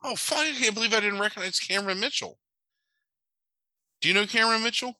Oh, 0.04 0.16
fuck. 0.16 0.38
I 0.38 0.52
can't 0.52 0.74
believe 0.74 0.92
I 0.92 1.00
didn't 1.00 1.20
recognize 1.20 1.60
Cameron 1.60 2.00
Mitchell. 2.00 2.38
Do 4.00 4.08
you 4.08 4.14
know 4.14 4.26
Cameron 4.26 4.62
Mitchell? 4.64 4.94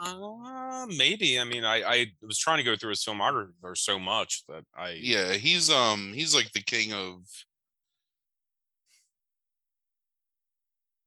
Uh, 0.00 0.86
maybe. 0.96 1.40
I 1.40 1.44
mean, 1.44 1.64
I 1.64 1.82
I 1.82 2.06
was 2.22 2.38
trying 2.38 2.58
to 2.58 2.62
go 2.62 2.76
through 2.76 2.90
his 2.90 3.04
filmography 3.04 3.50
or 3.64 3.74
so 3.74 3.98
much 3.98 4.44
that 4.46 4.64
I 4.76 4.90
Yeah, 5.00 5.32
he's 5.32 5.70
um 5.70 6.12
he's 6.14 6.34
like 6.34 6.52
the 6.52 6.62
king 6.62 6.92
of 6.92 7.24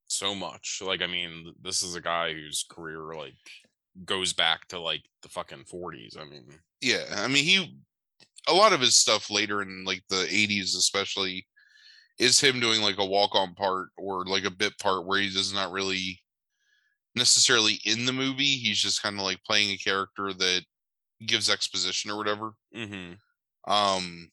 so 0.07 0.35
much. 0.35 0.81
Like, 0.83 1.01
I 1.01 1.07
mean, 1.07 1.53
this 1.61 1.83
is 1.83 1.95
a 1.95 2.01
guy 2.01 2.33
whose 2.33 2.65
career 2.69 3.13
like 3.15 3.35
goes 4.05 4.33
back 4.33 4.67
to 4.69 4.79
like 4.79 5.03
the 5.21 5.29
fucking 5.29 5.65
40s. 5.71 6.19
I 6.19 6.25
mean, 6.25 6.45
yeah. 6.81 7.05
I 7.15 7.27
mean, 7.27 7.43
he 7.45 7.79
a 8.49 8.53
lot 8.53 8.73
of 8.73 8.81
his 8.81 8.95
stuff 8.95 9.29
later 9.29 9.61
in 9.61 9.83
like 9.85 10.03
the 10.09 10.25
80s 10.25 10.75
especially 10.75 11.45
is 12.17 12.39
him 12.39 12.59
doing 12.59 12.81
like 12.81 12.97
a 12.97 13.05
walk-on 13.05 13.53
part 13.53 13.89
or 13.97 14.25
like 14.25 14.43
a 14.43 14.51
bit 14.51 14.77
part 14.79 15.05
where 15.05 15.19
he 15.19 15.29
does 15.29 15.53
not 15.53 15.71
really 15.71 16.19
necessarily 17.15 17.79
in 17.85 18.05
the 18.05 18.13
movie. 18.13 18.43
He's 18.43 18.79
just 18.79 19.01
kind 19.01 19.17
of 19.17 19.23
like 19.23 19.43
playing 19.43 19.71
a 19.71 19.77
character 19.77 20.33
that 20.33 20.61
gives 21.25 21.49
exposition 21.49 22.11
or 22.11 22.17
whatever. 22.17 22.53
Mm-hmm. 22.75 23.71
Um, 23.71 24.29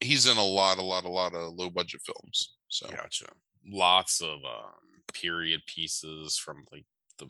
he's 0.00 0.26
in 0.26 0.36
a 0.36 0.44
lot, 0.44 0.78
a 0.78 0.82
lot, 0.82 1.04
a 1.04 1.08
lot 1.08 1.34
of 1.34 1.54
low 1.54 1.70
budget 1.70 2.02
films. 2.04 2.56
So 2.68 2.88
Gotcha. 2.88 3.26
Lots 3.66 4.20
of 4.20 4.38
um, 4.44 5.02
period 5.12 5.60
pieces 5.66 6.36
from 6.36 6.64
like 6.70 6.84
the 7.18 7.28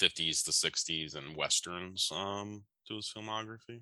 50s 0.00 0.44
to 0.44 0.50
60s 0.50 1.16
and 1.16 1.36
westerns 1.36 2.10
um, 2.14 2.64
to 2.88 2.96
his 2.96 3.10
filmography. 3.16 3.80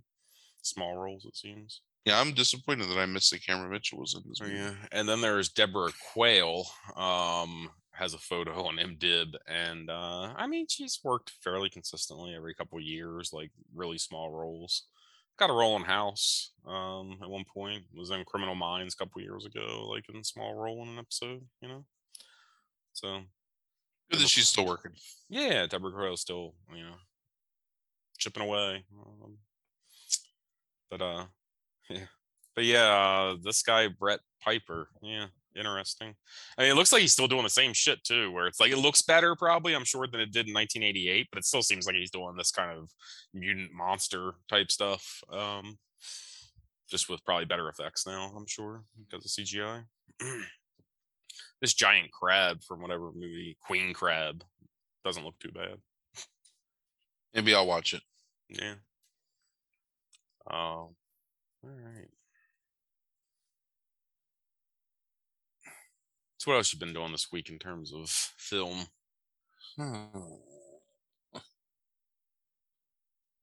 Small 0.63 0.97
roles, 0.97 1.25
it 1.25 1.37
seems. 1.37 1.81
yeah, 2.05 2.21
I'm 2.21 2.33
disappointed 2.33 2.89
that 2.89 2.99
I 2.99 3.07
missed 3.07 3.31
that 3.33 3.45
Cameron 3.47 3.71
Mitchell 3.71 3.99
was 3.99 4.15
in 4.15 4.23
this 4.29 4.39
Oh, 4.41 4.45
movie. 4.45 4.57
yeah. 4.59 4.75
And 4.93 5.09
then 5.09 5.21
there's 5.21 5.49
Deborah 5.49 5.93
Quayle. 6.13 6.67
Um, 6.97 7.71
has 7.93 8.15
a 8.15 8.19
photo 8.19 8.65
on 8.65 8.77
IMDb, 8.77 9.35
and 9.47 9.91
uh, 9.91 10.33
I 10.35 10.47
mean 10.47 10.67
she's 10.71 11.01
worked 11.05 11.33
fairly 11.45 11.69
consistently 11.69 12.35
every 12.35 12.55
couple 12.55 12.79
of 12.79 12.85
years, 12.85 13.31
like 13.33 13.51
really 13.75 13.99
small 13.99 14.31
roles. 14.31 14.85
Got 15.39 15.51
a 15.51 15.53
role 15.55 15.77
in 15.77 15.83
House 15.83 16.53
um, 16.67 17.19
at 17.23 17.29
one 17.29 17.45
point. 17.45 17.85
Was 17.95 18.11
in 18.11 18.25
Criminal 18.25 18.55
Minds 18.55 18.95
a 18.95 18.97
couple 18.97 19.21
years 19.21 19.45
ago, 19.45 19.87
like 19.91 20.05
in 20.09 20.17
a 20.21 20.25
small 20.25 20.55
role 20.55 20.83
in 20.83 20.89
an 20.91 20.99
episode. 20.99 21.43
You 21.61 21.69
know, 21.69 21.85
so 22.95 23.21
Good 24.11 24.21
that 24.21 24.29
she's 24.29 24.49
still 24.49 24.67
working. 24.67 24.93
yeah, 25.29 25.67
Deborah 25.67 25.93
Quayle's 25.93 26.21
still 26.23 26.55
you 26.75 26.83
know 26.85 26.97
chipping 28.19 28.43
away. 28.43 28.85
Um, 28.99 29.37
but 30.91 31.03
uh, 31.03 31.25
yeah, 31.91 32.07
but 32.55 32.65
yeah, 32.65 32.85
uh, 32.85 33.37
this 33.43 33.63
guy 33.63 33.89
Brett 33.89 34.21
Piper, 34.43 34.89
yeah, 35.03 35.27
interesting. 35.55 36.15
I 36.59 36.63
mean, 36.63 36.73
it 36.73 36.75
looks 36.75 36.93
like 36.93 37.03
he's 37.03 37.13
still 37.13 37.29
doing 37.29 37.45
the 37.45 37.51
same 37.51 37.73
shit 37.73 38.03
too, 38.05 38.31
where 38.31 38.47
it's 38.47 38.61
like 38.61 38.73
it 38.73 38.79
looks 38.79 39.03
better 39.03 39.35
probably, 39.37 39.75
I'm 39.75 39.85
sure, 39.85 40.07
than 40.07 40.21
it 40.21 40.33
did 40.33 40.49
in 40.49 40.55
1988, 40.55 41.29
but 41.31 41.39
it 41.39 41.45
still 41.45 41.63
seems 41.63 41.87
like 41.87 41.95
he's 41.95 42.11
doing 42.11 42.37
this 42.37 42.51
kind 42.51 42.77
of 42.77 42.91
mutant 43.35 43.73
monster 43.73 44.33
type 44.49 44.71
stuff. 44.71 45.23
Um, 45.33 45.79
just 46.91 47.09
with 47.09 47.25
probably 47.25 47.45
better 47.45 47.69
effects 47.69 48.07
now, 48.07 48.33
I'm 48.37 48.47
sure, 48.47 48.83
because 49.09 49.25
of 49.25 49.31
CGI. 49.31 49.85
this 51.61 51.75
giant 51.75 52.11
crab 52.11 52.63
from 52.65 52.83
whatever 52.83 53.13
movie, 53.13 53.57
Queen 53.61 53.93
Crab, 53.93 54.43
doesn't 55.05 55.25
look 55.25 55.39
too 55.39 55.53
bad. 55.53 55.77
Maybe 57.35 57.55
I'll 57.55 57.67
watch 57.67 57.95
it. 57.95 58.03
Yeah. 58.49 58.75
Um. 60.51 60.97
All 61.65 61.71
right. 61.71 62.09
So 66.39 66.51
what 66.51 66.57
else 66.57 66.73
you 66.73 66.79
been 66.79 66.95
doing 66.95 67.13
this 67.13 67.31
week 67.31 67.51
in 67.51 67.59
terms 67.59 67.93
of 67.93 68.09
film? 68.11 68.87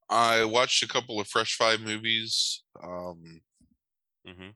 I 0.10 0.46
watched 0.46 0.84
a 0.84 0.88
couple 0.88 1.20
of 1.20 1.28
Fresh 1.28 1.56
Five 1.56 1.82
movies. 1.82 2.64
Um, 2.82 3.42
hmm 4.26 4.50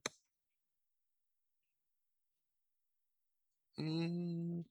mm, 3.79 4.63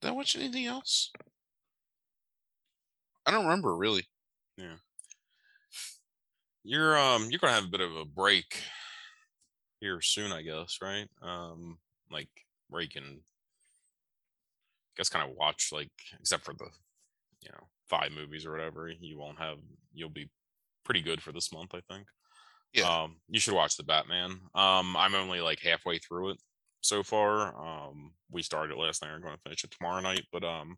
did 0.00 0.08
I 0.08 0.12
watch 0.12 0.36
anything 0.36 0.66
else? 0.66 1.10
I 3.26 3.30
don't 3.30 3.44
remember 3.44 3.76
really. 3.76 4.08
You're 6.66 6.98
um 6.98 7.28
you're 7.30 7.38
gonna 7.38 7.52
have 7.52 7.64
a 7.64 7.68
bit 7.68 7.80
of 7.80 7.94
a 7.94 8.04
break 8.04 8.60
here 9.80 10.00
soon, 10.00 10.32
I 10.32 10.42
guess, 10.42 10.78
right? 10.82 11.06
Um, 11.22 11.78
like 12.10 12.28
break 12.68 12.96
and 12.96 13.20
guess 14.96 15.08
kind 15.08 15.28
of 15.28 15.36
watch 15.36 15.70
like 15.72 15.92
except 16.18 16.44
for 16.44 16.54
the 16.54 16.66
you 17.40 17.50
know 17.52 17.68
five 17.88 18.10
movies 18.10 18.44
or 18.44 18.50
whatever. 18.50 18.88
You 18.88 19.16
won't 19.16 19.38
have 19.38 19.58
you'll 19.94 20.08
be 20.08 20.28
pretty 20.84 21.02
good 21.02 21.22
for 21.22 21.30
this 21.30 21.52
month, 21.52 21.70
I 21.72 21.80
think. 21.88 22.06
Yeah. 22.72 23.02
Um, 23.02 23.16
you 23.28 23.38
should 23.38 23.54
watch 23.54 23.76
the 23.76 23.84
Batman. 23.84 24.32
Um, 24.54 24.96
I'm 24.96 25.14
only 25.14 25.40
like 25.40 25.60
halfway 25.60 25.98
through 25.98 26.30
it 26.30 26.38
so 26.80 27.04
far. 27.04 27.54
Um, 27.56 28.12
we 28.30 28.42
started 28.42 28.76
last 28.76 29.02
night. 29.02 29.12
We're 29.12 29.20
going 29.20 29.34
to 29.34 29.40
finish 29.42 29.64
it 29.64 29.70
tomorrow 29.70 30.00
night, 30.00 30.24
but 30.32 30.42
um, 30.42 30.76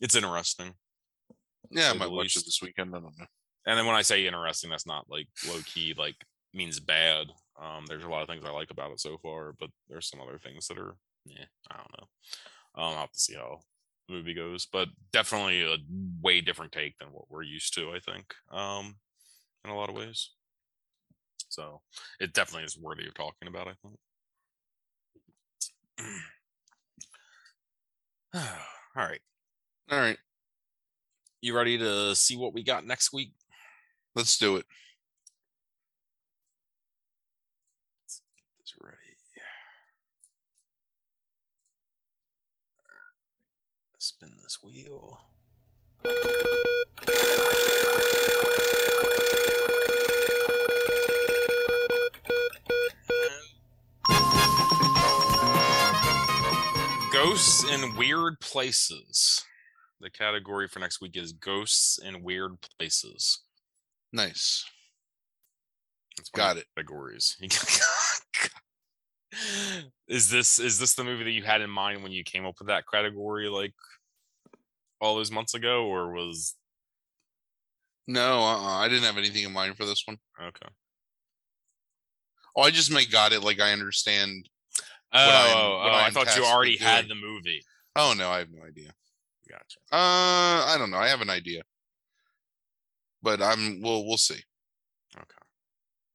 it's 0.00 0.16
interesting. 0.16 0.74
Yeah, 1.70 1.90
I 1.90 1.94
might 1.94 2.10
watch 2.10 2.36
it 2.36 2.44
this 2.44 2.60
weekend. 2.60 2.94
I 2.94 3.00
don't 3.00 3.18
know. 3.18 3.26
And 3.66 3.78
then 3.78 3.86
when 3.86 3.96
I 3.96 4.02
say 4.02 4.26
interesting, 4.26 4.70
that's 4.70 4.86
not 4.86 5.06
like 5.10 5.28
low 5.48 5.58
key, 5.64 5.94
like 5.96 6.16
means 6.52 6.80
bad. 6.80 7.28
Um, 7.60 7.86
there's 7.86 8.04
a 8.04 8.08
lot 8.08 8.22
of 8.22 8.28
things 8.28 8.44
I 8.44 8.50
like 8.50 8.70
about 8.70 8.92
it 8.92 9.00
so 9.00 9.16
far, 9.18 9.54
but 9.58 9.70
there's 9.88 10.08
some 10.08 10.20
other 10.20 10.38
things 10.38 10.66
that 10.68 10.78
are, 10.78 10.96
yeah, 11.24 11.44
I 11.70 11.76
don't 11.76 11.92
know. 11.98 12.06
I'll 12.74 12.96
have 12.96 13.12
to 13.12 13.20
see 13.20 13.34
how 13.34 13.60
the 14.08 14.14
movie 14.14 14.34
goes, 14.34 14.66
but 14.66 14.88
definitely 15.12 15.62
a 15.62 15.76
way 16.20 16.40
different 16.40 16.72
take 16.72 16.98
than 16.98 17.08
what 17.08 17.30
we're 17.30 17.42
used 17.42 17.74
to. 17.74 17.92
I 17.92 18.00
think, 18.00 18.34
um, 18.52 18.96
in 19.64 19.70
a 19.70 19.76
lot 19.76 19.88
of 19.90 19.96
ways. 19.96 20.30
So 21.48 21.80
it 22.20 22.34
definitely 22.34 22.64
is 22.64 22.76
worthy 22.78 23.06
of 23.06 23.14
talking 23.14 23.48
about. 23.48 23.68
I 23.68 23.74
think. 23.82 23.98
All 28.34 29.06
right, 29.06 29.20
All 29.90 29.98
right, 30.00 30.18
you 31.40 31.54
ready 31.54 31.78
to 31.78 32.14
see 32.14 32.36
what 32.36 32.54
we 32.54 32.62
got 32.62 32.86
next 32.86 33.12
week? 33.12 33.32
Let's 34.14 34.36
do 34.38 34.56
it. 34.56 34.66
It's 38.60 38.74
ready. 38.80 38.96
Spin 43.98 44.32
this 44.42 44.58
wheel. 44.62 45.18
Ghosts 57.10 57.64
in 57.64 57.96
weird 57.96 58.40
places. 58.40 59.42
The 60.00 60.10
category 60.10 60.68
for 60.68 60.80
next 60.80 61.00
week 61.00 61.16
is 61.16 61.32
ghosts 61.32 61.98
in 61.98 62.22
weird 62.22 62.58
places. 62.78 63.43
Nice. 64.14 64.64
Of 66.20 66.30
Got 66.32 66.56
it. 66.56 66.66
Categories. 66.76 67.36
is 70.06 70.30
this 70.30 70.60
is 70.60 70.78
this 70.78 70.94
the 70.94 71.02
movie 71.02 71.24
that 71.24 71.32
you 71.32 71.42
had 71.42 71.60
in 71.60 71.68
mind 71.68 72.00
when 72.04 72.12
you 72.12 72.22
came 72.22 72.46
up 72.46 72.54
with 72.60 72.68
that 72.68 72.84
category 72.92 73.48
like 73.48 73.74
all 75.00 75.16
those 75.16 75.32
months 75.32 75.54
ago, 75.54 75.86
or 75.86 76.12
was 76.12 76.54
No, 78.06 78.38
uh-uh, 78.38 78.78
I 78.78 78.88
didn't 78.88 79.02
have 79.02 79.18
anything 79.18 79.42
in 79.42 79.52
mind 79.52 79.76
for 79.76 79.84
this 79.84 80.04
one. 80.06 80.18
okay? 80.40 80.68
Oh, 82.56 82.62
I 82.62 82.70
just 82.70 82.92
may 82.92 83.04
got 83.04 83.32
it. 83.32 83.42
Like 83.42 83.60
I 83.60 83.72
understand. 83.72 84.48
Oh, 85.12 85.18
oh, 85.18 85.88
oh, 85.90 85.92
I 85.92 86.10
thought 86.10 86.36
you 86.36 86.44
already 86.44 86.76
had 86.76 87.08
the 87.08 87.16
movie. 87.16 87.64
Oh 87.96 88.14
no, 88.16 88.30
I 88.30 88.38
have 88.38 88.52
no 88.52 88.62
idea. 88.62 88.92
Gotcha. 89.50 89.80
Uh, 89.92 90.66
I 90.66 90.76
don't 90.78 90.92
know. 90.92 90.98
I 90.98 91.08
have 91.08 91.20
an 91.20 91.30
idea, 91.30 91.62
but 93.24 93.42
I'm. 93.42 93.80
We'll 93.80 94.06
we'll 94.06 94.18
see. 94.18 94.40
Okay. 95.16 95.24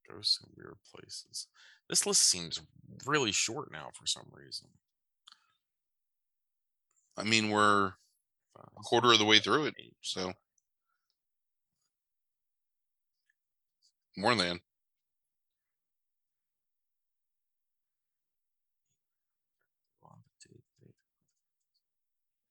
Ghosts 0.08 0.38
some 0.40 0.50
weird 0.56 0.76
places. 0.94 1.48
This 1.88 2.06
list 2.06 2.22
seems 2.22 2.60
really 3.04 3.32
short 3.32 3.72
now 3.72 3.88
for 3.92 4.06
some 4.06 4.26
reason. 4.32 4.68
I 7.16 7.24
mean, 7.24 7.50
we're 7.50 7.92
a 8.56 8.82
quarter 8.84 9.12
of 9.12 9.18
the 9.18 9.24
way 9.24 9.40
through 9.40 9.66
it, 9.66 9.74
so 10.00 10.32
more 14.16 14.34
than. 14.34 14.60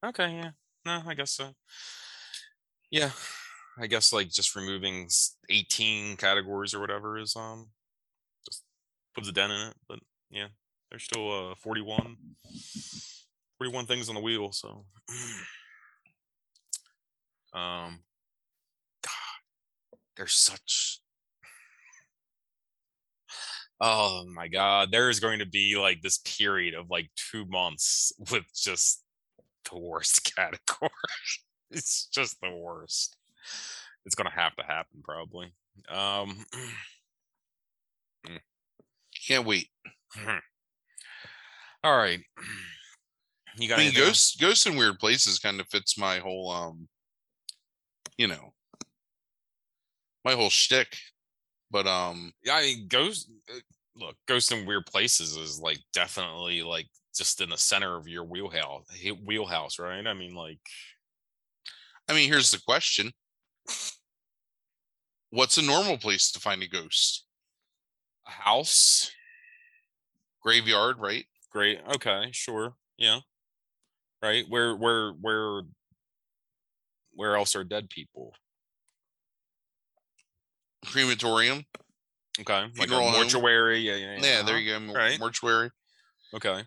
Okay, 0.05 0.31
yeah. 0.31 0.51
No, 0.85 1.01
I 1.05 1.13
guess 1.13 1.31
so. 1.31 1.55
Yeah. 2.89 3.11
I 3.79 3.87
guess 3.87 4.11
like 4.11 4.29
just 4.29 4.55
removing 4.55 5.09
18 5.49 6.17
categories 6.17 6.73
or 6.73 6.79
whatever 6.81 7.17
is 7.17 7.35
um 7.35 7.69
just 8.45 8.63
puts 9.15 9.29
a 9.29 9.31
dent 9.31 9.53
in 9.53 9.69
it, 9.69 9.75
but 9.87 9.99
yeah, 10.29 10.47
there's 10.89 11.03
still 11.03 11.51
uh 11.51 11.55
41 11.55 12.17
41 13.57 13.85
things 13.85 14.09
on 14.09 14.15
the 14.15 14.21
wheel, 14.21 14.51
so 14.51 14.85
um 17.53 17.99
god, 19.01 19.39
there's 20.17 20.33
such 20.33 21.01
Oh 23.81 24.25
my 24.27 24.49
god, 24.49 24.91
there 24.91 25.09
is 25.09 25.21
going 25.21 25.39
to 25.39 25.45
be 25.45 25.77
like 25.77 26.01
this 26.01 26.17
period 26.19 26.73
of 26.73 26.89
like 26.89 27.09
2 27.31 27.45
months 27.45 28.11
with 28.31 28.43
just 28.53 29.03
the 29.71 29.77
worst 29.79 30.33
category. 30.35 30.89
it's 31.71 32.07
just 32.07 32.41
the 32.41 32.51
worst. 32.51 33.15
It's 34.05 34.15
gonna 34.15 34.31
have 34.31 34.55
to 34.55 34.63
happen 34.63 35.01
probably. 35.03 35.53
Um, 35.89 36.45
Can't 39.27 39.45
wait. 39.45 39.67
all 41.83 41.97
right. 41.97 42.19
You 43.57 43.67
got 43.67 43.79
I 43.79 43.83
mean, 43.83 43.93
ghosts, 43.93 44.35
ghosts 44.35 44.65
in 44.65 44.77
weird 44.77 44.99
places 44.99 45.39
kind 45.39 45.59
of 45.59 45.67
fits 45.67 45.97
my 45.97 46.19
whole, 46.19 46.49
um, 46.49 46.87
you 48.17 48.27
know, 48.27 48.53
my 50.23 50.33
whole 50.33 50.49
shtick. 50.49 50.95
But 51.69 51.85
um, 51.85 52.31
Yeah, 52.43 52.55
I 52.55 52.61
mean, 52.61 52.87
ghost. 52.87 53.29
uh, 53.49 53.59
Look, 53.95 54.15
ghost 54.27 54.51
in 54.53 54.65
weird 54.65 54.85
places 54.85 55.35
is 55.35 55.59
like 55.59 55.79
definitely 55.91 56.63
like 56.63 56.87
just 57.13 57.41
in 57.41 57.49
the 57.49 57.57
center 57.57 57.97
of 57.97 58.07
your 58.07 58.23
wheelhouse. 58.23 58.85
Wheelhouse, 59.25 59.77
right? 59.77 60.05
I 60.07 60.13
mean, 60.13 60.33
like 60.33 60.59
I 62.07 62.13
mean, 62.13 62.29
here's 62.29 62.51
the 62.51 62.61
question: 62.65 63.11
What's 65.31 65.57
a 65.57 65.61
normal 65.61 65.97
place 65.97 66.31
to 66.31 66.39
find 66.39 66.63
a 66.63 66.67
ghost? 66.67 67.25
a 68.29 68.31
house. 68.31 69.11
Graveyard, 70.41 70.99
right? 70.99 71.25
Great. 71.51 71.79
Okay. 71.95 72.29
Sure. 72.31 72.75
Yeah. 72.97 73.19
Right. 74.21 74.45
Where? 74.47 74.75
Where? 74.75 75.11
Where? 75.11 75.61
Where 77.13 77.35
else 77.35 77.55
are 77.55 77.63
dead 77.63 77.89
people? 77.89 78.33
Crematorium. 80.85 81.65
Okay. 82.39 82.67
Like 82.77 82.89
a 82.89 82.91
mortuary. 82.91 83.79
Yeah. 83.79 83.95
Yeah. 83.95 84.17
Yeah, 84.21 84.41
there 84.43 84.57
you 84.57 84.79
go. 84.79 84.93
Right. 84.93 85.19
Mortuary. 85.19 85.71
Okay. 86.33 86.63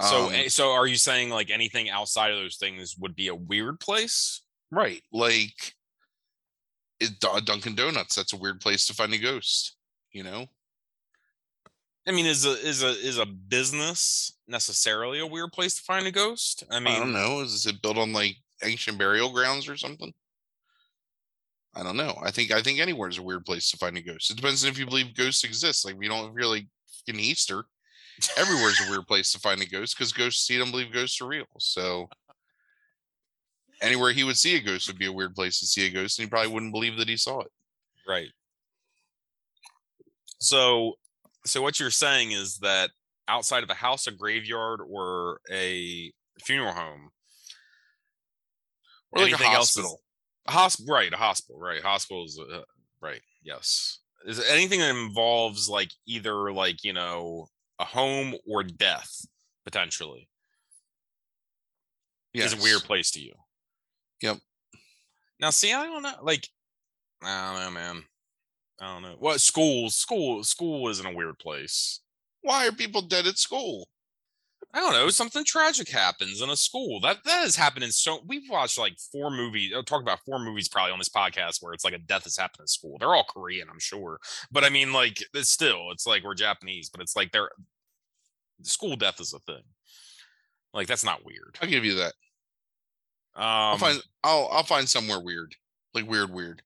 So, 0.00 0.26
Um, 0.26 0.32
eh, 0.32 0.48
so 0.48 0.70
are 0.70 0.86
you 0.86 0.96
saying 0.96 1.30
like 1.30 1.50
anything 1.50 1.90
outside 1.90 2.30
of 2.30 2.38
those 2.38 2.56
things 2.56 2.96
would 2.96 3.14
be 3.14 3.28
a 3.28 3.34
weird 3.34 3.80
place? 3.80 4.42
right, 4.72 5.02
like 5.12 5.74
it, 7.00 7.20
Dunkin' 7.20 7.74
Donuts. 7.74 8.14
That's 8.14 8.32
a 8.32 8.38
weird 8.38 8.60
place 8.60 8.86
to 8.86 8.94
find 8.94 9.12
a 9.12 9.18
ghost. 9.18 9.76
You 10.12 10.24
know, 10.24 10.46
I 12.06 12.12
mean, 12.12 12.26
is 12.26 12.46
a 12.46 12.52
is 12.52 12.82
a 12.82 12.88
is 12.88 13.18
a 13.18 13.26
business 13.26 14.32
necessarily 14.48 15.20
a 15.20 15.26
weird 15.26 15.52
place 15.52 15.76
to 15.76 15.82
find 15.82 16.06
a 16.06 16.12
ghost? 16.12 16.64
I 16.70 16.80
mean, 16.80 16.94
I, 16.94 16.98
don't 16.98 17.12
know. 17.12 17.40
Is 17.40 17.66
it 17.66 17.82
built 17.82 17.98
on 17.98 18.12
like 18.12 18.36
ancient 18.64 18.98
burial 18.98 19.32
grounds 19.32 19.68
or 19.68 19.76
something? 19.76 20.12
I 21.74 21.82
don't 21.82 21.96
know. 21.96 22.18
I 22.22 22.30
think 22.30 22.50
I 22.50 22.62
think 22.62 22.80
anywhere 22.80 23.08
is 23.08 23.18
a 23.18 23.22
weird 23.22 23.44
place 23.44 23.70
to 23.70 23.76
find 23.76 23.96
a 23.96 24.02
ghost. 24.02 24.30
It 24.30 24.36
depends 24.36 24.64
on 24.64 24.70
if 24.70 24.78
you 24.78 24.86
believe 24.86 25.14
ghosts 25.14 25.44
exist. 25.44 25.84
Like 25.84 25.96
if 25.96 26.02
you 26.02 26.08
don't, 26.08 26.30
if 26.30 26.34
you're 26.36 26.50
like 26.50 26.66
in 27.06 27.20
Easter, 27.20 27.64
everywhere's 28.36 28.80
a 28.80 28.90
weird 28.90 29.06
place 29.06 29.30
to 29.32 29.38
find 29.38 29.60
a 29.60 29.66
ghost 29.66 29.96
because 29.96 30.12
ghosts 30.12 30.46
see 30.46 30.58
don't 30.58 30.70
believe 30.70 30.92
ghosts 30.92 31.20
are 31.20 31.28
real. 31.28 31.46
So 31.58 32.08
anywhere 33.80 34.12
he 34.12 34.24
would 34.24 34.36
see 34.36 34.56
a 34.56 34.60
ghost 34.60 34.86
would 34.88 34.98
be 34.98 35.06
a 35.06 35.12
weird 35.12 35.34
place 35.34 35.58
to 35.60 35.66
see 35.66 35.86
a 35.86 35.90
ghost, 35.90 36.18
and 36.18 36.26
he 36.26 36.30
probably 36.30 36.52
wouldn't 36.52 36.72
believe 36.72 36.96
that 36.98 37.08
he 37.08 37.16
saw 37.16 37.40
it. 37.40 37.50
Right. 38.06 38.28
So, 40.38 40.94
so 41.44 41.62
what 41.62 41.78
you're 41.80 41.90
saying 41.90 42.32
is 42.32 42.58
that 42.58 42.90
outside 43.28 43.62
of 43.62 43.70
a 43.70 43.74
house, 43.74 44.06
a 44.06 44.10
graveyard, 44.10 44.80
or 44.88 45.40
a 45.50 46.12
funeral 46.42 46.72
home, 46.72 47.10
Or 49.12 49.22
like 49.22 49.28
anything 49.32 49.52
a 49.52 49.54
else 49.56 49.70
is- 49.76 49.84
hospital. 49.84 50.00
a 50.46 50.52
hospital, 50.52 50.94
right? 50.94 51.12
A 51.12 51.16
hospital, 51.16 51.60
right? 51.60 51.82
Hospitals, 51.82 52.38
uh, 52.38 52.62
right? 53.00 53.20
Yes. 53.42 53.98
Is 54.26 54.40
anything 54.48 54.80
that 54.80 54.90
involves 54.94 55.68
like 55.68 55.90
either 56.06 56.52
like 56.52 56.84
you 56.84 56.92
know 56.92 57.48
a 57.78 57.84
home 57.86 58.34
or 58.46 58.62
death 58.62 59.24
potentially 59.64 60.28
is 62.34 62.52
a 62.52 62.56
weird 62.62 62.82
place 62.82 63.10
to 63.12 63.20
you. 63.20 63.32
Yep. 64.22 64.38
Now, 65.40 65.50
see, 65.50 65.72
I 65.72 65.84
don't 65.84 66.02
know. 66.02 66.14
Like, 66.22 66.46
I 67.22 67.54
don't 67.54 67.64
know, 67.64 67.80
man. 67.80 68.02
I 68.80 68.92
don't 68.92 69.02
know. 69.02 69.16
What 69.18 69.40
school? 69.40 69.90
School? 69.90 70.44
School 70.44 70.88
isn't 70.88 71.06
a 71.06 71.14
weird 71.14 71.38
place. 71.38 72.00
Why 72.42 72.66
are 72.66 72.72
people 72.72 73.02
dead 73.02 73.26
at 73.26 73.38
school? 73.38 73.88
I 74.72 74.78
don't 74.80 74.92
know. 74.92 75.10
Something 75.10 75.44
tragic 75.44 75.88
happens 75.88 76.40
in 76.40 76.48
a 76.48 76.56
school. 76.56 77.00
That 77.00 77.24
that 77.24 77.40
has 77.40 77.56
happened 77.56 77.84
in 77.84 77.90
so. 77.90 78.20
We've 78.26 78.48
watched 78.48 78.78
like 78.78 78.96
four 79.12 79.30
movies. 79.30 79.72
I'll 79.74 79.82
talk 79.82 80.00
about 80.00 80.20
four 80.24 80.38
movies 80.38 80.68
probably 80.68 80.92
on 80.92 80.98
this 80.98 81.08
podcast 81.08 81.60
where 81.60 81.72
it's 81.72 81.84
like 81.84 81.92
a 81.94 81.98
death 81.98 82.24
has 82.24 82.36
happened 82.36 82.62
in 82.62 82.66
school. 82.68 82.96
They're 82.98 83.14
all 83.14 83.24
Korean, 83.24 83.68
I'm 83.68 83.80
sure. 83.80 84.20
But 84.52 84.62
I 84.64 84.68
mean, 84.68 84.92
like, 84.92 85.24
it's 85.34 85.50
still, 85.50 85.90
it's 85.90 86.06
like 86.06 86.22
we're 86.22 86.34
Japanese, 86.34 86.88
but 86.88 87.00
it's 87.00 87.16
like 87.16 87.32
they're 87.32 87.50
school 88.62 88.96
death 88.96 89.20
is 89.20 89.34
a 89.34 89.40
thing. 89.40 89.62
Like 90.72 90.86
that's 90.86 91.04
not 91.04 91.24
weird. 91.24 91.58
I'll 91.60 91.68
give 91.68 91.84
you 91.84 91.96
that. 91.96 92.12
Um, 93.36 93.42
I'll 93.44 93.78
find 93.78 94.02
I'll 94.24 94.48
I'll 94.52 94.62
find 94.64 94.88
somewhere 94.88 95.20
weird, 95.20 95.54
like 95.94 96.08
weird, 96.08 96.30
weird. 96.30 96.62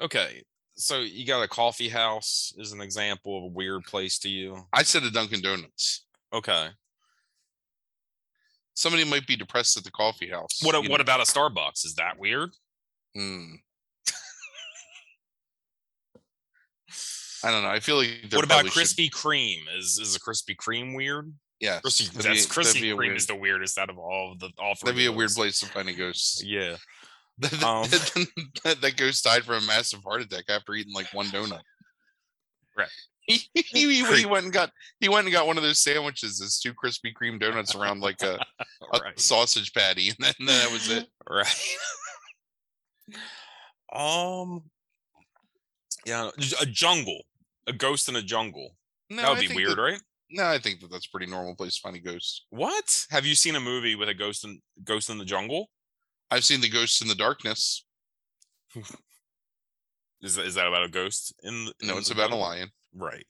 Okay. 0.00 0.42
So 0.74 1.00
you 1.00 1.26
got 1.26 1.42
a 1.42 1.48
coffee 1.48 1.88
house 1.88 2.54
is 2.56 2.72
an 2.72 2.80
example 2.80 3.36
of 3.36 3.44
a 3.44 3.48
weird 3.48 3.84
place 3.84 4.18
to 4.20 4.30
you. 4.30 4.56
I 4.72 4.82
said 4.82 5.02
a 5.02 5.10
Dunkin' 5.10 5.42
Donuts. 5.42 6.06
Okay. 6.32 6.68
Somebody 8.74 9.04
might 9.04 9.26
be 9.26 9.36
depressed 9.36 9.76
at 9.76 9.84
the 9.84 9.90
coffee 9.90 10.30
house. 10.30 10.60
What 10.62 10.74
what 10.74 10.88
know. 10.88 10.94
about 10.96 11.20
a 11.20 11.24
Starbucks? 11.24 11.84
Is 11.84 11.94
that 11.96 12.18
weird? 12.18 12.50
Hmm. 13.14 13.56
I 17.44 17.50
don't 17.50 17.62
know. 17.62 17.68
I 17.68 17.80
feel 17.80 17.96
like 17.96 18.08
what 18.32 18.44
about 18.44 18.64
probably 18.64 18.70
should- 18.70 18.96
Krispy 18.96 19.10
Kreme? 19.10 19.64
Is 19.76 19.98
is 19.98 20.16
a 20.16 20.20
Krispy 20.20 20.56
Kreme 20.56 20.94
weird? 20.94 21.32
Krispy, 21.62 22.10
that'd 22.12 22.14
that's 22.14 22.14
be- 22.14 22.30
that'd 22.32 22.48
Krispy 22.48 22.80
be 22.80 22.90
a 22.90 22.94
Kreme 22.94 22.98
weird- 22.98 23.16
is 23.16 23.26
the 23.26 23.34
weirdest 23.36 23.78
out 23.78 23.90
of 23.90 23.98
all 23.98 24.32
of 24.32 24.38
the 24.38 24.50
all 24.58 24.74
three 24.74 24.86
That'd 24.86 24.96
be 24.96 25.06
a 25.06 25.12
weird 25.12 25.30
place 25.30 25.60
to 25.60 25.66
find 25.66 25.88
a 25.88 25.92
ghost. 25.92 26.42
Yeah. 26.44 26.76
that, 27.38 27.62
Um, 27.62 27.86
that, 28.80 28.94
ghost 28.96 29.24
died 29.24 29.44
from 29.44 29.62
a 29.62 29.66
massive 29.66 30.02
heart 30.04 30.20
attack 30.22 30.44
after 30.48 30.74
eating 30.74 30.92
like 30.94 31.12
one 31.14 31.26
donut. 31.26 31.60
Right. 32.76 32.88
He, 33.26 33.38
he, 33.54 34.02
he 34.02 34.26
went 34.26 34.44
and 34.46 34.52
got 34.52 34.72
he 34.98 35.08
went 35.08 35.24
and 35.26 35.32
got 35.32 35.46
one 35.46 35.56
of 35.56 35.62
those 35.62 35.78
sandwiches, 35.78 36.38
those 36.40 36.58
two 36.58 36.74
Krispy 36.74 37.12
Kreme 37.14 37.38
donuts 37.38 37.76
around 37.76 38.00
like 38.00 38.20
a, 38.22 38.34
a 38.92 38.98
right. 38.98 39.20
sausage 39.20 39.72
patty, 39.72 40.08
and 40.08 40.16
then, 40.18 40.34
then 40.40 40.46
that 40.48 40.72
was 40.72 40.90
it. 40.90 41.06
Right. 41.28 41.46
um. 43.94 44.62
Yeah, 46.06 46.30
a 46.60 46.66
jungle, 46.66 47.20
a 47.68 47.72
ghost 47.72 48.08
in 48.08 48.16
a 48.16 48.22
jungle. 48.22 48.74
No, 49.10 49.22
that 49.22 49.28
would 49.30 49.38
I 49.38 49.48
be 49.48 49.54
weird, 49.54 49.76
that- 49.76 49.82
right? 49.82 50.00
No, 50.30 50.46
I 50.46 50.58
think 50.58 50.80
that 50.80 50.90
that's 50.90 51.06
a 51.06 51.10
pretty 51.10 51.30
normal 51.30 51.56
place 51.56 51.74
to 51.76 51.80
find 51.82 51.96
a 51.96 52.00
ghost. 52.00 52.46
What? 52.50 53.06
Have 53.10 53.26
you 53.26 53.34
seen 53.34 53.56
a 53.56 53.60
movie 53.60 53.96
with 53.96 54.08
a 54.08 54.14
ghost 54.14 54.44
in 54.44 54.60
ghost 54.84 55.10
in 55.10 55.18
the 55.18 55.24
jungle? 55.24 55.70
I've 56.30 56.44
seen 56.44 56.60
the 56.60 56.68
ghosts 56.68 57.00
in 57.02 57.08
the 57.08 57.14
darkness. 57.14 57.84
Is 60.22 60.36
that, 60.36 60.44
is 60.44 60.54
that 60.56 60.66
about 60.66 60.84
a 60.84 60.88
ghost 60.90 61.32
in? 61.42 61.64
The, 61.64 61.72
No, 61.82 61.96
it's 61.96 62.10
about 62.10 62.30
a 62.30 62.36
lion, 62.36 62.68
Right. 62.94 63.24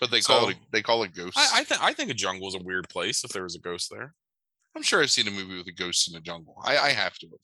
but 0.00 0.10
they 0.10 0.20
call 0.20 0.48
it 0.48 0.56
a, 0.56 0.58
they 0.72 0.82
call 0.82 1.04
it 1.04 1.14
ghosts. 1.14 1.36
I 1.38 1.60
I, 1.60 1.62
th- 1.62 1.80
I 1.80 1.92
think 1.92 2.10
a 2.10 2.14
jungle 2.14 2.48
is 2.48 2.56
a 2.56 2.62
weird 2.64 2.88
place 2.88 3.22
if 3.22 3.30
there 3.30 3.44
was 3.44 3.54
a 3.54 3.60
ghost 3.60 3.88
there. 3.88 4.14
I'm 4.74 4.82
sure 4.82 5.00
I've 5.00 5.12
seen 5.12 5.28
a 5.28 5.30
movie 5.30 5.56
with 5.56 5.68
a 5.68 5.72
ghost 5.72 6.08
in 6.08 6.14
the 6.14 6.20
jungle. 6.20 6.56
I, 6.64 6.76
I 6.76 6.88
have 6.90 7.14
to 7.18 7.28
have. 7.28 7.38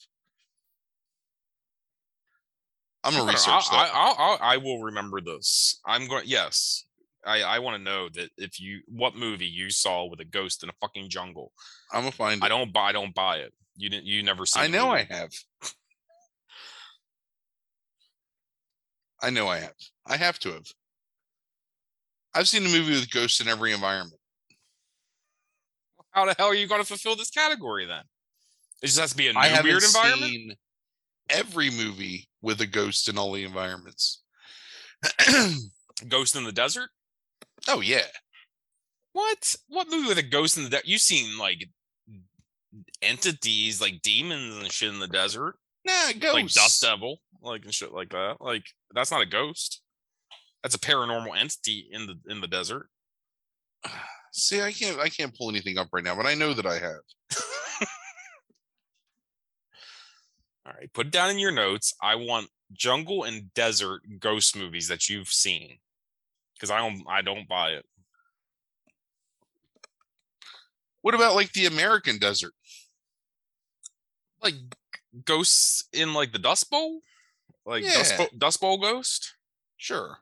I'm 3.05 3.13
gonna 3.13 3.27
know, 3.27 3.31
research 3.33 3.65
I, 3.71 3.77
that. 3.85 3.95
I, 3.95 3.99
I, 3.99 4.13
I, 4.51 4.55
I 4.55 4.57
will 4.57 4.83
remember 4.83 5.21
this. 5.21 5.79
I'm 5.87 6.09
going. 6.09 6.25
Yes, 6.27 6.85
I, 7.27 7.43
I 7.43 7.59
want 7.59 7.77
to 7.77 7.83
know 7.83 8.09
that 8.11 8.31
if 8.39 8.61
you 8.61 8.81
what 8.89 9.15
movie 9.15 9.47
you 9.47 9.71
saw 9.71 10.07
with 10.07 10.21
a 10.21 10.25
ghost 10.25 10.63
in 10.63 10.69
a 10.69 10.75
fucking 10.81 11.11
jungle. 11.11 11.53
I'm 11.93 12.01
gonna 12.01 12.13
find 12.13 12.43
I 12.43 12.47
it. 12.47 12.49
don't 12.49 12.73
buy. 12.73 12.89
I 12.89 12.93
don't 12.93 13.15
buy 13.15 13.37
it. 13.39 13.53
You 13.77 13.91
didn't. 13.91 14.07
You 14.07 14.23
never 14.23 14.47
seen. 14.47 14.63
I 14.63 14.67
know 14.67 14.91
I 14.91 15.05
have. 15.11 15.31
I 19.23 19.31
know 19.31 19.49
I 19.49 19.59
have. 19.59 19.75
I 20.07 20.17
have 20.17 20.39
to 20.41 20.53
have. 20.53 20.67
I've 22.35 22.49
seen 22.49 22.65
a 22.65 22.69
movie 22.69 22.93
with 22.93 23.11
ghosts 23.11 23.41
in 23.41 23.49
every 23.49 23.73
environment. 23.73 24.21
How 26.13 26.25
the 26.25 26.35
hell 26.39 26.49
are 26.49 26.55
you 26.55 26.67
going 26.67 26.81
to 26.81 26.87
fulfill 26.87 27.17
this 27.17 27.31
category 27.31 27.87
then? 27.87 28.03
It 28.83 28.87
just 28.87 28.99
has 28.99 29.11
to 29.11 29.17
be 29.17 29.29
a 29.29 29.33
new 29.33 29.41
weird 29.63 29.83
environment. 29.83 30.33
seen 30.33 30.55
every 31.29 31.71
movie 31.71 32.29
with 32.41 32.61
a 32.61 32.67
ghost 32.67 33.09
in 33.09 33.19
all 33.19 33.33
the 33.33 33.45
environments. 33.45 34.23
Ghost 36.09 36.35
in 36.35 36.45
the 36.45 36.53
desert. 36.53 36.89
Oh 37.69 37.81
yeah. 37.81 38.07
What? 39.13 39.57
What 39.69 39.89
movie 39.91 40.09
with 40.09 40.19
a 40.19 40.23
ghost 40.23 40.57
in 40.57 40.65
the 40.65 40.71
desert? 40.71 40.87
You've 40.87 41.01
seen 41.01 41.37
like 41.39 41.69
entities, 43.03 43.81
like 43.81 44.03
demons 44.03 44.57
and 44.57 44.71
shit 44.71 44.93
in 44.93 45.01
the 45.01 45.09
desert, 45.09 45.57
Nah, 45.85 46.13
ghosts. 46.19 46.35
like 46.35 46.51
Dust 46.53 46.83
Devil, 46.83 47.19
like 47.43 47.65
and 47.65 47.75
shit 47.75 47.93
like 47.93 48.11
that. 48.11 48.37
Like 48.41 48.65
that's 48.95 49.11
not 49.11 49.23
a 49.23 49.27
ghost. 49.27 49.83
That's 50.63 50.75
a 50.75 50.79
paranormal 50.81 51.37
entity 51.37 51.89
in 51.91 52.07
the 52.07 52.15
in 52.29 52.41
the 52.41 52.47
desert. 52.49 52.89
See, 54.33 54.61
I 54.61 54.71
can't 54.71 54.99
I 55.01 55.09
can't 55.09 55.37
pull 55.37 55.51
anything 55.51 55.77
up 55.79 55.89
right 55.93 56.05
now, 56.05 56.15
but 56.15 56.27
I 56.27 56.35
know 56.35 56.55
that 56.55 56.67
I 56.67 56.75
have. 56.75 57.01
All 60.67 60.73
right, 60.79 60.93
put 60.93 61.07
it 61.07 61.13
down 61.13 61.31
in 61.31 61.39
your 61.39 61.51
notes. 61.53 61.95
I 62.03 62.15
want 62.15 62.49
jungle 62.73 63.25
and 63.25 63.53
desert 63.55 64.03
ghost 64.21 64.57
movies 64.57 64.87
that 64.89 65.09
you've 65.09 65.29
seen, 65.29 65.79
because 66.61 66.71
I 66.71 66.79
don't 66.79 67.03
I 67.09 67.23
don't 67.23 67.49
buy 67.49 67.71
it. 67.71 67.85
What 71.03 71.15
about 71.15 71.35
like 71.35 71.53
the 71.53 71.67
American 71.67 72.19
desert? 72.19 72.53
Like 74.43 74.55
ghosts 75.25 75.89
in 75.93 76.13
like 76.13 76.33
the 76.33 76.39
Dust 76.39 76.71
Bowl, 76.71 77.01
like 77.65 77.85
Dust, 77.85 78.17
Bowl, 78.17 78.29
Dust 78.37 78.61
Bowl 78.61 78.79
ghost. 78.79 79.35
Sure. 79.79 80.19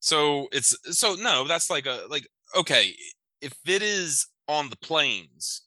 So 0.00 0.48
it's 0.52 0.76
so 0.98 1.14
no, 1.14 1.46
that's 1.46 1.70
like 1.70 1.86
a 1.86 2.02
like 2.10 2.28
okay, 2.56 2.94
if 3.40 3.54
it 3.66 3.82
is 3.82 4.26
on 4.46 4.68
the 4.68 4.76
plains, 4.76 5.62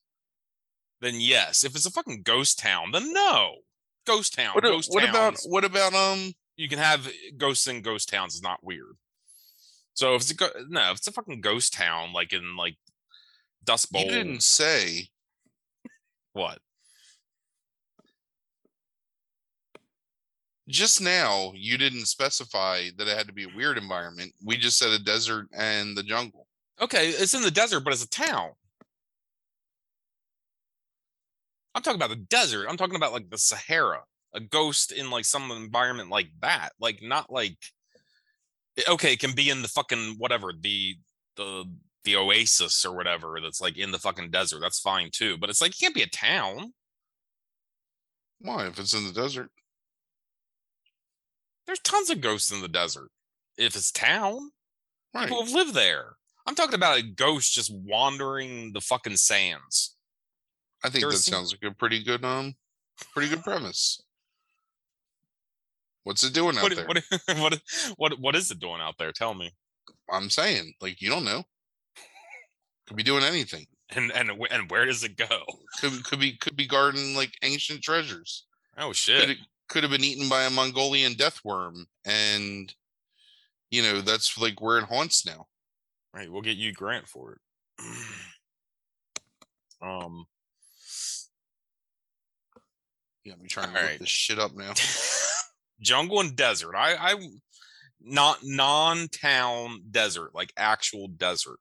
then 1.02 1.16
yes. 1.20 1.64
If 1.64 1.76
it's 1.76 1.88
a 1.88 1.92
fucking 1.92 2.22
ghost 2.24 2.60
town, 2.60 2.92
then 2.92 3.12
no. 3.12 3.56
Ghost 4.06 4.34
town. 4.34 4.54
What, 4.54 4.64
ghost 4.64 4.92
what 4.92 5.08
about 5.08 5.38
what 5.46 5.64
about 5.64 5.94
um? 5.94 6.34
you 6.56 6.68
can 6.70 6.80
have 6.80 7.12
ghosts 7.38 7.68
in 7.68 7.82
ghost 7.82 8.10
towns 8.10 8.36
is 8.36 8.42
not 8.44 8.64
weird. 8.64 8.96
So 9.94 10.16
if 10.16 10.22
it's 10.24 10.32
a 10.32 10.36
go- 10.36 10.50
no, 10.70 10.92
if 10.92 10.98
it's 10.98 11.08
a 11.08 11.12
fucking 11.12 11.42
ghost 11.42 11.74
town, 11.74 12.14
like 12.14 12.34
in 12.34 12.56
like 12.56 12.78
Dust 13.64 13.92
Bowl, 13.92 14.04
You 14.04 14.10
didn't 14.10 14.44
say 14.44 15.10
what? 16.34 16.60
just 20.70 21.02
now. 21.02 21.52
You 21.56 21.78
didn't 21.78 22.06
specify 22.06 22.84
that 22.98 23.08
it 23.08 23.18
had 23.18 23.28
to 23.28 23.34
be 23.34 23.44
a 23.44 23.56
weird 23.56 23.78
environment. 23.78 24.32
We 24.44 24.58
just 24.58 24.78
said 24.78 24.92
a 24.92 25.00
desert 25.00 25.48
and 25.54 25.98
the 25.98 26.04
jungle. 26.04 26.48
Okay, 26.80 27.10
it's 27.10 27.34
in 27.34 27.42
the 27.42 27.52
desert, 27.52 27.82
but 27.82 27.94
it's 27.94 28.06
a 28.06 28.10
town. 28.10 28.52
I'm 31.76 31.82
talking 31.82 32.00
about 32.00 32.10
the 32.10 32.16
desert. 32.16 32.68
I'm 32.70 32.78
talking 32.78 32.96
about 32.96 33.14
like 33.14 33.30
the 33.30 33.38
Sahara, 33.38 34.02
a 34.34 34.40
ghost 34.40 34.92
in 34.92 35.10
like 35.10 35.26
some 35.26 35.52
environment 35.52 36.10
like 36.10 36.30
that. 36.42 36.70
Like 36.80 37.02
not 37.02 37.32
like 37.32 37.58
okay, 38.90 39.14
it 39.14 39.20
can 39.20 39.34
be 39.34 39.50
in 39.50 39.62
the 39.62 39.68
fucking 39.68 40.16
whatever, 40.18 40.52
the 40.60 40.98
the 41.36 41.66
the 42.04 42.16
oasis 42.16 42.84
or 42.86 42.96
whatever 42.96 43.40
that's 43.42 43.62
like 43.62 43.78
in 43.78 43.92
the 43.92 44.00
fucking 44.00 44.32
desert. 44.32 44.60
That's 44.62 44.80
fine 44.80 45.10
too. 45.12 45.38
But 45.38 45.50
it's 45.50 45.62
like 45.62 45.72
it 45.72 45.80
can't 45.80 45.96
be 45.96 46.02
a 46.04 46.08
town. 46.08 46.74
Why? 48.40 48.68
If 48.68 48.80
it's 48.80 48.94
in 48.94 49.06
the 49.06 49.14
desert, 49.14 49.50
There's 51.66 51.80
tons 51.80 52.10
of 52.10 52.22
ghosts 52.22 52.52
in 52.52 52.62
the 52.62 52.68
desert. 52.68 53.10
If 53.58 53.76
it's 53.76 53.92
town, 53.92 54.52
right? 55.14 55.28
people 55.28 55.44
have 55.44 55.54
lived 55.54 55.74
there. 55.74 56.16
I'm 56.48 56.56
talking 56.56 56.76
about 56.76 56.98
a 56.98 57.04
ghost 57.04 57.54
just 57.54 57.72
wandering 57.74 58.74
the 58.74 58.82
fucking 58.82 59.18
sands. 59.18 59.96
I 60.84 60.90
think 60.90 61.04
that 61.04 61.18
sounds 61.18 61.52
like 61.54 61.72
a 61.72 61.76
pretty 61.76 62.04
good 62.04 62.26
um, 62.26 62.56
pretty 63.14 63.30
good 63.30 63.44
premise. 63.44 64.02
What's 66.04 66.24
it 66.24 66.34
doing 66.34 66.58
out 66.58 66.64
What, 66.64 66.76
there? 66.76 66.88
what, 66.88 67.04
what, 67.38 67.62
what, 67.98 68.20
what 68.20 68.36
is 68.36 68.50
it 68.52 68.60
doing 68.60 68.82
out 68.82 68.96
there? 68.98 69.12
Tell 69.12 69.34
me. 69.34 69.52
I'm 70.12 70.30
saying, 70.30 70.74
like 70.82 71.02
you 71.02 71.10
don't 71.10 71.26
know. 71.26 71.44
Could 72.88 72.98
be 72.98 73.04
doing 73.04 73.24
anything. 73.24 73.66
And 73.96 74.12
and 74.12 74.32
and 74.50 74.70
where 74.72 74.86
does 74.86 75.04
it 75.04 75.16
go? 75.16 75.28
Could 75.80 76.04
could 76.04 76.20
be 76.20 76.38
could 76.38 76.56
be 76.56 76.68
guarding 76.68 77.16
like 77.16 77.34
ancient 77.44 77.82
treasures. 77.82 78.46
Oh 78.78 78.90
Could 78.90 78.96
shit! 78.98 79.30
it, 79.30 79.38
could 79.70 79.84
have 79.84 79.92
been 79.92 80.04
eaten 80.04 80.28
by 80.28 80.44
a 80.44 80.50
Mongolian 80.50 81.14
death 81.14 81.40
worm, 81.46 81.86
and 82.06 82.74
you 83.70 83.82
know 83.82 84.02
that's 84.02 84.38
like 84.38 84.62
where 84.62 84.78
it 84.80 84.86
haunts 84.86 85.26
now. 85.26 85.48
Right, 86.14 86.32
we'll 86.32 86.42
get 86.42 86.58
you 86.58 86.74
grant 86.74 87.08
for 87.08 87.34
it. 87.34 87.40
um, 89.82 90.26
Yeah, 93.24 93.34
I'm 93.40 93.48
trying 93.48 93.68
to 93.68 93.74
look 93.74 93.82
Alright. 93.82 94.00
this 94.00 94.10
shit 94.10 94.40
up 94.40 94.56
now. 94.56 94.74
jungle 95.82 96.20
and 96.20 96.36
desert. 96.36 96.76
I 96.76 96.96
I 96.96 97.16
not 98.00 98.40
non-town 98.44 99.84
desert, 99.92 100.34
like 100.34 100.54
actual 100.58 101.08
desert. 101.08 101.60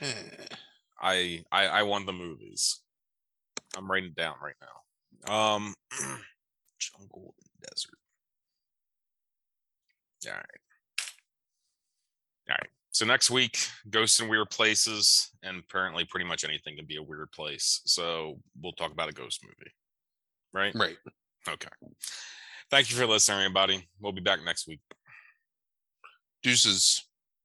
Eh, 0.00 0.12
I 1.00 1.44
I 1.50 1.66
I 1.66 1.82
want 1.82 2.06
the 2.06 2.12
movies. 2.12 2.80
I'm 3.76 3.90
writing 3.90 4.10
it 4.10 4.16
down 4.16 4.34
right 4.42 4.54
now. 4.60 5.34
Um, 5.34 5.74
jungle 6.78 7.34
and 7.40 7.70
desert. 7.70 7.98
All 10.26 10.32
right. 10.32 10.44
All 12.50 12.56
right. 12.60 12.70
So 12.90 13.06
next 13.06 13.30
week, 13.30 13.58
ghosts 13.88 14.20
in 14.20 14.28
weird 14.28 14.50
places, 14.50 15.30
and 15.42 15.58
apparently, 15.58 16.04
pretty 16.04 16.26
much 16.26 16.44
anything 16.44 16.76
can 16.76 16.86
be 16.86 16.96
a 16.96 17.02
weird 17.02 17.32
place. 17.32 17.80
So 17.86 18.38
we'll 18.60 18.72
talk 18.72 18.92
about 18.92 19.08
a 19.08 19.12
ghost 19.12 19.42
movie. 19.42 19.72
Right. 20.52 20.74
right. 20.74 20.98
Okay. 21.48 21.68
Thank 22.72 22.90
you 22.90 22.96
for 22.96 23.06
listening, 23.06 23.40
everybody. 23.40 23.86
We'll 24.00 24.12
be 24.12 24.22
back 24.22 24.42
next 24.42 24.66
week. 24.66 24.80
Deuces. 26.42 27.06